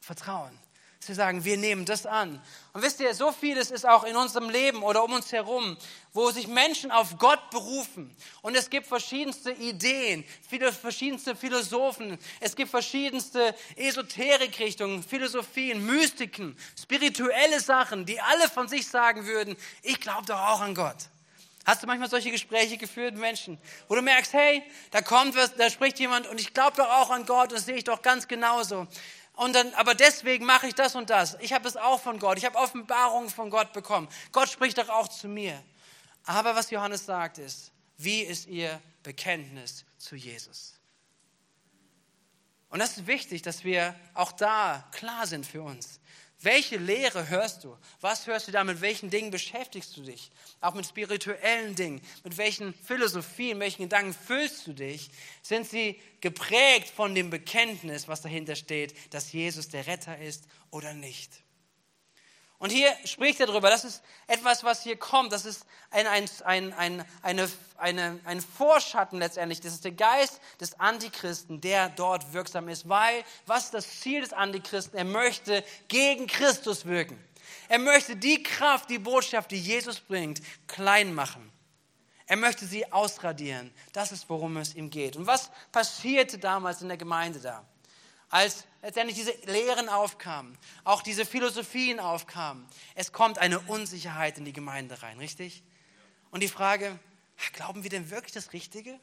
vertrauen 0.00 0.59
zu 1.00 1.14
sagen, 1.14 1.44
wir 1.44 1.56
nehmen 1.56 1.86
das 1.86 2.04
an. 2.04 2.40
Und 2.74 2.82
wisst 2.82 3.00
ihr, 3.00 3.14
so 3.14 3.32
vieles 3.32 3.70
ist 3.70 3.88
auch 3.88 4.04
in 4.04 4.16
unserem 4.16 4.50
Leben 4.50 4.82
oder 4.82 5.02
um 5.02 5.14
uns 5.14 5.32
herum, 5.32 5.78
wo 6.12 6.30
sich 6.30 6.46
Menschen 6.46 6.90
auf 6.90 7.16
Gott 7.18 7.50
berufen. 7.50 8.14
Und 8.42 8.54
es 8.54 8.68
gibt 8.68 8.86
verschiedenste 8.86 9.50
Ideen, 9.50 10.24
viele 10.46 10.70
verschiedenste 10.72 11.34
Philosophen, 11.34 12.18
es 12.40 12.54
gibt 12.54 12.70
verschiedenste 12.70 13.54
Esoterikrichtungen, 13.76 15.02
Philosophien, 15.02 15.84
Mystiken, 15.86 16.54
spirituelle 16.78 17.60
Sachen, 17.60 18.04
die 18.04 18.20
alle 18.20 18.50
von 18.50 18.68
sich 18.68 18.86
sagen 18.86 19.24
würden, 19.24 19.56
ich 19.82 20.00
glaube 20.00 20.26
doch 20.26 20.38
auch 20.38 20.60
an 20.60 20.74
Gott. 20.74 20.96
Hast 21.64 21.82
du 21.82 21.86
manchmal 21.86 22.08
solche 22.10 22.30
Gespräche 22.30 22.78
geführt 22.78 23.12
mit 23.12 23.20
Menschen, 23.20 23.58
wo 23.86 23.94
du 23.94 24.02
merkst, 24.02 24.32
hey, 24.32 24.62
da 24.90 25.02
kommt 25.02 25.36
was, 25.36 25.54
da 25.56 25.68
spricht 25.70 25.98
jemand 25.98 26.26
und 26.26 26.40
ich 26.40 26.52
glaube 26.52 26.76
doch 26.76 26.88
auch 26.88 27.10
an 27.10 27.26
Gott 27.26 27.52
das 27.52 27.66
sehe 27.66 27.76
ich 27.76 27.84
doch 27.84 28.02
ganz 28.02 28.26
genauso. 28.28 28.86
Und 29.40 29.54
dann, 29.54 29.72
aber 29.72 29.94
deswegen 29.94 30.44
mache 30.44 30.66
ich 30.66 30.74
das 30.74 30.94
und 30.94 31.08
das. 31.08 31.38
Ich 31.40 31.54
habe 31.54 31.66
es 31.66 31.78
auch 31.78 31.98
von 31.98 32.18
Gott. 32.18 32.36
Ich 32.36 32.44
habe 32.44 32.58
Offenbarungen 32.58 33.30
von 33.30 33.48
Gott 33.48 33.72
bekommen. 33.72 34.06
Gott 34.32 34.50
spricht 34.50 34.76
doch 34.76 34.90
auch 34.90 35.08
zu 35.08 35.28
mir. 35.28 35.64
Aber 36.24 36.54
was 36.56 36.70
Johannes 36.70 37.06
sagt 37.06 37.38
ist, 37.38 37.72
wie 37.96 38.20
ist 38.20 38.46
ihr 38.48 38.82
Bekenntnis 39.02 39.86
zu 39.96 40.14
Jesus? 40.14 40.74
Und 42.68 42.80
das 42.80 42.98
ist 42.98 43.06
wichtig, 43.06 43.40
dass 43.40 43.64
wir 43.64 43.94
auch 44.12 44.32
da 44.32 44.86
klar 44.92 45.26
sind 45.26 45.46
für 45.46 45.62
uns. 45.62 46.00
Welche 46.42 46.78
Lehre 46.78 47.28
hörst 47.28 47.64
du? 47.64 47.76
Was 48.00 48.26
hörst 48.26 48.48
du 48.48 48.52
da? 48.52 48.64
Mit 48.64 48.80
welchen 48.80 49.10
Dingen 49.10 49.30
beschäftigst 49.30 49.94
du 49.96 50.02
dich? 50.02 50.30
Auch 50.62 50.72
mit 50.72 50.86
spirituellen 50.86 51.74
Dingen. 51.74 52.00
Mit 52.24 52.38
welchen 52.38 52.72
Philosophien, 52.72 53.60
welchen 53.60 53.82
Gedanken 53.82 54.14
füllst 54.14 54.66
du 54.66 54.72
dich? 54.72 55.10
Sind 55.42 55.68
sie 55.68 56.00
geprägt 56.22 56.88
von 56.88 57.14
dem 57.14 57.28
Bekenntnis, 57.28 58.08
was 58.08 58.22
dahinter 58.22 58.56
steht, 58.56 58.94
dass 59.12 59.32
Jesus 59.32 59.68
der 59.68 59.86
Retter 59.86 60.18
ist 60.18 60.46
oder 60.70 60.94
nicht? 60.94 61.30
Und 62.60 62.68
hier 62.68 62.94
spricht 63.06 63.40
er 63.40 63.46
darüber, 63.46 63.70
das 63.70 63.86
ist 63.86 64.02
etwas, 64.26 64.62
was 64.62 64.82
hier 64.82 64.96
kommt, 64.96 65.32
das 65.32 65.46
ist 65.46 65.64
ein, 65.90 66.06
ein, 66.06 66.28
ein, 66.44 66.72
ein, 66.74 67.04
eine, 67.22 67.50
eine, 67.78 68.20
ein 68.26 68.42
Vorschatten 68.42 69.18
letztendlich, 69.18 69.62
das 69.62 69.72
ist 69.72 69.84
der 69.84 69.92
Geist 69.92 70.42
des 70.60 70.78
Antichristen, 70.78 71.62
der 71.62 71.88
dort 71.88 72.34
wirksam 72.34 72.68
ist, 72.68 72.86
weil, 72.86 73.24
was 73.46 73.64
ist 73.64 73.74
das 73.74 74.00
Ziel 74.00 74.20
des 74.20 74.34
Antichristen? 74.34 74.98
Er 74.98 75.06
möchte 75.06 75.64
gegen 75.88 76.26
Christus 76.26 76.84
wirken. 76.84 77.18
Er 77.68 77.78
möchte 77.78 78.14
die 78.14 78.42
Kraft, 78.42 78.90
die 78.90 78.98
Botschaft, 78.98 79.50
die 79.52 79.58
Jesus 79.58 79.98
bringt, 79.98 80.42
klein 80.66 81.14
machen. 81.14 81.50
Er 82.26 82.36
möchte 82.36 82.66
sie 82.66 82.92
ausradieren. 82.92 83.72
Das 83.94 84.12
ist, 84.12 84.28
worum 84.28 84.58
es 84.58 84.74
ihm 84.74 84.90
geht. 84.90 85.16
Und 85.16 85.26
was 85.26 85.50
passierte 85.72 86.36
damals 86.36 86.82
in 86.82 86.88
der 86.88 86.98
Gemeinde 86.98 87.40
da? 87.40 87.64
Als 88.30 88.64
letztendlich 88.80 89.18
diese 89.18 89.32
Lehren 89.50 89.88
aufkamen, 89.88 90.56
auch 90.84 91.02
diese 91.02 91.26
Philosophien 91.26 92.00
aufkamen, 92.00 92.66
es 92.94 93.12
kommt 93.12 93.38
eine 93.38 93.60
Unsicherheit 93.60 94.38
in 94.38 94.44
die 94.44 94.52
Gemeinde 94.52 95.02
rein, 95.02 95.18
richtig? 95.18 95.62
Und 96.30 96.42
die 96.42 96.48
Frage, 96.48 96.98
glauben 97.52 97.82
wir 97.82 97.90
denn 97.90 98.10
wirklich 98.10 98.32
das 98.32 98.52
Richtige? 98.52 98.98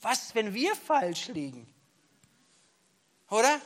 Was 0.00 0.34
wenn 0.34 0.54
wir 0.54 0.74
falsch 0.76 1.28
liegen? 1.28 1.66
Oder? 3.28 3.60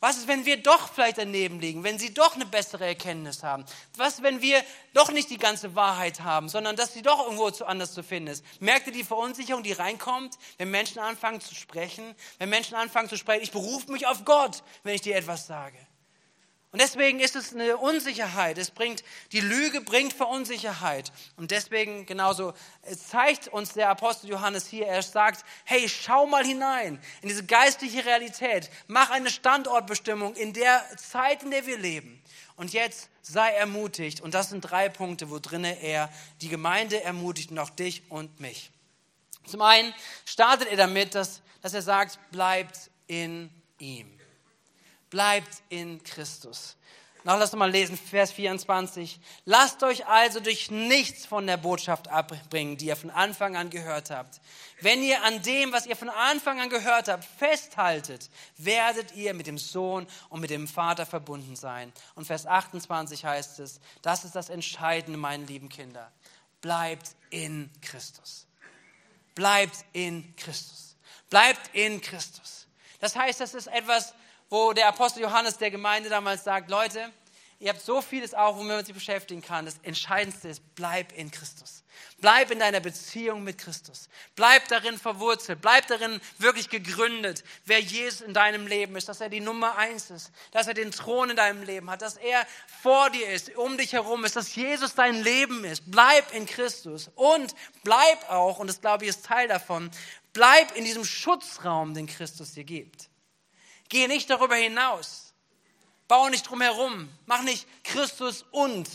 Was 0.00 0.16
ist, 0.16 0.28
wenn 0.28 0.46
wir 0.46 0.62
doch 0.62 0.92
vielleicht 0.92 1.18
daneben 1.18 1.58
liegen, 1.58 1.82
wenn 1.82 1.98
sie 1.98 2.14
doch 2.14 2.36
eine 2.36 2.46
bessere 2.46 2.86
Erkenntnis 2.86 3.42
haben? 3.42 3.64
Was, 3.96 4.22
wenn 4.22 4.40
wir 4.40 4.62
doch 4.94 5.10
nicht 5.10 5.28
die 5.28 5.38
ganze 5.38 5.74
Wahrheit 5.74 6.20
haben, 6.20 6.48
sondern 6.48 6.76
dass 6.76 6.94
sie 6.94 7.02
doch 7.02 7.24
irgendwo 7.24 7.50
zu 7.50 7.66
anders 7.66 7.94
zu 7.94 8.04
finden 8.04 8.28
ist? 8.28 8.44
Merkt 8.60 8.86
ihr 8.86 8.92
die 8.92 9.02
Verunsicherung, 9.02 9.64
die 9.64 9.72
reinkommt, 9.72 10.38
wenn 10.56 10.70
Menschen 10.70 11.00
anfangen 11.00 11.40
zu 11.40 11.52
sprechen? 11.56 12.14
Wenn 12.38 12.48
Menschen 12.48 12.76
anfangen 12.76 13.08
zu 13.08 13.16
sprechen, 13.16 13.42
ich 13.42 13.50
berufe 13.50 13.90
mich 13.90 14.06
auf 14.06 14.24
Gott, 14.24 14.62
wenn 14.84 14.94
ich 14.94 15.00
dir 15.00 15.16
etwas 15.16 15.48
sage. 15.48 15.78
Und 16.70 16.82
deswegen 16.82 17.18
ist 17.20 17.34
es 17.34 17.54
eine 17.54 17.78
Unsicherheit. 17.78 18.58
Es 18.58 18.70
bringt, 18.70 19.02
die 19.32 19.40
Lüge 19.40 19.80
bringt 19.80 20.12
Verunsicherheit. 20.12 21.12
Und 21.36 21.50
deswegen 21.50 22.04
genauso 22.04 22.52
zeigt 22.94 23.48
uns 23.48 23.72
der 23.72 23.88
Apostel 23.88 24.28
Johannes 24.28 24.66
hier, 24.66 24.86
er 24.86 25.02
sagt, 25.02 25.46
hey, 25.64 25.88
schau 25.88 26.26
mal 26.26 26.44
hinein 26.44 27.00
in 27.22 27.28
diese 27.28 27.46
geistliche 27.46 28.04
Realität. 28.04 28.70
Mach 28.86 29.08
eine 29.08 29.30
Standortbestimmung 29.30 30.34
in 30.34 30.52
der 30.52 30.84
Zeit, 30.98 31.42
in 31.42 31.50
der 31.50 31.64
wir 31.64 31.78
leben. 31.78 32.22
Und 32.56 32.74
jetzt 32.74 33.08
sei 33.22 33.50
ermutigt. 33.52 34.20
Und 34.20 34.34
das 34.34 34.50
sind 34.50 34.60
drei 34.60 34.90
Punkte, 34.90 35.30
wo 35.30 35.38
drinne 35.38 35.80
er 35.80 36.10
die 36.42 36.48
Gemeinde 36.48 37.02
ermutigt 37.02 37.56
auch 37.58 37.70
dich 37.70 38.02
und 38.10 38.40
mich. 38.40 38.70
Zum 39.46 39.62
einen 39.62 39.94
startet 40.26 40.68
er 40.68 40.76
damit, 40.76 41.14
dass, 41.14 41.40
dass 41.62 41.72
er 41.72 41.82
sagt, 41.82 42.18
bleibt 42.30 42.90
in 43.06 43.48
ihm. 43.78 44.17
Bleibt 45.10 45.62
in 45.68 46.02
Christus. 46.02 46.76
Noch 47.24 47.36
lass 47.38 47.52
uns 47.52 47.58
mal 47.58 47.70
lesen, 47.70 47.98
Vers 47.98 48.32
24. 48.32 49.18
Lasst 49.44 49.82
euch 49.82 50.06
also 50.06 50.40
durch 50.40 50.70
nichts 50.70 51.26
von 51.26 51.46
der 51.46 51.56
Botschaft 51.56 52.08
abbringen, 52.08 52.76
die 52.76 52.86
ihr 52.86 52.96
von 52.96 53.10
Anfang 53.10 53.56
an 53.56 53.70
gehört 53.70 54.10
habt. 54.10 54.40
Wenn 54.80 55.02
ihr 55.02 55.22
an 55.24 55.42
dem, 55.42 55.72
was 55.72 55.86
ihr 55.86 55.96
von 55.96 56.08
Anfang 56.08 56.60
an 56.60 56.70
gehört 56.70 57.08
habt, 57.08 57.24
festhaltet, 57.24 58.30
werdet 58.56 59.14
ihr 59.14 59.34
mit 59.34 59.46
dem 59.46 59.58
Sohn 59.58 60.06
und 60.28 60.40
mit 60.40 60.50
dem 60.50 60.68
Vater 60.68 61.06
verbunden 61.06 61.56
sein. 61.56 61.92
Und 62.14 62.26
Vers 62.26 62.46
28 62.46 63.24
heißt 63.24 63.58
es, 63.58 63.80
das 64.00 64.24
ist 64.24 64.36
das 64.36 64.48
Entscheidende, 64.48 65.18
meine 65.18 65.44
lieben 65.44 65.68
Kinder. 65.68 66.12
Bleibt 66.60 67.10
in 67.30 67.70
Christus. 67.82 68.46
Bleibt 69.34 69.84
in 69.92 70.34
Christus. 70.36 70.96
Bleibt 71.30 71.74
in 71.74 72.00
Christus. 72.00 72.66
Das 73.00 73.16
heißt, 73.16 73.40
das 73.40 73.54
ist 73.54 73.66
etwas, 73.66 74.14
wo 74.50 74.72
der 74.72 74.88
Apostel 74.88 75.22
Johannes 75.22 75.58
der 75.58 75.70
Gemeinde 75.70 76.08
damals 76.08 76.44
sagt, 76.44 76.70
Leute, 76.70 77.12
ihr 77.60 77.70
habt 77.70 77.80
so 77.80 78.00
vieles 78.00 78.34
auch, 78.34 78.56
womit 78.56 78.76
man 78.76 78.84
sich 78.84 78.94
beschäftigen 78.94 79.42
kann. 79.42 79.66
Das 79.66 79.78
Entscheidendste 79.82 80.48
ist, 80.48 80.62
bleib 80.74 81.12
in 81.12 81.30
Christus. 81.30 81.84
Bleib 82.20 82.50
in 82.50 82.58
deiner 82.58 82.80
Beziehung 82.80 83.44
mit 83.44 83.58
Christus. 83.58 84.08
Bleib 84.34 84.66
darin 84.68 84.98
verwurzelt. 84.98 85.60
Bleib 85.60 85.86
darin 85.86 86.20
wirklich 86.38 86.68
gegründet, 86.68 87.44
wer 87.64 87.80
Jesus 87.80 88.20
in 88.20 88.34
deinem 88.34 88.66
Leben 88.66 88.96
ist, 88.96 89.08
dass 89.08 89.20
er 89.20 89.28
die 89.28 89.40
Nummer 89.40 89.76
eins 89.76 90.10
ist, 90.10 90.32
dass 90.50 90.66
er 90.66 90.74
den 90.74 90.90
Thron 90.90 91.30
in 91.30 91.36
deinem 91.36 91.62
Leben 91.62 91.90
hat, 91.90 92.02
dass 92.02 92.16
er 92.16 92.46
vor 92.82 93.10
dir 93.10 93.28
ist, 93.30 93.54
um 93.56 93.76
dich 93.76 93.92
herum 93.92 94.24
ist, 94.24 94.36
dass 94.36 94.54
Jesus 94.54 94.94
dein 94.94 95.22
Leben 95.22 95.64
ist. 95.64 95.90
Bleib 95.90 96.32
in 96.34 96.46
Christus 96.46 97.10
und 97.14 97.54
bleib 97.84 98.30
auch, 98.30 98.58
und 98.58 98.68
das 98.68 98.80
glaube 98.80 99.04
ich 99.04 99.10
ist 99.10 99.24
Teil 99.24 99.48
davon, 99.48 99.90
bleib 100.32 100.76
in 100.76 100.84
diesem 100.84 101.04
Schutzraum, 101.04 101.94
den 101.94 102.06
Christus 102.06 102.52
dir 102.52 102.64
gibt. 102.64 103.07
Geh 103.88 104.06
nicht 104.08 104.28
darüber 104.30 104.56
hinaus. 104.56 105.32
Bau 106.08 106.28
nicht 106.28 106.48
drum 106.48 106.60
herum. 106.60 107.08
Mach 107.26 107.42
nicht 107.42 107.66
Christus 107.84 108.44
und, 108.50 108.88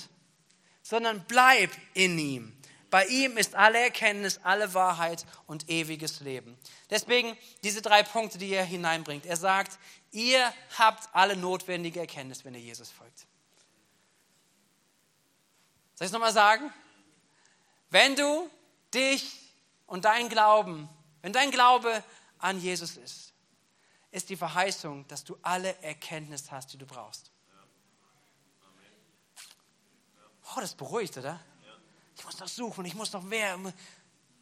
sondern 0.81 1.23
bleib 1.27 1.71
in 1.93 2.17
ihm. 2.17 2.57
Bei 2.89 3.07
ihm 3.07 3.37
ist 3.37 3.55
alle 3.55 3.79
Erkenntnis, 3.79 4.39
alle 4.43 4.75
Wahrheit 4.75 5.25
und 5.47 5.67
ewiges 5.67 6.19
Leben. 6.19 6.55
Deswegen 6.91 7.35
diese 7.63 7.81
drei 7.81 8.03
Punkte, 8.03 8.37
die 8.37 8.53
er 8.53 8.63
hineinbringt. 8.63 9.25
Er 9.25 9.35
sagt, 9.35 9.79
ihr 10.11 10.53
habt 10.77 11.09
alle 11.11 11.35
notwendige 11.35 12.01
Erkenntnis, 12.01 12.45
wenn 12.45 12.53
ihr 12.53 12.61
Jesus 12.61 12.91
folgt. 12.91 13.25
Soll 15.95 16.05
ich 16.05 16.09
es 16.09 16.11
nochmal 16.11 16.33
sagen? 16.33 16.71
Wenn 17.89 18.15
du 18.15 18.47
dich 18.93 19.39
und 19.87 20.05
dein 20.05 20.29
Glauben, 20.29 20.87
wenn 21.23 21.33
dein 21.33 21.49
Glaube 21.49 22.03
an 22.37 22.61
Jesus 22.61 22.97
ist, 22.97 23.32
ist 24.13 24.29
die 24.29 24.35
Verheißung, 24.35 25.07
dass 25.07 25.23
du 25.23 25.35
alle 25.41 25.75
Erkenntnis 25.81 26.51
hast, 26.51 26.71
die 26.71 26.77
du 26.77 26.85
brauchst. 26.85 27.31
Oh, 30.55 30.59
das 30.59 30.75
beruhigt, 30.75 31.17
oder? 31.17 31.39
Ich 32.15 32.23
muss 32.23 32.39
noch 32.39 32.47
suchen, 32.47 32.85
ich 32.85 32.93
muss 32.93 33.11
noch 33.11 33.23
mehr. 33.23 33.57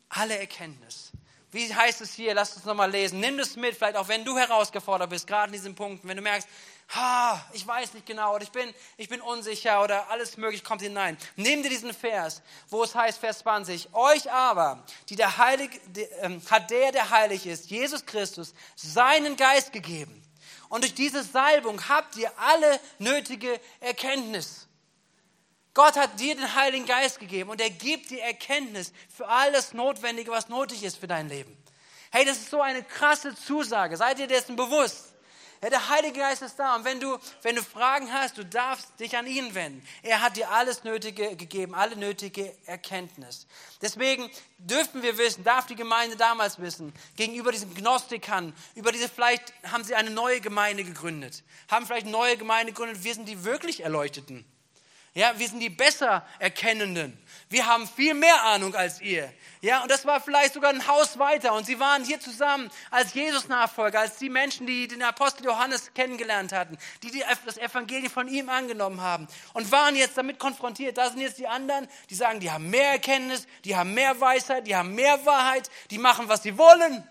Alle 0.09 0.37
Erkenntnis. 0.37 1.13
Wie 1.51 1.73
heißt 1.73 1.99
es 2.01 2.13
hier? 2.13 2.33
Lass 2.33 2.55
uns 2.55 2.63
nochmal 2.63 2.89
lesen. 2.89 3.19
Nimm 3.19 3.37
das 3.37 3.57
mit, 3.57 3.75
vielleicht 3.75 3.97
auch 3.97 4.07
wenn 4.07 4.23
du 4.23 4.37
herausgefordert 4.37 5.09
bist, 5.09 5.27
gerade 5.27 5.47
in 5.47 5.53
diesen 5.53 5.75
Punkten, 5.75 6.07
wenn 6.07 6.15
du 6.15 6.23
merkst, 6.23 6.47
ha, 6.95 7.45
ich 7.51 7.65
weiß 7.67 7.93
nicht 7.93 8.05
genau 8.05 8.35
oder 8.35 8.43
ich 8.43 8.51
bin, 8.51 8.73
ich 8.97 9.09
bin 9.09 9.21
unsicher 9.21 9.83
oder 9.83 10.09
alles 10.09 10.37
mögliche 10.37 10.63
kommt 10.63 10.81
hinein. 10.81 11.17
Nimm 11.35 11.61
dir 11.61 11.69
diesen 11.69 11.93
Vers, 11.93 12.41
wo 12.69 12.83
es 12.83 12.95
heißt, 12.95 13.19
Vers 13.19 13.39
20, 13.39 13.93
euch 13.93 14.31
aber, 14.31 14.83
die 15.09 15.17
der 15.17 15.37
Heilige, 15.37 15.77
die, 15.87 16.03
ähm, 16.21 16.41
hat 16.49 16.71
der, 16.71 16.93
der 16.93 17.09
heilig 17.09 17.45
ist, 17.45 17.69
Jesus 17.69 18.05
Christus, 18.05 18.53
seinen 18.75 19.35
Geist 19.35 19.73
gegeben. 19.73 20.23
Und 20.69 20.83
durch 20.83 20.93
diese 20.93 21.21
Salbung 21.21 21.89
habt 21.89 22.15
ihr 22.15 22.31
alle 22.37 22.79
nötige 22.97 23.59
Erkenntnis. 23.81 24.67
Gott 25.73 25.95
hat 25.95 26.19
dir 26.19 26.35
den 26.35 26.55
Heiligen 26.55 26.85
Geist 26.85 27.19
gegeben 27.19 27.49
und 27.49 27.61
er 27.61 27.69
gibt 27.69 28.09
dir 28.09 28.21
Erkenntnis 28.21 28.91
für 29.15 29.27
alles 29.27 29.73
Notwendige, 29.73 30.31
was 30.31 30.49
nötig 30.49 30.83
ist 30.83 30.97
für 30.97 31.07
dein 31.07 31.29
Leben. 31.29 31.57
Hey, 32.11 32.25
das 32.25 32.37
ist 32.37 32.49
so 32.49 32.61
eine 32.61 32.83
krasse 32.83 33.35
Zusage. 33.35 33.95
Seid 33.95 34.19
ihr 34.19 34.27
dessen 34.27 34.57
bewusst? 34.57 35.11
Ja, 35.63 35.69
der 35.69 35.89
Heilige 35.89 36.19
Geist 36.19 36.41
ist 36.41 36.57
da 36.57 36.75
und 36.75 36.85
wenn 36.85 36.99
du, 36.99 37.19
wenn 37.43 37.55
du 37.55 37.61
Fragen 37.61 38.11
hast, 38.11 38.35
du 38.37 38.43
darfst 38.43 38.99
dich 38.99 39.15
an 39.15 39.27
ihn 39.27 39.53
wenden. 39.53 39.87
Er 40.01 40.21
hat 40.21 40.35
dir 40.35 40.49
alles 40.49 40.83
Nötige 40.83 41.35
gegeben, 41.35 41.75
alle 41.75 41.95
nötige 41.95 42.51
Erkenntnis. 42.65 43.45
Deswegen 43.79 44.29
dürfen 44.57 45.03
wir 45.03 45.19
wissen, 45.19 45.43
darf 45.43 45.67
die 45.67 45.75
Gemeinde 45.75 46.17
damals 46.17 46.59
wissen, 46.59 46.93
gegenüber 47.15 47.51
diesen 47.51 47.75
Gnostikern, 47.75 48.55
über 48.73 48.91
diese, 48.91 49.07
vielleicht 49.07 49.53
haben 49.71 49.83
sie 49.83 49.93
eine 49.93 50.09
neue 50.09 50.41
Gemeinde 50.41 50.83
gegründet, 50.83 51.43
haben 51.69 51.85
vielleicht 51.85 52.07
eine 52.07 52.13
neue 52.13 52.37
Gemeinde 52.37 52.73
gegründet, 52.73 53.03
wir 53.03 53.13
sind 53.13 53.29
die 53.29 53.43
wirklich 53.43 53.81
Erleuchteten. 53.81 54.43
Ja, 55.13 55.37
wir 55.37 55.47
sind 55.49 55.59
die 55.59 55.69
besser 55.69 56.25
Erkennenden. 56.39 57.17
Wir 57.49 57.65
haben 57.65 57.85
viel 57.85 58.13
mehr 58.13 58.43
Ahnung 58.43 58.73
als 58.75 59.01
ihr. 59.01 59.31
Ja, 59.59 59.81
und 59.81 59.91
das 59.91 60.05
war 60.05 60.21
vielleicht 60.21 60.53
sogar 60.53 60.69
ein 60.69 60.87
Haus 60.87 61.19
weiter. 61.19 61.53
Und 61.53 61.65
sie 61.65 61.81
waren 61.81 62.05
hier 62.05 62.21
zusammen 62.21 62.71
als 62.91 63.13
Jesus-Nachfolger, 63.13 63.99
als 63.99 64.15
die 64.17 64.29
Menschen, 64.29 64.65
die 64.67 64.87
den 64.87 65.03
Apostel 65.03 65.43
Johannes 65.43 65.93
kennengelernt 65.93 66.53
hatten, 66.53 66.77
die 67.03 67.23
das 67.45 67.57
Evangelium 67.57 68.09
von 68.09 68.29
ihm 68.29 68.47
angenommen 68.47 69.01
haben 69.01 69.27
und 69.53 69.69
waren 69.69 69.97
jetzt 69.97 70.17
damit 70.17 70.39
konfrontiert. 70.39 70.97
Da 70.97 71.09
sind 71.09 71.19
jetzt 71.19 71.39
die 71.39 71.47
anderen, 71.47 71.89
die 72.09 72.15
sagen, 72.15 72.39
die 72.39 72.49
haben 72.49 72.69
mehr 72.69 72.91
Erkenntnis, 72.91 73.47
die 73.65 73.75
haben 73.75 73.93
mehr 73.93 74.19
Weisheit, 74.21 74.65
die 74.65 74.77
haben 74.77 74.95
mehr 74.95 75.25
Wahrheit, 75.25 75.69
die 75.89 75.97
machen, 75.97 76.29
was 76.29 76.41
sie 76.41 76.57
wollen. 76.57 77.03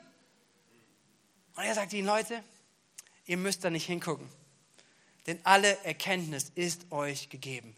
Und 1.55 1.65
er 1.65 1.75
sagt 1.75 1.93
ihnen, 1.93 2.07
Leute, 2.07 2.43
ihr 3.27 3.37
müsst 3.37 3.63
da 3.63 3.69
nicht 3.69 3.85
hingucken. 3.85 4.27
Denn 5.27 5.39
alle 5.45 5.77
Erkenntnis 5.85 6.51
ist 6.55 6.91
euch 6.91 7.29
gegeben 7.29 7.77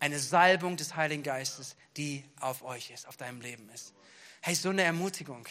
eine 0.00 0.18
Salbung 0.18 0.76
des 0.76 0.96
Heiligen 0.96 1.22
Geistes, 1.22 1.76
die 1.96 2.24
auf 2.40 2.62
euch 2.62 2.90
ist, 2.90 3.06
auf 3.06 3.16
deinem 3.16 3.40
Leben 3.40 3.68
ist. 3.70 3.92
Hey, 4.40 4.54
so 4.54 4.70
eine 4.70 4.82
Ermutigung. 4.82 5.46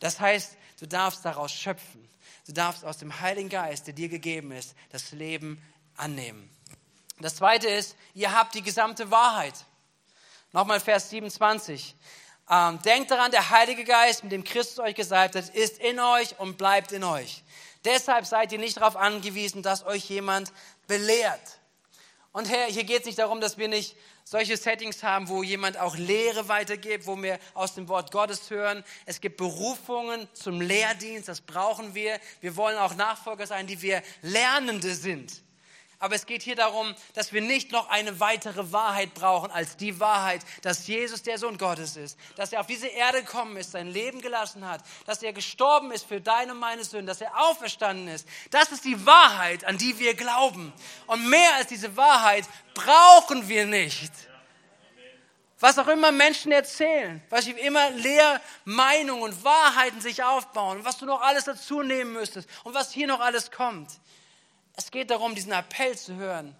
Das 0.00 0.18
heißt, 0.18 0.56
du 0.80 0.86
darfst 0.88 1.24
daraus 1.24 1.52
schöpfen. 1.52 2.08
Du 2.46 2.52
darfst 2.52 2.84
aus 2.84 2.98
dem 2.98 3.20
Heiligen 3.20 3.50
Geist, 3.50 3.86
der 3.86 3.94
dir 3.94 4.08
gegeben 4.08 4.50
ist, 4.52 4.74
das 4.90 5.12
Leben 5.12 5.62
annehmen. 5.96 6.50
Das 7.20 7.36
zweite 7.36 7.68
ist, 7.68 7.96
ihr 8.14 8.32
habt 8.32 8.54
die 8.54 8.62
gesamte 8.62 9.10
Wahrheit. 9.10 9.54
Nochmal 10.52 10.80
Vers 10.80 11.10
27. 11.10 11.94
Ähm, 12.48 12.80
denkt 12.82 13.10
daran, 13.10 13.30
der 13.30 13.50
Heilige 13.50 13.84
Geist, 13.84 14.24
mit 14.24 14.32
dem 14.32 14.42
Christus 14.42 14.78
euch 14.78 14.94
gesalbt 14.94 15.36
hat, 15.36 15.48
ist 15.50 15.78
in 15.78 16.00
euch 16.00 16.38
und 16.40 16.56
bleibt 16.56 16.92
in 16.92 17.04
euch. 17.04 17.44
Deshalb 17.84 18.26
seid 18.26 18.52
ihr 18.52 18.58
nicht 18.58 18.78
darauf 18.78 18.96
angewiesen, 18.96 19.62
dass 19.62 19.84
euch 19.84 20.08
jemand 20.08 20.52
belehrt. 20.86 21.59
Und 22.32 22.48
Herr, 22.48 22.66
hier 22.66 22.84
geht 22.84 23.00
es 23.00 23.06
nicht 23.06 23.18
darum, 23.18 23.40
dass 23.40 23.58
wir 23.58 23.66
nicht 23.66 23.96
solche 24.22 24.56
Settings 24.56 25.02
haben, 25.02 25.28
wo 25.28 25.42
jemand 25.42 25.78
auch 25.78 25.96
Lehre 25.96 26.46
weitergibt, 26.46 27.06
wo 27.06 27.20
wir 27.20 27.40
aus 27.54 27.74
dem 27.74 27.88
Wort 27.88 28.12
Gottes 28.12 28.50
hören. 28.50 28.84
Es 29.04 29.20
gibt 29.20 29.36
Berufungen 29.36 30.28
zum 30.32 30.60
Lehrdienst, 30.60 31.28
das 31.28 31.40
brauchen 31.40 31.94
wir. 31.94 32.20
Wir 32.40 32.56
wollen 32.56 32.78
auch 32.78 32.94
Nachfolger 32.94 33.48
sein, 33.48 33.66
die 33.66 33.82
wir 33.82 34.02
Lernende 34.22 34.94
sind. 34.94 35.42
Aber 36.02 36.14
es 36.14 36.24
geht 36.24 36.42
hier 36.42 36.56
darum, 36.56 36.94
dass 37.12 37.34
wir 37.34 37.42
nicht 37.42 37.72
noch 37.72 37.90
eine 37.90 38.20
weitere 38.20 38.72
Wahrheit 38.72 39.12
brauchen 39.12 39.50
als 39.50 39.76
die 39.76 40.00
Wahrheit, 40.00 40.40
dass 40.62 40.86
Jesus 40.86 41.22
der 41.22 41.36
Sohn 41.36 41.58
Gottes 41.58 41.96
ist, 41.96 42.18
dass 42.36 42.54
er 42.54 42.60
auf 42.60 42.66
diese 42.66 42.86
Erde 42.86 43.22
gekommen 43.22 43.58
ist, 43.58 43.72
sein 43.72 43.86
Leben 43.86 44.22
gelassen 44.22 44.66
hat, 44.66 44.82
dass 45.04 45.22
er 45.22 45.34
gestorben 45.34 45.92
ist 45.92 46.06
für 46.06 46.22
deine 46.22 46.52
und 46.52 46.58
meine 46.58 46.84
Sünden, 46.84 47.06
dass 47.06 47.20
er 47.20 47.38
auferstanden 47.38 48.08
ist. 48.08 48.26
Das 48.50 48.72
ist 48.72 48.86
die 48.86 49.04
Wahrheit, 49.04 49.66
an 49.66 49.76
die 49.76 49.98
wir 49.98 50.14
glauben. 50.14 50.72
Und 51.06 51.28
mehr 51.28 51.54
als 51.56 51.66
diese 51.66 51.94
Wahrheit 51.98 52.46
brauchen 52.72 53.46
wir 53.46 53.66
nicht. 53.66 54.10
Was 55.58 55.78
auch 55.78 55.88
immer 55.88 56.10
Menschen 56.10 56.50
erzählen, 56.50 57.22
was 57.28 57.46
immer 57.46 57.90
Lehrmeinungen 57.90 59.22
und 59.22 59.44
Wahrheiten 59.44 60.00
sich 60.00 60.22
aufbauen, 60.22 60.82
was 60.82 60.96
du 60.96 61.04
noch 61.04 61.20
alles 61.20 61.44
dazu 61.44 61.82
nehmen 61.82 62.14
müsstest 62.14 62.48
und 62.64 62.72
was 62.72 62.90
hier 62.90 63.06
noch 63.06 63.20
alles 63.20 63.50
kommt. 63.50 63.99
Es 64.80 64.90
geht 64.90 65.10
darum, 65.10 65.34
diesen 65.34 65.52
Appell 65.52 65.94
zu 65.98 66.16
hören. 66.16 66.56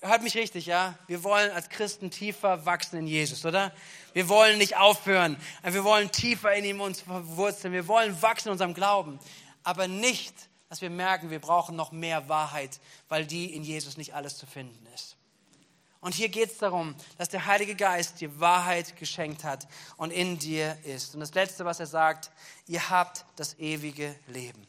Hört 0.00 0.24
mich 0.24 0.34
richtig, 0.36 0.66
ja? 0.66 0.98
Wir 1.06 1.22
wollen 1.22 1.52
als 1.52 1.68
Christen 1.68 2.10
tiefer 2.10 2.66
wachsen 2.66 2.98
in 2.98 3.06
Jesus, 3.06 3.44
oder? 3.44 3.72
Wir 4.12 4.28
wollen 4.28 4.58
nicht 4.58 4.76
aufhören. 4.76 5.36
Wir 5.62 5.84
wollen 5.84 6.10
tiefer 6.10 6.52
in 6.52 6.64
ihm 6.64 6.80
uns 6.80 7.02
verwurzeln. 7.02 7.72
Wir 7.72 7.86
wollen 7.86 8.20
wachsen 8.20 8.48
in 8.48 8.52
unserem 8.52 8.74
Glauben. 8.74 9.20
Aber 9.62 9.86
nicht, 9.86 10.34
dass 10.68 10.80
wir 10.80 10.90
merken, 10.90 11.30
wir 11.30 11.38
brauchen 11.38 11.76
noch 11.76 11.92
mehr 11.92 12.28
Wahrheit, 12.28 12.80
weil 13.08 13.24
die 13.24 13.54
in 13.54 13.62
Jesus 13.62 13.96
nicht 13.96 14.16
alles 14.16 14.36
zu 14.36 14.46
finden 14.46 14.84
ist. 14.92 15.16
Und 16.00 16.12
hier 16.12 16.30
geht 16.30 16.50
es 16.50 16.58
darum, 16.58 16.96
dass 17.18 17.28
der 17.28 17.46
Heilige 17.46 17.76
Geist 17.76 18.20
dir 18.20 18.40
Wahrheit 18.40 18.96
geschenkt 18.96 19.44
hat 19.44 19.68
und 19.96 20.10
in 20.10 20.40
dir 20.40 20.76
ist. 20.82 21.14
Und 21.14 21.20
das 21.20 21.34
Letzte, 21.34 21.64
was 21.64 21.78
er 21.78 21.86
sagt, 21.86 22.32
ihr 22.66 22.90
habt 22.90 23.24
das 23.36 23.60
ewige 23.60 24.12
Leben. 24.26 24.66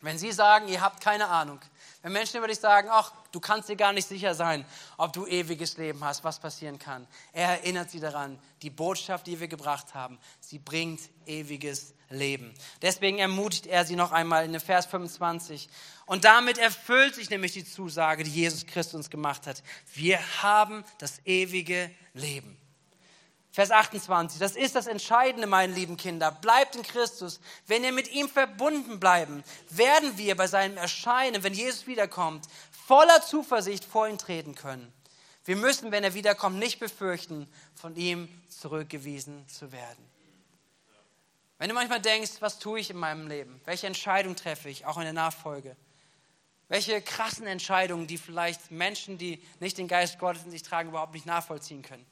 Wenn 0.00 0.18
Sie 0.18 0.32
sagen, 0.32 0.66
ihr 0.68 0.80
habt 0.80 1.02
keine 1.02 1.28
Ahnung, 1.28 1.60
wenn 2.02 2.12
Menschen 2.12 2.38
über 2.38 2.48
dich 2.48 2.58
sagen, 2.58 2.88
ach, 2.90 3.12
du 3.32 3.40
kannst 3.40 3.68
dir 3.68 3.76
gar 3.76 3.92
nicht 3.92 4.08
sicher 4.08 4.34
sein, 4.34 4.64
ob 4.96 5.12
du 5.12 5.26
ewiges 5.26 5.76
Leben 5.76 6.02
hast, 6.02 6.24
was 6.24 6.38
passieren 6.38 6.78
kann. 6.78 7.06
Er 7.32 7.48
erinnert 7.48 7.90
sie 7.90 8.00
daran, 8.00 8.38
die 8.62 8.70
Botschaft, 8.70 9.26
die 9.26 9.38
wir 9.38 9.48
gebracht 9.48 9.94
haben, 9.94 10.18
sie 10.40 10.58
bringt 10.58 11.00
ewiges 11.26 11.94
Leben. 12.08 12.52
Deswegen 12.82 13.18
ermutigt 13.18 13.66
er 13.66 13.84
sie 13.84 13.96
noch 13.96 14.12
einmal 14.12 14.44
in 14.44 14.58
Vers 14.60 14.86
25. 14.86 15.68
Und 16.06 16.24
damit 16.24 16.58
erfüllt 16.58 17.14
sich 17.14 17.30
nämlich 17.30 17.52
die 17.52 17.64
Zusage, 17.64 18.24
die 18.24 18.30
Jesus 18.32 18.66
Christus 18.66 18.94
uns 18.94 19.10
gemacht 19.10 19.46
hat. 19.46 19.62
Wir 19.94 20.18
haben 20.42 20.84
das 20.98 21.20
ewige 21.24 21.90
Leben. 22.14 22.59
Vers 23.52 23.72
28, 23.72 24.38
das 24.38 24.54
ist 24.54 24.76
das 24.76 24.86
Entscheidende, 24.86 25.48
meine 25.48 25.72
lieben 25.72 25.96
Kinder. 25.96 26.30
Bleibt 26.30 26.76
in 26.76 26.84
Christus. 26.84 27.40
Wenn 27.66 27.82
ihr 27.82 27.92
mit 27.92 28.12
ihm 28.12 28.28
verbunden 28.28 29.00
bleiben, 29.00 29.42
werden 29.70 30.16
wir 30.16 30.36
bei 30.36 30.46
seinem 30.46 30.76
Erscheinen, 30.76 31.42
wenn 31.42 31.54
Jesus 31.54 31.88
wiederkommt, 31.88 32.46
voller 32.86 33.22
Zuversicht 33.22 33.84
vor 33.84 34.06
ihn 34.08 34.18
treten 34.18 34.54
können. 34.54 34.92
Wir 35.44 35.56
müssen, 35.56 35.90
wenn 35.90 36.04
er 36.04 36.14
wiederkommt, 36.14 36.58
nicht 36.58 36.78
befürchten, 36.78 37.48
von 37.74 37.96
ihm 37.96 38.28
zurückgewiesen 38.48 39.48
zu 39.48 39.72
werden. 39.72 40.08
Wenn 41.58 41.68
du 41.68 41.74
manchmal 41.74 42.00
denkst, 42.00 42.32
was 42.40 42.60
tue 42.60 42.78
ich 42.78 42.90
in 42.90 42.96
meinem 42.96 43.26
Leben? 43.26 43.60
Welche 43.64 43.88
Entscheidung 43.88 44.36
treffe 44.36 44.68
ich, 44.68 44.86
auch 44.86 44.96
in 44.96 45.04
der 45.04 45.12
Nachfolge? 45.12 45.76
Welche 46.68 47.02
krassen 47.02 47.48
Entscheidungen, 47.48 48.06
die 48.06 48.16
vielleicht 48.16 48.70
Menschen, 48.70 49.18
die 49.18 49.42
nicht 49.58 49.76
den 49.76 49.88
Geist 49.88 50.20
Gottes 50.20 50.44
in 50.44 50.52
sich 50.52 50.62
tragen, 50.62 50.90
überhaupt 50.90 51.14
nicht 51.14 51.26
nachvollziehen 51.26 51.82
können? 51.82 52.06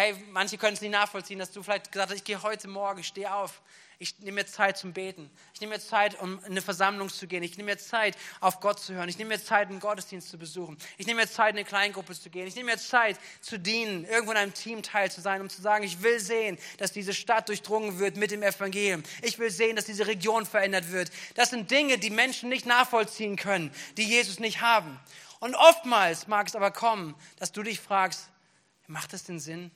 Hey, 0.00 0.14
manche 0.30 0.56
können 0.56 0.72
es 0.72 0.80
nicht 0.80 0.92
nachvollziehen, 0.92 1.38
dass 1.38 1.50
du 1.50 1.62
vielleicht 1.62 1.92
gesagt 1.92 2.10
hast, 2.10 2.16
ich 2.16 2.24
gehe 2.24 2.42
heute 2.42 2.68
Morgen, 2.68 3.00
ich 3.00 3.06
stehe 3.06 3.34
auf, 3.34 3.60
ich 3.98 4.18
nehme 4.20 4.36
mir 4.36 4.46
Zeit 4.46 4.78
zum 4.78 4.94
Beten, 4.94 5.30
ich 5.52 5.60
nehme 5.60 5.74
mir 5.74 5.78
Zeit, 5.78 6.18
um 6.18 6.38
in 6.38 6.52
eine 6.52 6.62
Versammlung 6.62 7.10
zu 7.10 7.26
gehen, 7.26 7.42
ich 7.42 7.58
nehme 7.58 7.72
mir 7.72 7.76
Zeit, 7.76 8.16
auf 8.40 8.60
Gott 8.60 8.80
zu 8.80 8.94
hören, 8.94 9.10
ich 9.10 9.18
nehme 9.18 9.28
mir 9.28 9.44
Zeit, 9.44 9.68
einen 9.68 9.78
Gottesdienst 9.78 10.30
zu 10.30 10.38
besuchen, 10.38 10.78
ich 10.96 11.06
nehme 11.06 11.20
mir 11.20 11.28
Zeit, 11.28 11.50
in 11.50 11.58
eine 11.58 11.66
Kleingruppe 11.66 12.18
zu 12.18 12.30
gehen, 12.30 12.46
ich 12.46 12.54
nehme 12.54 12.72
mir 12.72 12.78
Zeit, 12.78 13.18
zu 13.42 13.58
dienen, 13.58 14.06
irgendwo 14.06 14.30
in 14.30 14.38
einem 14.38 14.54
Team 14.54 14.82
teil 14.82 15.10
zu 15.10 15.20
sein, 15.20 15.42
um 15.42 15.50
zu 15.50 15.60
sagen, 15.60 15.84
ich 15.84 16.02
will 16.02 16.18
sehen, 16.18 16.56
dass 16.78 16.92
diese 16.92 17.12
Stadt 17.12 17.50
durchdrungen 17.50 17.98
wird 17.98 18.16
mit 18.16 18.30
dem 18.30 18.42
Evangelium. 18.42 19.02
Ich 19.20 19.38
will 19.38 19.50
sehen, 19.50 19.76
dass 19.76 19.84
diese 19.84 20.06
Region 20.06 20.46
verändert 20.46 20.92
wird. 20.92 21.10
Das 21.34 21.50
sind 21.50 21.70
Dinge, 21.70 21.98
die 21.98 22.08
Menschen 22.08 22.48
nicht 22.48 22.64
nachvollziehen 22.64 23.36
können, 23.36 23.70
die 23.98 24.04
Jesus 24.04 24.38
nicht 24.38 24.62
haben. 24.62 24.98
Und 25.40 25.54
oftmals 25.56 26.26
mag 26.26 26.46
es 26.46 26.56
aber 26.56 26.70
kommen, 26.70 27.14
dass 27.38 27.52
du 27.52 27.62
dich 27.62 27.80
fragst, 27.80 28.30
macht 28.86 29.12
das 29.12 29.24
den 29.24 29.38
Sinn? 29.38 29.70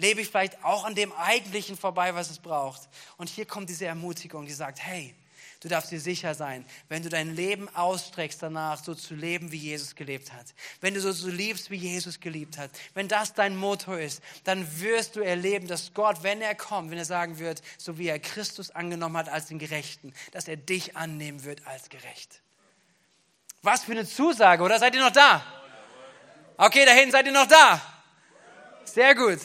Lebe 0.00 0.22
ich 0.22 0.28
vielleicht 0.28 0.64
auch 0.64 0.84
an 0.84 0.94
dem 0.94 1.12
Eigentlichen 1.12 1.76
vorbei, 1.76 2.14
was 2.14 2.30
es 2.30 2.38
braucht. 2.38 2.88
Und 3.16 3.28
hier 3.28 3.44
kommt 3.44 3.68
diese 3.68 3.86
Ermutigung, 3.86 4.46
die 4.46 4.52
sagt, 4.52 4.80
hey, 4.80 5.14
du 5.60 5.68
darfst 5.68 5.90
dir 5.90 6.00
sicher 6.00 6.34
sein, 6.34 6.64
wenn 6.88 7.02
du 7.02 7.10
dein 7.10 7.36
Leben 7.36 7.68
ausstreckst 7.74 8.42
danach, 8.42 8.82
so 8.82 8.94
zu 8.94 9.14
leben, 9.14 9.52
wie 9.52 9.58
Jesus 9.58 9.94
gelebt 9.94 10.32
hat. 10.32 10.46
Wenn 10.80 10.94
du 10.94 11.00
so, 11.00 11.12
so 11.12 11.28
liebst, 11.28 11.70
wie 11.70 11.76
Jesus 11.76 12.18
geliebt 12.18 12.56
hat. 12.56 12.70
Wenn 12.94 13.08
das 13.08 13.34
dein 13.34 13.56
Motto 13.56 13.94
ist, 13.94 14.22
dann 14.44 14.80
wirst 14.80 15.16
du 15.16 15.20
erleben, 15.20 15.68
dass 15.68 15.92
Gott, 15.92 16.22
wenn 16.22 16.40
er 16.40 16.54
kommt, 16.54 16.90
wenn 16.90 16.98
er 16.98 17.04
sagen 17.04 17.38
wird, 17.38 17.60
so 17.76 17.98
wie 17.98 18.08
er 18.08 18.18
Christus 18.18 18.70
angenommen 18.70 19.18
hat 19.18 19.28
als 19.28 19.46
den 19.46 19.58
Gerechten, 19.58 20.14
dass 20.32 20.48
er 20.48 20.56
dich 20.56 20.96
annehmen 20.96 21.44
wird 21.44 21.66
als 21.66 21.90
gerecht. 21.90 22.40
Was 23.62 23.84
für 23.84 23.92
eine 23.92 24.06
Zusage, 24.06 24.62
oder? 24.62 24.78
Seid 24.78 24.94
ihr 24.94 25.02
noch 25.02 25.12
da? 25.12 25.44
Okay, 26.56 26.86
da 26.86 26.92
hinten 26.92 27.12
seid 27.12 27.26
ihr 27.26 27.32
noch 27.32 27.46
da. 27.46 27.80
Sehr 28.84 29.14
gut. 29.14 29.40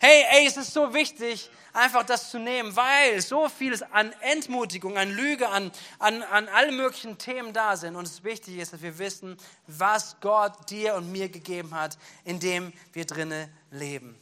Hey, 0.00 0.24
ey, 0.30 0.46
es 0.46 0.56
ist 0.56 0.72
so 0.72 0.94
wichtig, 0.94 1.50
einfach 1.72 2.04
das 2.04 2.30
zu 2.30 2.38
nehmen, 2.38 2.74
weil 2.74 3.20
so 3.20 3.48
vieles 3.48 3.82
an 3.82 4.12
Entmutigung, 4.20 4.96
an 4.96 5.10
Lüge, 5.10 5.48
an, 5.48 5.70
an, 5.98 6.22
an 6.22 6.48
allen 6.48 6.76
möglichen 6.76 7.18
Themen 7.18 7.52
da 7.52 7.76
sind. 7.76 7.96
Und 7.96 8.06
es 8.06 8.24
wichtig 8.24 8.56
ist, 8.56 8.72
dass 8.72 8.82
wir 8.82 8.98
wissen, 8.98 9.36
was 9.66 10.16
Gott 10.20 10.70
dir 10.70 10.94
und 10.94 11.12
mir 11.12 11.28
gegeben 11.28 11.74
hat, 11.74 11.98
indem 12.24 12.72
wir 12.92 13.04
drinnen 13.04 13.54
leben. 13.70 14.18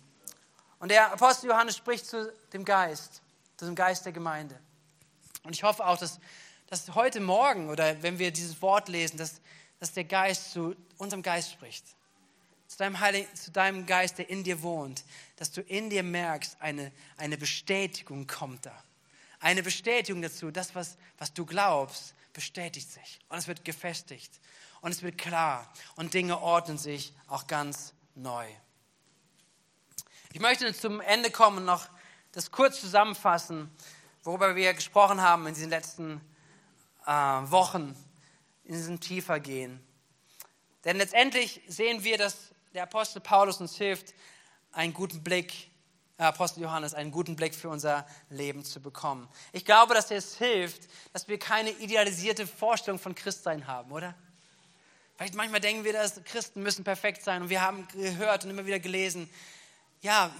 Und 0.80 0.90
der 0.90 1.12
Apostel 1.12 1.46
Johannes 1.46 1.76
spricht 1.76 2.06
zu 2.06 2.32
dem 2.52 2.64
Geist, 2.64 3.22
zu 3.56 3.64
dem 3.64 3.74
Geist 3.74 4.04
der 4.04 4.12
Gemeinde. 4.12 4.58
Und 5.44 5.54
ich 5.54 5.62
hoffe 5.62 5.86
auch, 5.86 5.96
dass 5.96 6.18
dass 6.68 6.94
heute 6.94 7.20
Morgen 7.20 7.70
oder 7.70 8.02
wenn 8.02 8.18
wir 8.18 8.30
dieses 8.30 8.60
Wort 8.60 8.88
lesen, 8.88 9.16
dass, 9.16 9.40
dass 9.80 9.92
der 9.92 10.04
Geist 10.04 10.52
zu 10.52 10.76
unserem 10.98 11.22
Geist 11.22 11.50
spricht. 11.50 11.84
Zu 12.66 12.76
deinem, 12.76 13.00
Heiligen, 13.00 13.34
zu 13.34 13.50
deinem 13.50 13.86
Geist, 13.86 14.18
der 14.18 14.28
in 14.28 14.44
dir 14.44 14.62
wohnt, 14.62 15.02
dass 15.38 15.52
du 15.52 15.60
in 15.62 15.88
dir 15.88 16.02
merkst, 16.02 16.60
eine, 16.60 16.90
eine 17.16 17.38
Bestätigung 17.38 18.26
kommt 18.26 18.66
da. 18.66 18.84
Eine 19.38 19.62
Bestätigung 19.62 20.20
dazu, 20.20 20.50
das, 20.50 20.74
was, 20.74 20.98
was 21.16 21.32
du 21.32 21.46
glaubst, 21.46 22.14
bestätigt 22.32 22.90
sich 22.90 23.20
und 23.28 23.38
es 23.38 23.46
wird 23.46 23.64
gefestigt 23.64 24.40
und 24.80 24.90
es 24.90 25.02
wird 25.02 25.16
klar 25.16 25.72
und 25.94 26.12
Dinge 26.12 26.40
ordnen 26.40 26.76
sich 26.76 27.12
auch 27.28 27.46
ganz 27.46 27.94
neu. 28.16 28.46
Ich 30.32 30.40
möchte 30.40 30.74
zum 30.74 31.00
Ende 31.00 31.30
kommen 31.30 31.58
und 31.58 31.64
noch 31.64 31.88
das 32.32 32.50
kurz 32.50 32.80
zusammenfassen, 32.80 33.70
worüber 34.24 34.56
wir 34.56 34.74
gesprochen 34.74 35.22
haben 35.22 35.46
in 35.46 35.54
diesen 35.54 35.70
letzten 35.70 36.20
äh, 37.06 37.10
Wochen, 37.10 37.96
in 38.64 38.74
diesem 38.74 38.98
tiefer 38.98 39.38
gehen. 39.38 39.80
Denn 40.84 40.96
letztendlich 40.96 41.60
sehen 41.68 42.02
wir, 42.02 42.18
dass 42.18 42.52
der 42.74 42.82
Apostel 42.82 43.20
Paulus 43.20 43.60
uns 43.60 43.76
hilft, 43.76 44.14
einen 44.72 44.92
guten 44.92 45.22
Blick, 45.22 45.70
Apostel 46.18 46.62
Johannes, 46.62 46.94
einen 46.94 47.12
guten 47.12 47.36
Blick 47.36 47.54
für 47.54 47.68
unser 47.68 48.06
Leben 48.28 48.64
zu 48.64 48.80
bekommen. 48.80 49.28
Ich 49.52 49.64
glaube, 49.64 49.94
dass 49.94 50.10
es 50.10 50.36
hilft, 50.36 50.88
dass 51.12 51.28
wir 51.28 51.38
keine 51.38 51.70
idealisierte 51.70 52.46
Vorstellung 52.46 52.98
von 52.98 53.14
Christsein 53.14 53.66
haben, 53.66 53.92
oder? 53.92 54.14
Vielleicht 55.16 55.34
manchmal 55.34 55.60
denken 55.60 55.84
wir, 55.84 55.92
dass 55.92 56.22
Christen 56.24 56.62
müssen 56.62 56.84
perfekt 56.84 57.22
sein 57.22 57.42
und 57.42 57.50
wir 57.50 57.60
haben 57.60 57.86
gehört 57.88 58.44
und 58.44 58.50
immer 58.50 58.66
wieder 58.66 58.78
gelesen, 58.78 59.28
ja, 60.00 60.32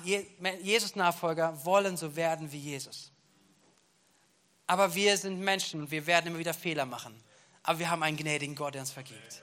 Jesus-Nachfolger 0.62 1.64
wollen 1.64 1.97
so 1.97 2.14
werden 2.14 2.53
wie 2.53 2.59
Jesus. 2.59 3.11
Aber 4.69 4.95
wir 4.95 5.17
sind 5.17 5.41
Menschen 5.41 5.81
und 5.81 5.91
wir 5.91 6.07
werden 6.07 6.29
immer 6.29 6.38
wieder 6.38 6.55
Fehler 6.55 6.87
machen. 6.87 7.21
Aber 7.62 7.79
wir 7.79 7.91
haben 7.91 8.03
einen 8.03 8.17
gnädigen 8.17 8.55
Gott, 8.55 8.75
der 8.75 8.83
uns 8.83 8.93
vergibt. 8.93 9.43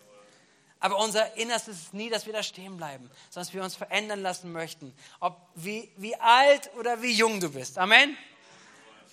Aber 0.86 1.00
unser 1.00 1.36
Innerstes 1.36 1.78
ist 1.78 1.93
nie, 1.95 2.12
dass 2.12 2.28
wir 2.28 2.34
da 2.34 2.43
stehen 2.43 2.78
bleiben, 2.78 3.10
sondern 3.32 3.48
dass 3.48 3.54
wir 3.56 3.63
uns 3.63 3.76
verändern 3.76 4.21
lassen 4.21 4.52
möchten. 4.52 4.93
Ob 5.19 5.36
wie, 5.56 5.89
wie 5.98 6.15
alt 6.17 6.69
oder 6.78 7.02
wie 7.02 7.12
jung 7.12 7.39
du 7.39 7.50
bist. 7.50 7.80
Amen. 7.80 8.15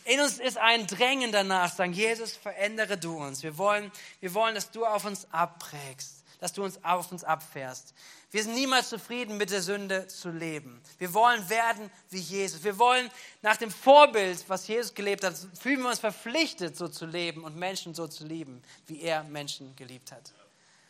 In 0.05 0.21
uns 0.21 0.39
ist 0.39 0.59
ein 0.59 0.87
Drängen 0.87 1.33
danach, 1.33 1.75
sagen, 1.75 1.95
Jesus, 1.95 2.37
verändere 2.37 2.99
du 2.99 3.17
uns. 3.17 3.43
Wir 3.43 3.57
wollen, 3.57 3.91
wir 4.21 4.35
wollen, 4.35 4.55
dass 4.55 4.71
du 4.71 4.85
auf 4.85 5.07
uns 5.07 5.27
abprägst, 5.33 6.23
dass 6.41 6.53
du 6.53 6.63
uns 6.63 6.79
auf 6.85 7.11
uns 7.11 7.25
abfährst. 7.25 7.95
Wir 8.31 8.43
sind 8.43 8.53
niemals 8.53 8.91
zufrieden 8.91 9.39
mit 9.39 9.51
der 9.51 9.63
Sünde 9.63 10.07
zu 10.09 10.29
leben. 10.29 10.79
Wir 10.99 11.15
wollen 11.15 11.49
werden 11.49 11.91
wie 12.11 12.21
Jesus. 12.21 12.65
Wir 12.65 12.79
wollen 12.79 13.11
nach 13.41 13.57
dem 13.57 13.71
Vorbild, 13.71 14.45
was 14.47 14.69
Jesus 14.69 14.93
gelebt 14.93 15.25
hat, 15.25 15.35
fühlen 15.59 15.81
wir 15.81 15.89
uns 15.89 16.01
verpflichtet, 16.01 16.77
so 16.77 16.89
zu 16.89 17.07
leben 17.07 17.45
und 17.45 17.57
Menschen 17.57 17.95
so 17.95 18.09
zu 18.09 18.27
lieben, 18.27 18.63
wie 18.89 19.01
er 19.01 19.25
Menschen 19.25 19.75
geliebt 19.75 20.13
hat. 20.13 20.35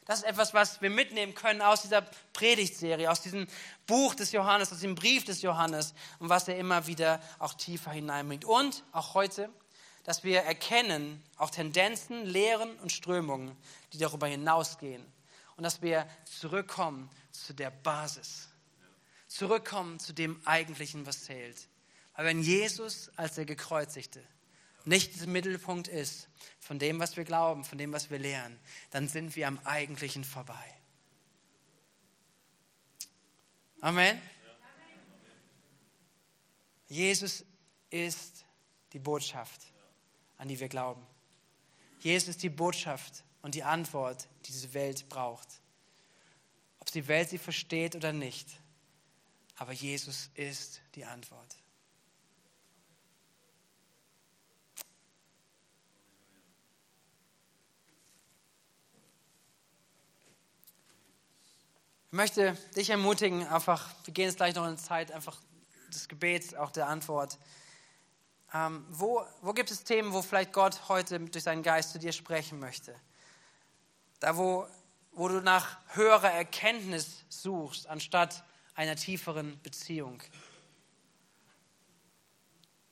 Das 0.04 0.18
ist 0.20 0.24
etwas, 0.24 0.52
was 0.52 0.82
wir 0.82 0.90
mitnehmen 0.90 1.34
können 1.34 1.62
aus 1.62 1.82
dieser 1.82 2.02
Predigtserie, 2.32 3.10
aus 3.10 3.20
diesem 3.20 3.46
Buch 3.86 4.14
des 4.14 4.32
Johannes, 4.32 4.72
aus 4.72 4.80
dem 4.80 4.96
Brief 4.96 5.24
des 5.24 5.42
Johannes 5.42 5.94
und 6.18 6.28
was 6.28 6.48
er 6.48 6.58
immer 6.58 6.86
wieder 6.86 7.20
auch 7.38 7.54
tiefer 7.54 7.92
hineinbringt. 7.92 8.44
Und 8.44 8.82
auch 8.90 9.14
heute, 9.14 9.48
dass 10.02 10.24
wir 10.24 10.40
erkennen, 10.40 11.22
auch 11.36 11.50
Tendenzen, 11.50 12.26
Lehren 12.26 12.76
und 12.80 12.90
Strömungen, 12.90 13.56
die 13.92 13.98
darüber 13.98 14.26
hinausgehen. 14.26 15.04
Und 15.56 15.62
dass 15.62 15.82
wir 15.82 16.08
zurückkommen 16.24 17.08
zu 17.30 17.54
der 17.54 17.70
Basis. 17.70 18.48
Zurückkommen 19.28 20.00
zu 20.00 20.12
dem 20.12 20.40
Eigentlichen, 20.44 21.06
was 21.06 21.24
zählt. 21.24 21.68
Weil 22.16 22.26
wenn 22.26 22.42
Jesus 22.42 23.10
als 23.16 23.36
der 23.36 23.44
Gekreuzigte 23.44 24.22
nicht 24.84 25.20
der 25.20 25.28
Mittelpunkt 25.28 25.88
ist 25.88 26.28
von 26.58 26.78
dem, 26.78 26.98
was 26.98 27.16
wir 27.16 27.24
glauben, 27.24 27.64
von 27.64 27.78
dem, 27.78 27.92
was 27.92 28.10
wir 28.10 28.18
lehren, 28.18 28.58
dann 28.90 29.08
sind 29.08 29.36
wir 29.36 29.48
am 29.48 29.58
Eigentlichen 29.64 30.24
vorbei. 30.24 30.74
Amen. 33.80 34.20
Jesus 36.88 37.44
ist 37.90 38.44
die 38.92 38.98
Botschaft, 38.98 39.60
an 40.36 40.48
die 40.48 40.60
wir 40.60 40.68
glauben. 40.68 41.04
Jesus 42.00 42.30
ist 42.30 42.42
die 42.42 42.50
Botschaft 42.50 43.24
und 43.40 43.54
die 43.54 43.62
Antwort, 43.62 44.28
die 44.44 44.52
diese 44.52 44.74
Welt 44.74 45.08
braucht 45.08 45.62
ob 46.82 46.90
die 46.90 47.06
Welt 47.06 47.30
sie 47.30 47.38
versteht 47.38 47.94
oder 47.94 48.12
nicht. 48.12 48.48
Aber 49.54 49.70
Jesus 49.70 50.30
ist 50.34 50.80
die 50.96 51.04
Antwort. 51.04 51.61
Ich 62.12 62.16
möchte 62.16 62.54
dich 62.76 62.90
ermutigen, 62.90 63.46
einfach, 63.48 63.88
wir 64.04 64.12
gehen 64.12 64.26
jetzt 64.26 64.36
gleich 64.36 64.54
noch 64.54 64.68
in 64.68 64.76
Zeit 64.76 65.10
einfach 65.10 65.40
des 65.88 66.08
Gebets, 66.08 66.52
auch 66.54 66.70
der 66.70 66.86
Antwort. 66.86 67.38
Ähm, 68.52 68.84
wo, 68.90 69.24
wo 69.40 69.54
gibt 69.54 69.70
es 69.70 69.82
Themen, 69.82 70.12
wo 70.12 70.20
vielleicht 70.20 70.52
Gott 70.52 70.90
heute 70.90 71.18
durch 71.18 71.42
seinen 71.42 71.62
Geist 71.62 71.90
zu 71.90 71.98
dir 71.98 72.12
sprechen 72.12 72.58
möchte? 72.58 72.94
Da, 74.20 74.36
wo 74.36 74.66
wo 75.12 75.28
du 75.28 75.40
nach 75.40 75.78
höherer 75.94 76.30
Erkenntnis 76.30 77.24
suchst, 77.30 77.86
anstatt 77.86 78.44
einer 78.74 78.96
tieferen 78.96 79.58
Beziehung. 79.62 80.22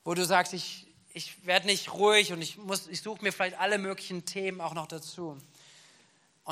Wo 0.03 0.15
du 0.15 0.25
sagst, 0.25 0.53
ich, 0.53 0.87
ich 1.13 1.45
werde 1.45 1.67
nicht 1.67 1.93
ruhig 1.93 2.33
und 2.33 2.41
ich, 2.41 2.57
ich 2.89 3.01
suche 3.01 3.23
mir 3.23 3.31
vielleicht 3.31 3.59
alle 3.59 3.77
möglichen 3.77 4.25
Themen 4.25 4.61
auch 4.61 4.73
noch 4.73 4.87
dazu. 4.87 5.37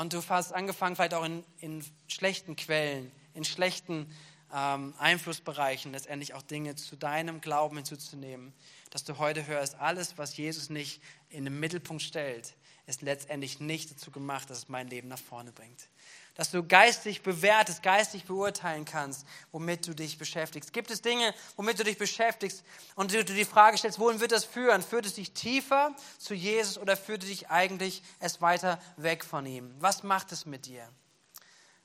Und 0.00 0.14
du 0.14 0.22
hast 0.30 0.54
angefangen, 0.54 0.96
vielleicht 0.96 1.12
auch 1.12 1.26
in, 1.26 1.44
in 1.58 1.84
schlechten 2.08 2.56
Quellen, 2.56 3.12
in 3.34 3.44
schlechten 3.44 4.10
ähm, 4.50 4.94
Einflussbereichen 4.96 5.92
letztendlich 5.92 6.32
auch 6.32 6.40
Dinge 6.40 6.74
zu 6.74 6.96
deinem 6.96 7.42
Glauben 7.42 7.76
hinzuzunehmen. 7.76 8.54
Dass 8.88 9.04
du 9.04 9.18
heute 9.18 9.46
hörst, 9.46 9.74
alles, 9.74 10.16
was 10.16 10.38
Jesus 10.38 10.70
nicht 10.70 11.02
in 11.28 11.44
den 11.44 11.60
Mittelpunkt 11.60 12.02
stellt, 12.02 12.54
ist 12.86 13.02
letztendlich 13.02 13.60
nicht 13.60 13.90
dazu 13.90 14.10
gemacht, 14.10 14.48
dass 14.48 14.56
es 14.56 14.68
mein 14.70 14.88
Leben 14.88 15.08
nach 15.08 15.18
vorne 15.18 15.52
bringt. 15.52 15.90
Dass 16.34 16.50
du 16.50 16.62
geistig 16.62 17.22
bewertest, 17.22 17.82
geistig 17.82 18.24
beurteilen 18.24 18.84
kannst, 18.84 19.26
womit 19.52 19.86
du 19.86 19.94
dich 19.94 20.16
beschäftigst. 20.16 20.72
Gibt 20.72 20.90
es 20.90 21.02
Dinge, 21.02 21.34
womit 21.56 21.78
du 21.78 21.84
dich 21.84 21.98
beschäftigst 21.98 22.64
und 22.94 23.12
du 23.12 23.24
die 23.24 23.44
Frage 23.44 23.76
stellst, 23.76 23.98
wohin 23.98 24.20
wird 24.20 24.32
das 24.32 24.44
führen? 24.44 24.82
Führt 24.82 25.06
es 25.06 25.14
dich 25.14 25.32
tiefer 25.32 25.94
zu 26.18 26.34
Jesus 26.34 26.78
oder 26.78 26.96
führt 26.96 27.22
es 27.22 27.28
dich 27.28 27.50
eigentlich 27.50 28.02
es 28.20 28.40
weiter 28.40 28.80
weg 28.96 29.24
von 29.24 29.44
ihm? 29.44 29.74
Was 29.80 30.02
macht 30.02 30.32
es 30.32 30.46
mit 30.46 30.66
dir? 30.66 30.88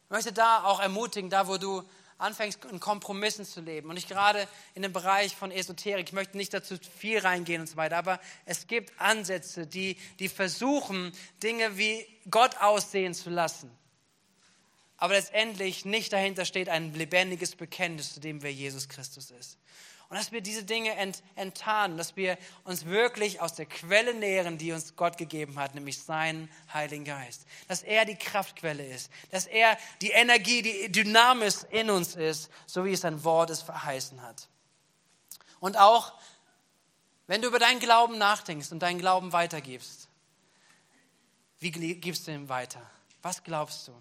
Ich 0.05 0.11
möchte 0.11 0.31
da 0.31 0.63
auch 0.63 0.79
ermutigen, 0.79 1.29
da 1.29 1.47
wo 1.47 1.57
du 1.57 1.83
anfängst, 2.17 2.63
in 2.65 2.79
Kompromissen 2.79 3.45
zu 3.45 3.61
leben. 3.61 3.89
Und 3.89 3.95
nicht 3.95 4.07
gerade 4.07 4.47
in 4.73 4.81
dem 4.81 4.93
Bereich 4.93 5.35
von 5.35 5.51
Esoterik, 5.51 6.07
ich 6.07 6.13
möchte 6.13 6.37
nicht 6.37 6.53
dazu 6.53 6.77
viel 6.97 7.19
reingehen 7.19 7.61
und 7.61 7.67
so 7.67 7.75
weiter, 7.75 7.97
aber 7.97 8.19
es 8.45 8.67
gibt 8.67 8.99
Ansätze, 8.99 9.67
die, 9.67 9.97
die 10.19 10.29
versuchen, 10.29 11.11
Dinge 11.43 11.77
wie 11.77 12.05
Gott 12.29 12.57
aussehen 12.61 13.13
zu 13.13 13.29
lassen. 13.29 13.69
Aber 14.97 15.13
letztendlich 15.13 15.85
nicht 15.85 16.13
dahinter 16.13 16.45
steht 16.45 16.69
ein 16.69 16.93
lebendiges 16.93 17.55
Bekenntnis 17.55 18.13
zu 18.13 18.19
dem, 18.19 18.41
wer 18.43 18.53
Jesus 18.53 18.87
Christus 18.87 19.31
ist. 19.31 19.57
Und 20.07 20.17
dass 20.17 20.31
wir 20.31 20.41
diese 20.41 20.63
Dinge 20.63 20.91
ent, 20.95 21.23
enttarnen, 21.35 21.97
dass 21.97 22.15
wir 22.15 22.37
uns 22.63 22.85
wirklich 22.85 23.41
aus 23.41 23.55
der 23.55 23.65
Quelle 23.65 24.13
nähren, 24.13 24.57
die 24.57 24.71
uns 24.71 24.95
Gott 24.95 25.17
gegeben 25.17 25.59
hat, 25.59 25.73
nämlich 25.73 26.01
seinen 26.01 26.49
Heiligen 26.71 27.05
Geist. 27.05 27.45
Dass 27.67 27.81
er 27.81 28.05
die 28.05 28.15
Kraftquelle 28.15 28.85
ist, 28.85 29.09
dass 29.31 29.47
er 29.47 29.77
die 30.01 30.11
Energie, 30.11 30.61
die 30.61 30.91
Dynamis 30.91 31.63
in 31.71 31.89
uns 31.89 32.15
ist, 32.15 32.51
so 32.67 32.85
wie 32.85 32.93
es 32.93 33.01
sein 33.01 33.23
Wort 33.23 33.49
es 33.49 33.63
verheißen 33.63 34.21
hat. 34.21 34.47
Und 35.59 35.77
auch, 35.77 36.13
wenn 37.25 37.41
du 37.41 37.47
über 37.47 37.59
deinen 37.59 37.79
Glauben 37.79 38.19
nachdenkst 38.19 38.71
und 38.71 38.79
deinen 38.79 38.99
Glauben 38.99 39.33
weitergibst, 39.33 40.07
wie 41.59 41.71
gibst 41.71 42.27
du 42.27 42.31
ihn 42.31 42.47
weiter? 42.47 42.81
Was 43.23 43.43
glaubst 43.43 43.87
du? 43.87 43.93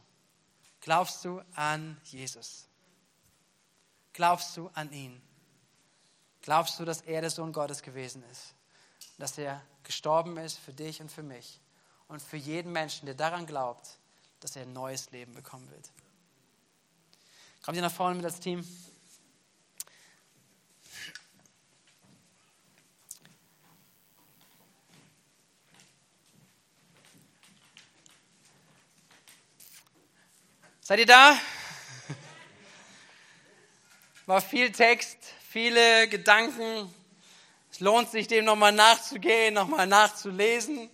Glaubst 0.85 1.25
du 1.25 1.41
an 1.55 1.99
Jesus? 2.05 2.67
Glaubst 4.13 4.55
du 4.55 4.69
an 4.75 4.93
ihn? 4.93 5.19
Glaubst 6.43 6.79
du, 6.79 6.85
dass 6.85 7.01
er 7.01 7.23
der 7.23 7.31
Sohn 7.31 7.55
Gottes 7.55 7.81
gewesen 7.81 8.23
ist? 8.31 8.55
Dass 9.17 9.39
er 9.39 9.63
gestorben 9.83 10.37
ist 10.37 10.59
für 10.59 10.75
dich 10.75 11.01
und 11.01 11.11
für 11.11 11.23
mich 11.23 11.59
und 12.07 12.21
für 12.21 12.37
jeden 12.37 12.71
Menschen, 12.71 13.07
der 13.07 13.15
daran 13.15 13.47
glaubt, 13.47 13.99
dass 14.41 14.57
er 14.57 14.63
ein 14.65 14.75
neues 14.75 15.11
Leben 15.11 15.33
bekommen 15.33 15.71
wird? 15.71 15.91
Kommt 17.63 17.77
ihr 17.79 17.83
nach 17.83 17.91
vorne 17.91 18.17
mit 18.17 18.27
als 18.27 18.39
Team? 18.39 18.63
Seid 30.87 30.99
ihr 30.99 31.07
da? 31.07 31.39
War 34.27 34.43
viel 34.43 34.71
Text, 34.71 35.17
viele 35.49 36.07
Gedanken. 36.09 36.95
Es 37.73 37.81
lohnt 37.81 38.11
sich, 38.11 38.27
dem 38.29 38.45
nochmal 38.45 38.73
nachzugehen, 38.73 39.55
nochmal 39.55 39.87
nachzulesen. 39.87 40.91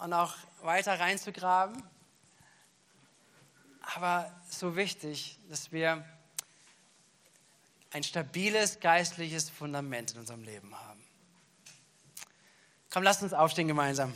und 0.00 0.12
auch 0.12 0.34
weiter 0.60 1.00
reinzugraben. 1.00 1.82
Aber 3.94 4.30
so 4.50 4.76
wichtig, 4.76 5.38
dass 5.48 5.72
wir 5.72 6.04
ein 7.92 8.02
stabiles 8.02 8.78
geistliches 8.78 9.48
Fundament 9.48 10.10
in 10.10 10.18
unserem 10.18 10.44
Leben 10.44 10.78
haben. 10.78 11.02
Komm, 12.90 13.04
lasst 13.04 13.22
uns 13.22 13.32
aufstehen 13.32 13.68
gemeinsam. 13.68 14.12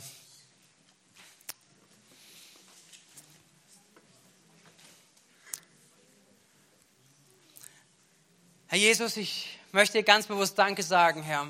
Herr 8.77 8.83
Jesus, 8.83 9.17
ich 9.17 9.57
möchte 9.71 9.97
dir 9.97 10.03
ganz 10.03 10.27
bewusst 10.27 10.55
Danke 10.55 10.83
sagen, 10.83 11.23
Herr, 11.23 11.47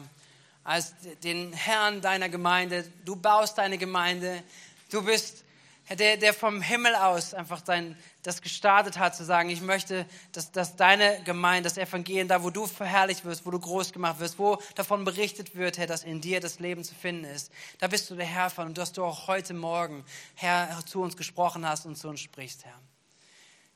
als 0.64 0.94
den 1.26 1.52
Herrn 1.52 2.00
deiner 2.00 2.30
Gemeinde. 2.30 2.90
Du 3.04 3.18
baust 3.18 3.58
deine 3.58 3.78
Gemeinde. 3.78 4.42
Du 4.90 5.04
bist 5.04 5.44
der, 5.90 6.16
der 6.16 6.34
vom 6.34 6.62
Himmel 6.62 6.96
aus 6.96 7.34
einfach 7.34 7.60
dein, 7.60 7.98
das 8.24 8.42
gestartet 8.42 8.98
hat, 8.98 9.14
zu 9.14 9.26
sagen, 9.26 9.50
ich 9.50 9.60
möchte, 9.60 10.06
dass, 10.32 10.54
dass 10.54 10.78
deine 10.78 11.22
Gemeinde, 11.26 11.64
das 11.68 11.78
Evangelium, 11.78 12.30
da 12.30 12.44
wo 12.44 12.50
du 12.50 12.66
verherrlicht 12.66 13.26
wirst, 13.26 13.46
wo 13.46 13.52
du 13.52 13.60
groß 13.60 13.92
gemacht 13.92 14.22
wirst, 14.22 14.40
wo 14.40 14.62
davon 14.76 15.04
berichtet 15.04 15.54
wird, 15.54 15.78
Herr, 15.78 15.88
dass 15.88 16.06
in 16.06 16.22
dir 16.22 16.40
das 16.40 16.62
Leben 16.62 16.86
zu 16.86 16.96
finden 16.96 17.26
ist, 17.26 17.52
da 17.80 17.88
bist 17.88 18.10
du 18.10 18.16
der 18.16 18.26
Herr 18.26 18.50
von 18.50 18.68
und 18.68 18.78
dass 18.78 18.94
du 18.94 19.04
auch 19.04 19.28
heute 19.28 19.54
Morgen, 19.54 20.06
Herr, 20.36 20.80
zu 20.86 21.02
uns 21.02 21.18
gesprochen 21.18 21.68
hast 21.68 21.86
und 21.86 21.98
zu 21.98 22.08
uns 22.08 22.22
sprichst, 22.22 22.64
Herr. 22.64 22.80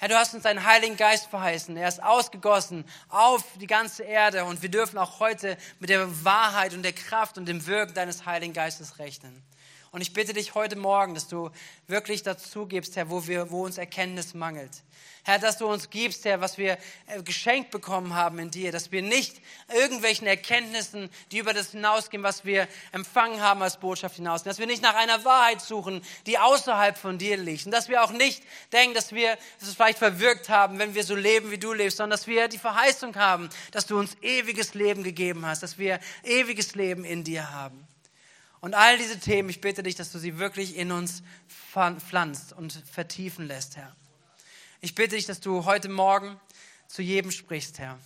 Herr, 0.01 0.09
du 0.09 0.15
hast 0.17 0.33
uns 0.33 0.41
deinen 0.41 0.65
Heiligen 0.65 0.97
Geist 0.97 1.27
verheißen. 1.27 1.77
Er 1.77 1.87
ist 1.87 2.01
ausgegossen 2.01 2.85
auf 3.09 3.43
die 3.59 3.67
ganze 3.67 4.01
Erde 4.01 4.45
und 4.45 4.63
wir 4.63 4.69
dürfen 4.69 4.97
auch 4.97 5.19
heute 5.19 5.55
mit 5.79 5.91
der 5.91 6.25
Wahrheit 6.25 6.73
und 6.73 6.81
der 6.81 6.93
Kraft 6.93 7.37
und 7.37 7.45
dem 7.45 7.67
Wirken 7.67 7.93
deines 7.93 8.25
Heiligen 8.25 8.51
Geistes 8.51 8.97
rechnen. 8.97 9.43
Und 9.93 9.99
ich 9.99 10.13
bitte 10.13 10.31
dich 10.31 10.55
heute 10.55 10.77
Morgen, 10.77 11.15
dass 11.15 11.27
du 11.27 11.49
wirklich 11.87 12.23
dazu 12.23 12.65
gibst, 12.65 12.95
Herr, 12.95 13.09
wo, 13.09 13.27
wir, 13.27 13.51
wo 13.51 13.65
uns 13.65 13.77
Erkenntnis 13.77 14.33
mangelt. 14.33 14.71
Herr, 15.23 15.37
dass 15.37 15.57
du 15.57 15.67
uns 15.67 15.89
gibst, 15.89 16.23
Herr, 16.23 16.39
was 16.39 16.57
wir 16.57 16.77
äh, 17.07 17.21
geschenkt 17.23 17.71
bekommen 17.71 18.15
haben 18.15 18.39
in 18.39 18.49
dir, 18.51 18.71
dass 18.71 18.93
wir 18.93 19.01
nicht 19.01 19.41
irgendwelchen 19.67 20.27
Erkenntnissen, 20.27 21.09
die 21.31 21.39
über 21.39 21.53
das 21.53 21.71
hinausgehen, 21.71 22.23
was 22.23 22.45
wir 22.45 22.69
empfangen 22.93 23.41
haben 23.41 23.61
als 23.61 23.81
Botschaft 23.81 24.15
hinausgehen, 24.15 24.49
dass 24.49 24.59
wir 24.59 24.65
nicht 24.65 24.81
nach 24.81 24.95
einer 24.95 25.25
Wahrheit 25.25 25.59
suchen, 25.59 26.01
die 26.25 26.39
außerhalb 26.39 26.97
von 26.97 27.17
dir 27.17 27.35
liegt 27.35 27.65
und 27.65 27.71
dass 27.71 27.89
wir 27.89 28.01
auch 28.01 28.11
nicht 28.11 28.41
denken, 28.71 28.95
dass 28.95 29.11
wir 29.11 29.37
es 29.59 29.73
vielleicht 29.73 29.99
verwirkt 29.99 30.47
haben, 30.47 30.79
wenn 30.79 30.95
wir 30.95 31.03
so 31.03 31.15
leben, 31.15 31.51
wie 31.51 31.57
du 31.57 31.73
lebst, 31.73 31.97
sondern 31.97 32.17
dass 32.17 32.27
wir 32.27 32.47
die 32.47 32.57
Verheißung 32.57 33.17
haben, 33.17 33.49
dass 33.71 33.87
du 33.87 33.99
uns 33.99 34.15
ewiges 34.21 34.73
Leben 34.73 35.03
gegeben 35.03 35.45
hast, 35.45 35.63
dass 35.63 35.77
wir 35.77 35.99
ewiges 36.23 36.75
Leben 36.75 37.03
in 37.03 37.25
dir 37.25 37.51
haben. 37.51 37.85
Und 38.61 38.75
all 38.75 38.97
diese 38.97 39.19
Themen, 39.19 39.49
ich 39.49 39.59
bitte 39.59 39.81
dich, 39.81 39.95
dass 39.95 40.11
du 40.11 40.19
sie 40.19 40.37
wirklich 40.37 40.77
in 40.77 40.91
uns 40.91 41.23
pflanzt 42.07 42.53
und 42.53 42.71
vertiefen 42.71 43.47
lässt, 43.47 43.75
Herr. 43.75 43.95
Ich 44.81 44.93
bitte 44.93 45.15
dich, 45.15 45.25
dass 45.25 45.39
du 45.39 45.65
heute 45.65 45.89
Morgen 45.89 46.39
zu 46.87 47.01
jedem 47.01 47.31
sprichst, 47.31 47.79
Herr. 47.79 47.97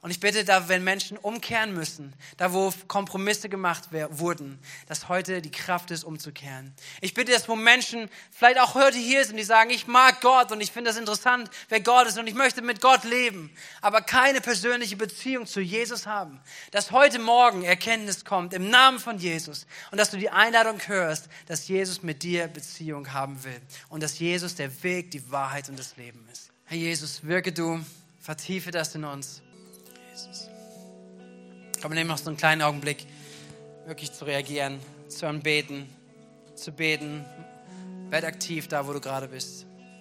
Und 0.00 0.12
ich 0.12 0.20
bitte 0.20 0.44
da, 0.44 0.68
wenn 0.68 0.84
Menschen 0.84 1.18
umkehren 1.18 1.74
müssen, 1.74 2.14
da 2.36 2.52
wo 2.52 2.72
Kompromisse 2.86 3.48
gemacht 3.48 3.88
wurden, 4.10 4.60
dass 4.86 5.08
heute 5.08 5.42
die 5.42 5.50
Kraft 5.50 5.90
ist, 5.90 6.04
umzukehren. 6.04 6.72
Ich 7.00 7.14
bitte, 7.14 7.32
dass 7.32 7.48
wo 7.48 7.56
Menschen 7.56 8.08
vielleicht 8.30 8.60
auch 8.60 8.74
heute 8.74 8.96
hier 8.96 9.24
sind, 9.24 9.38
die 9.38 9.42
sagen, 9.42 9.70
ich 9.70 9.88
mag 9.88 10.20
Gott 10.20 10.52
und 10.52 10.60
ich 10.60 10.70
finde 10.70 10.90
das 10.90 10.98
interessant, 10.98 11.50
wer 11.68 11.80
Gott 11.80 12.06
ist 12.06 12.16
und 12.16 12.28
ich 12.28 12.34
möchte 12.34 12.62
mit 12.62 12.80
Gott 12.80 13.02
leben, 13.02 13.50
aber 13.80 14.00
keine 14.00 14.40
persönliche 14.40 14.96
Beziehung 14.96 15.46
zu 15.46 15.60
Jesus 15.60 16.06
haben, 16.06 16.40
dass 16.70 16.92
heute 16.92 17.18
Morgen 17.18 17.64
Erkenntnis 17.64 18.24
kommt 18.24 18.54
im 18.54 18.70
Namen 18.70 19.00
von 19.00 19.18
Jesus 19.18 19.66
und 19.90 19.98
dass 19.98 20.12
du 20.12 20.16
die 20.16 20.30
Einladung 20.30 20.78
hörst, 20.86 21.28
dass 21.46 21.66
Jesus 21.66 22.04
mit 22.04 22.22
dir 22.22 22.46
Beziehung 22.46 23.12
haben 23.12 23.42
will 23.42 23.60
und 23.88 24.00
dass 24.00 24.20
Jesus 24.20 24.54
der 24.54 24.84
Weg, 24.84 25.10
die 25.10 25.28
Wahrheit 25.32 25.68
und 25.68 25.76
das 25.76 25.96
Leben 25.96 26.24
ist. 26.32 26.50
Herr 26.66 26.76
Jesus, 26.76 27.24
wirke 27.24 27.52
du, 27.52 27.84
vertiefe 28.20 28.70
das 28.70 28.94
in 28.94 29.04
uns. 29.04 29.42
Jesus. 30.26 30.48
Aber 31.82 31.94
nimm 31.94 32.08
noch 32.08 32.18
so 32.18 32.30
einen 32.30 32.36
kleinen 32.36 32.62
Augenblick, 32.62 33.06
wirklich 33.86 34.12
zu 34.12 34.24
reagieren, 34.24 34.80
zu 35.08 35.26
anbeten, 35.26 35.88
zu 36.54 36.72
beten. 36.72 37.24
Werd 38.10 38.24
aktiv 38.24 38.68
da, 38.68 38.86
wo 38.86 38.92
du 38.92 39.00
gerade 39.00 39.28
bist. 39.28 39.67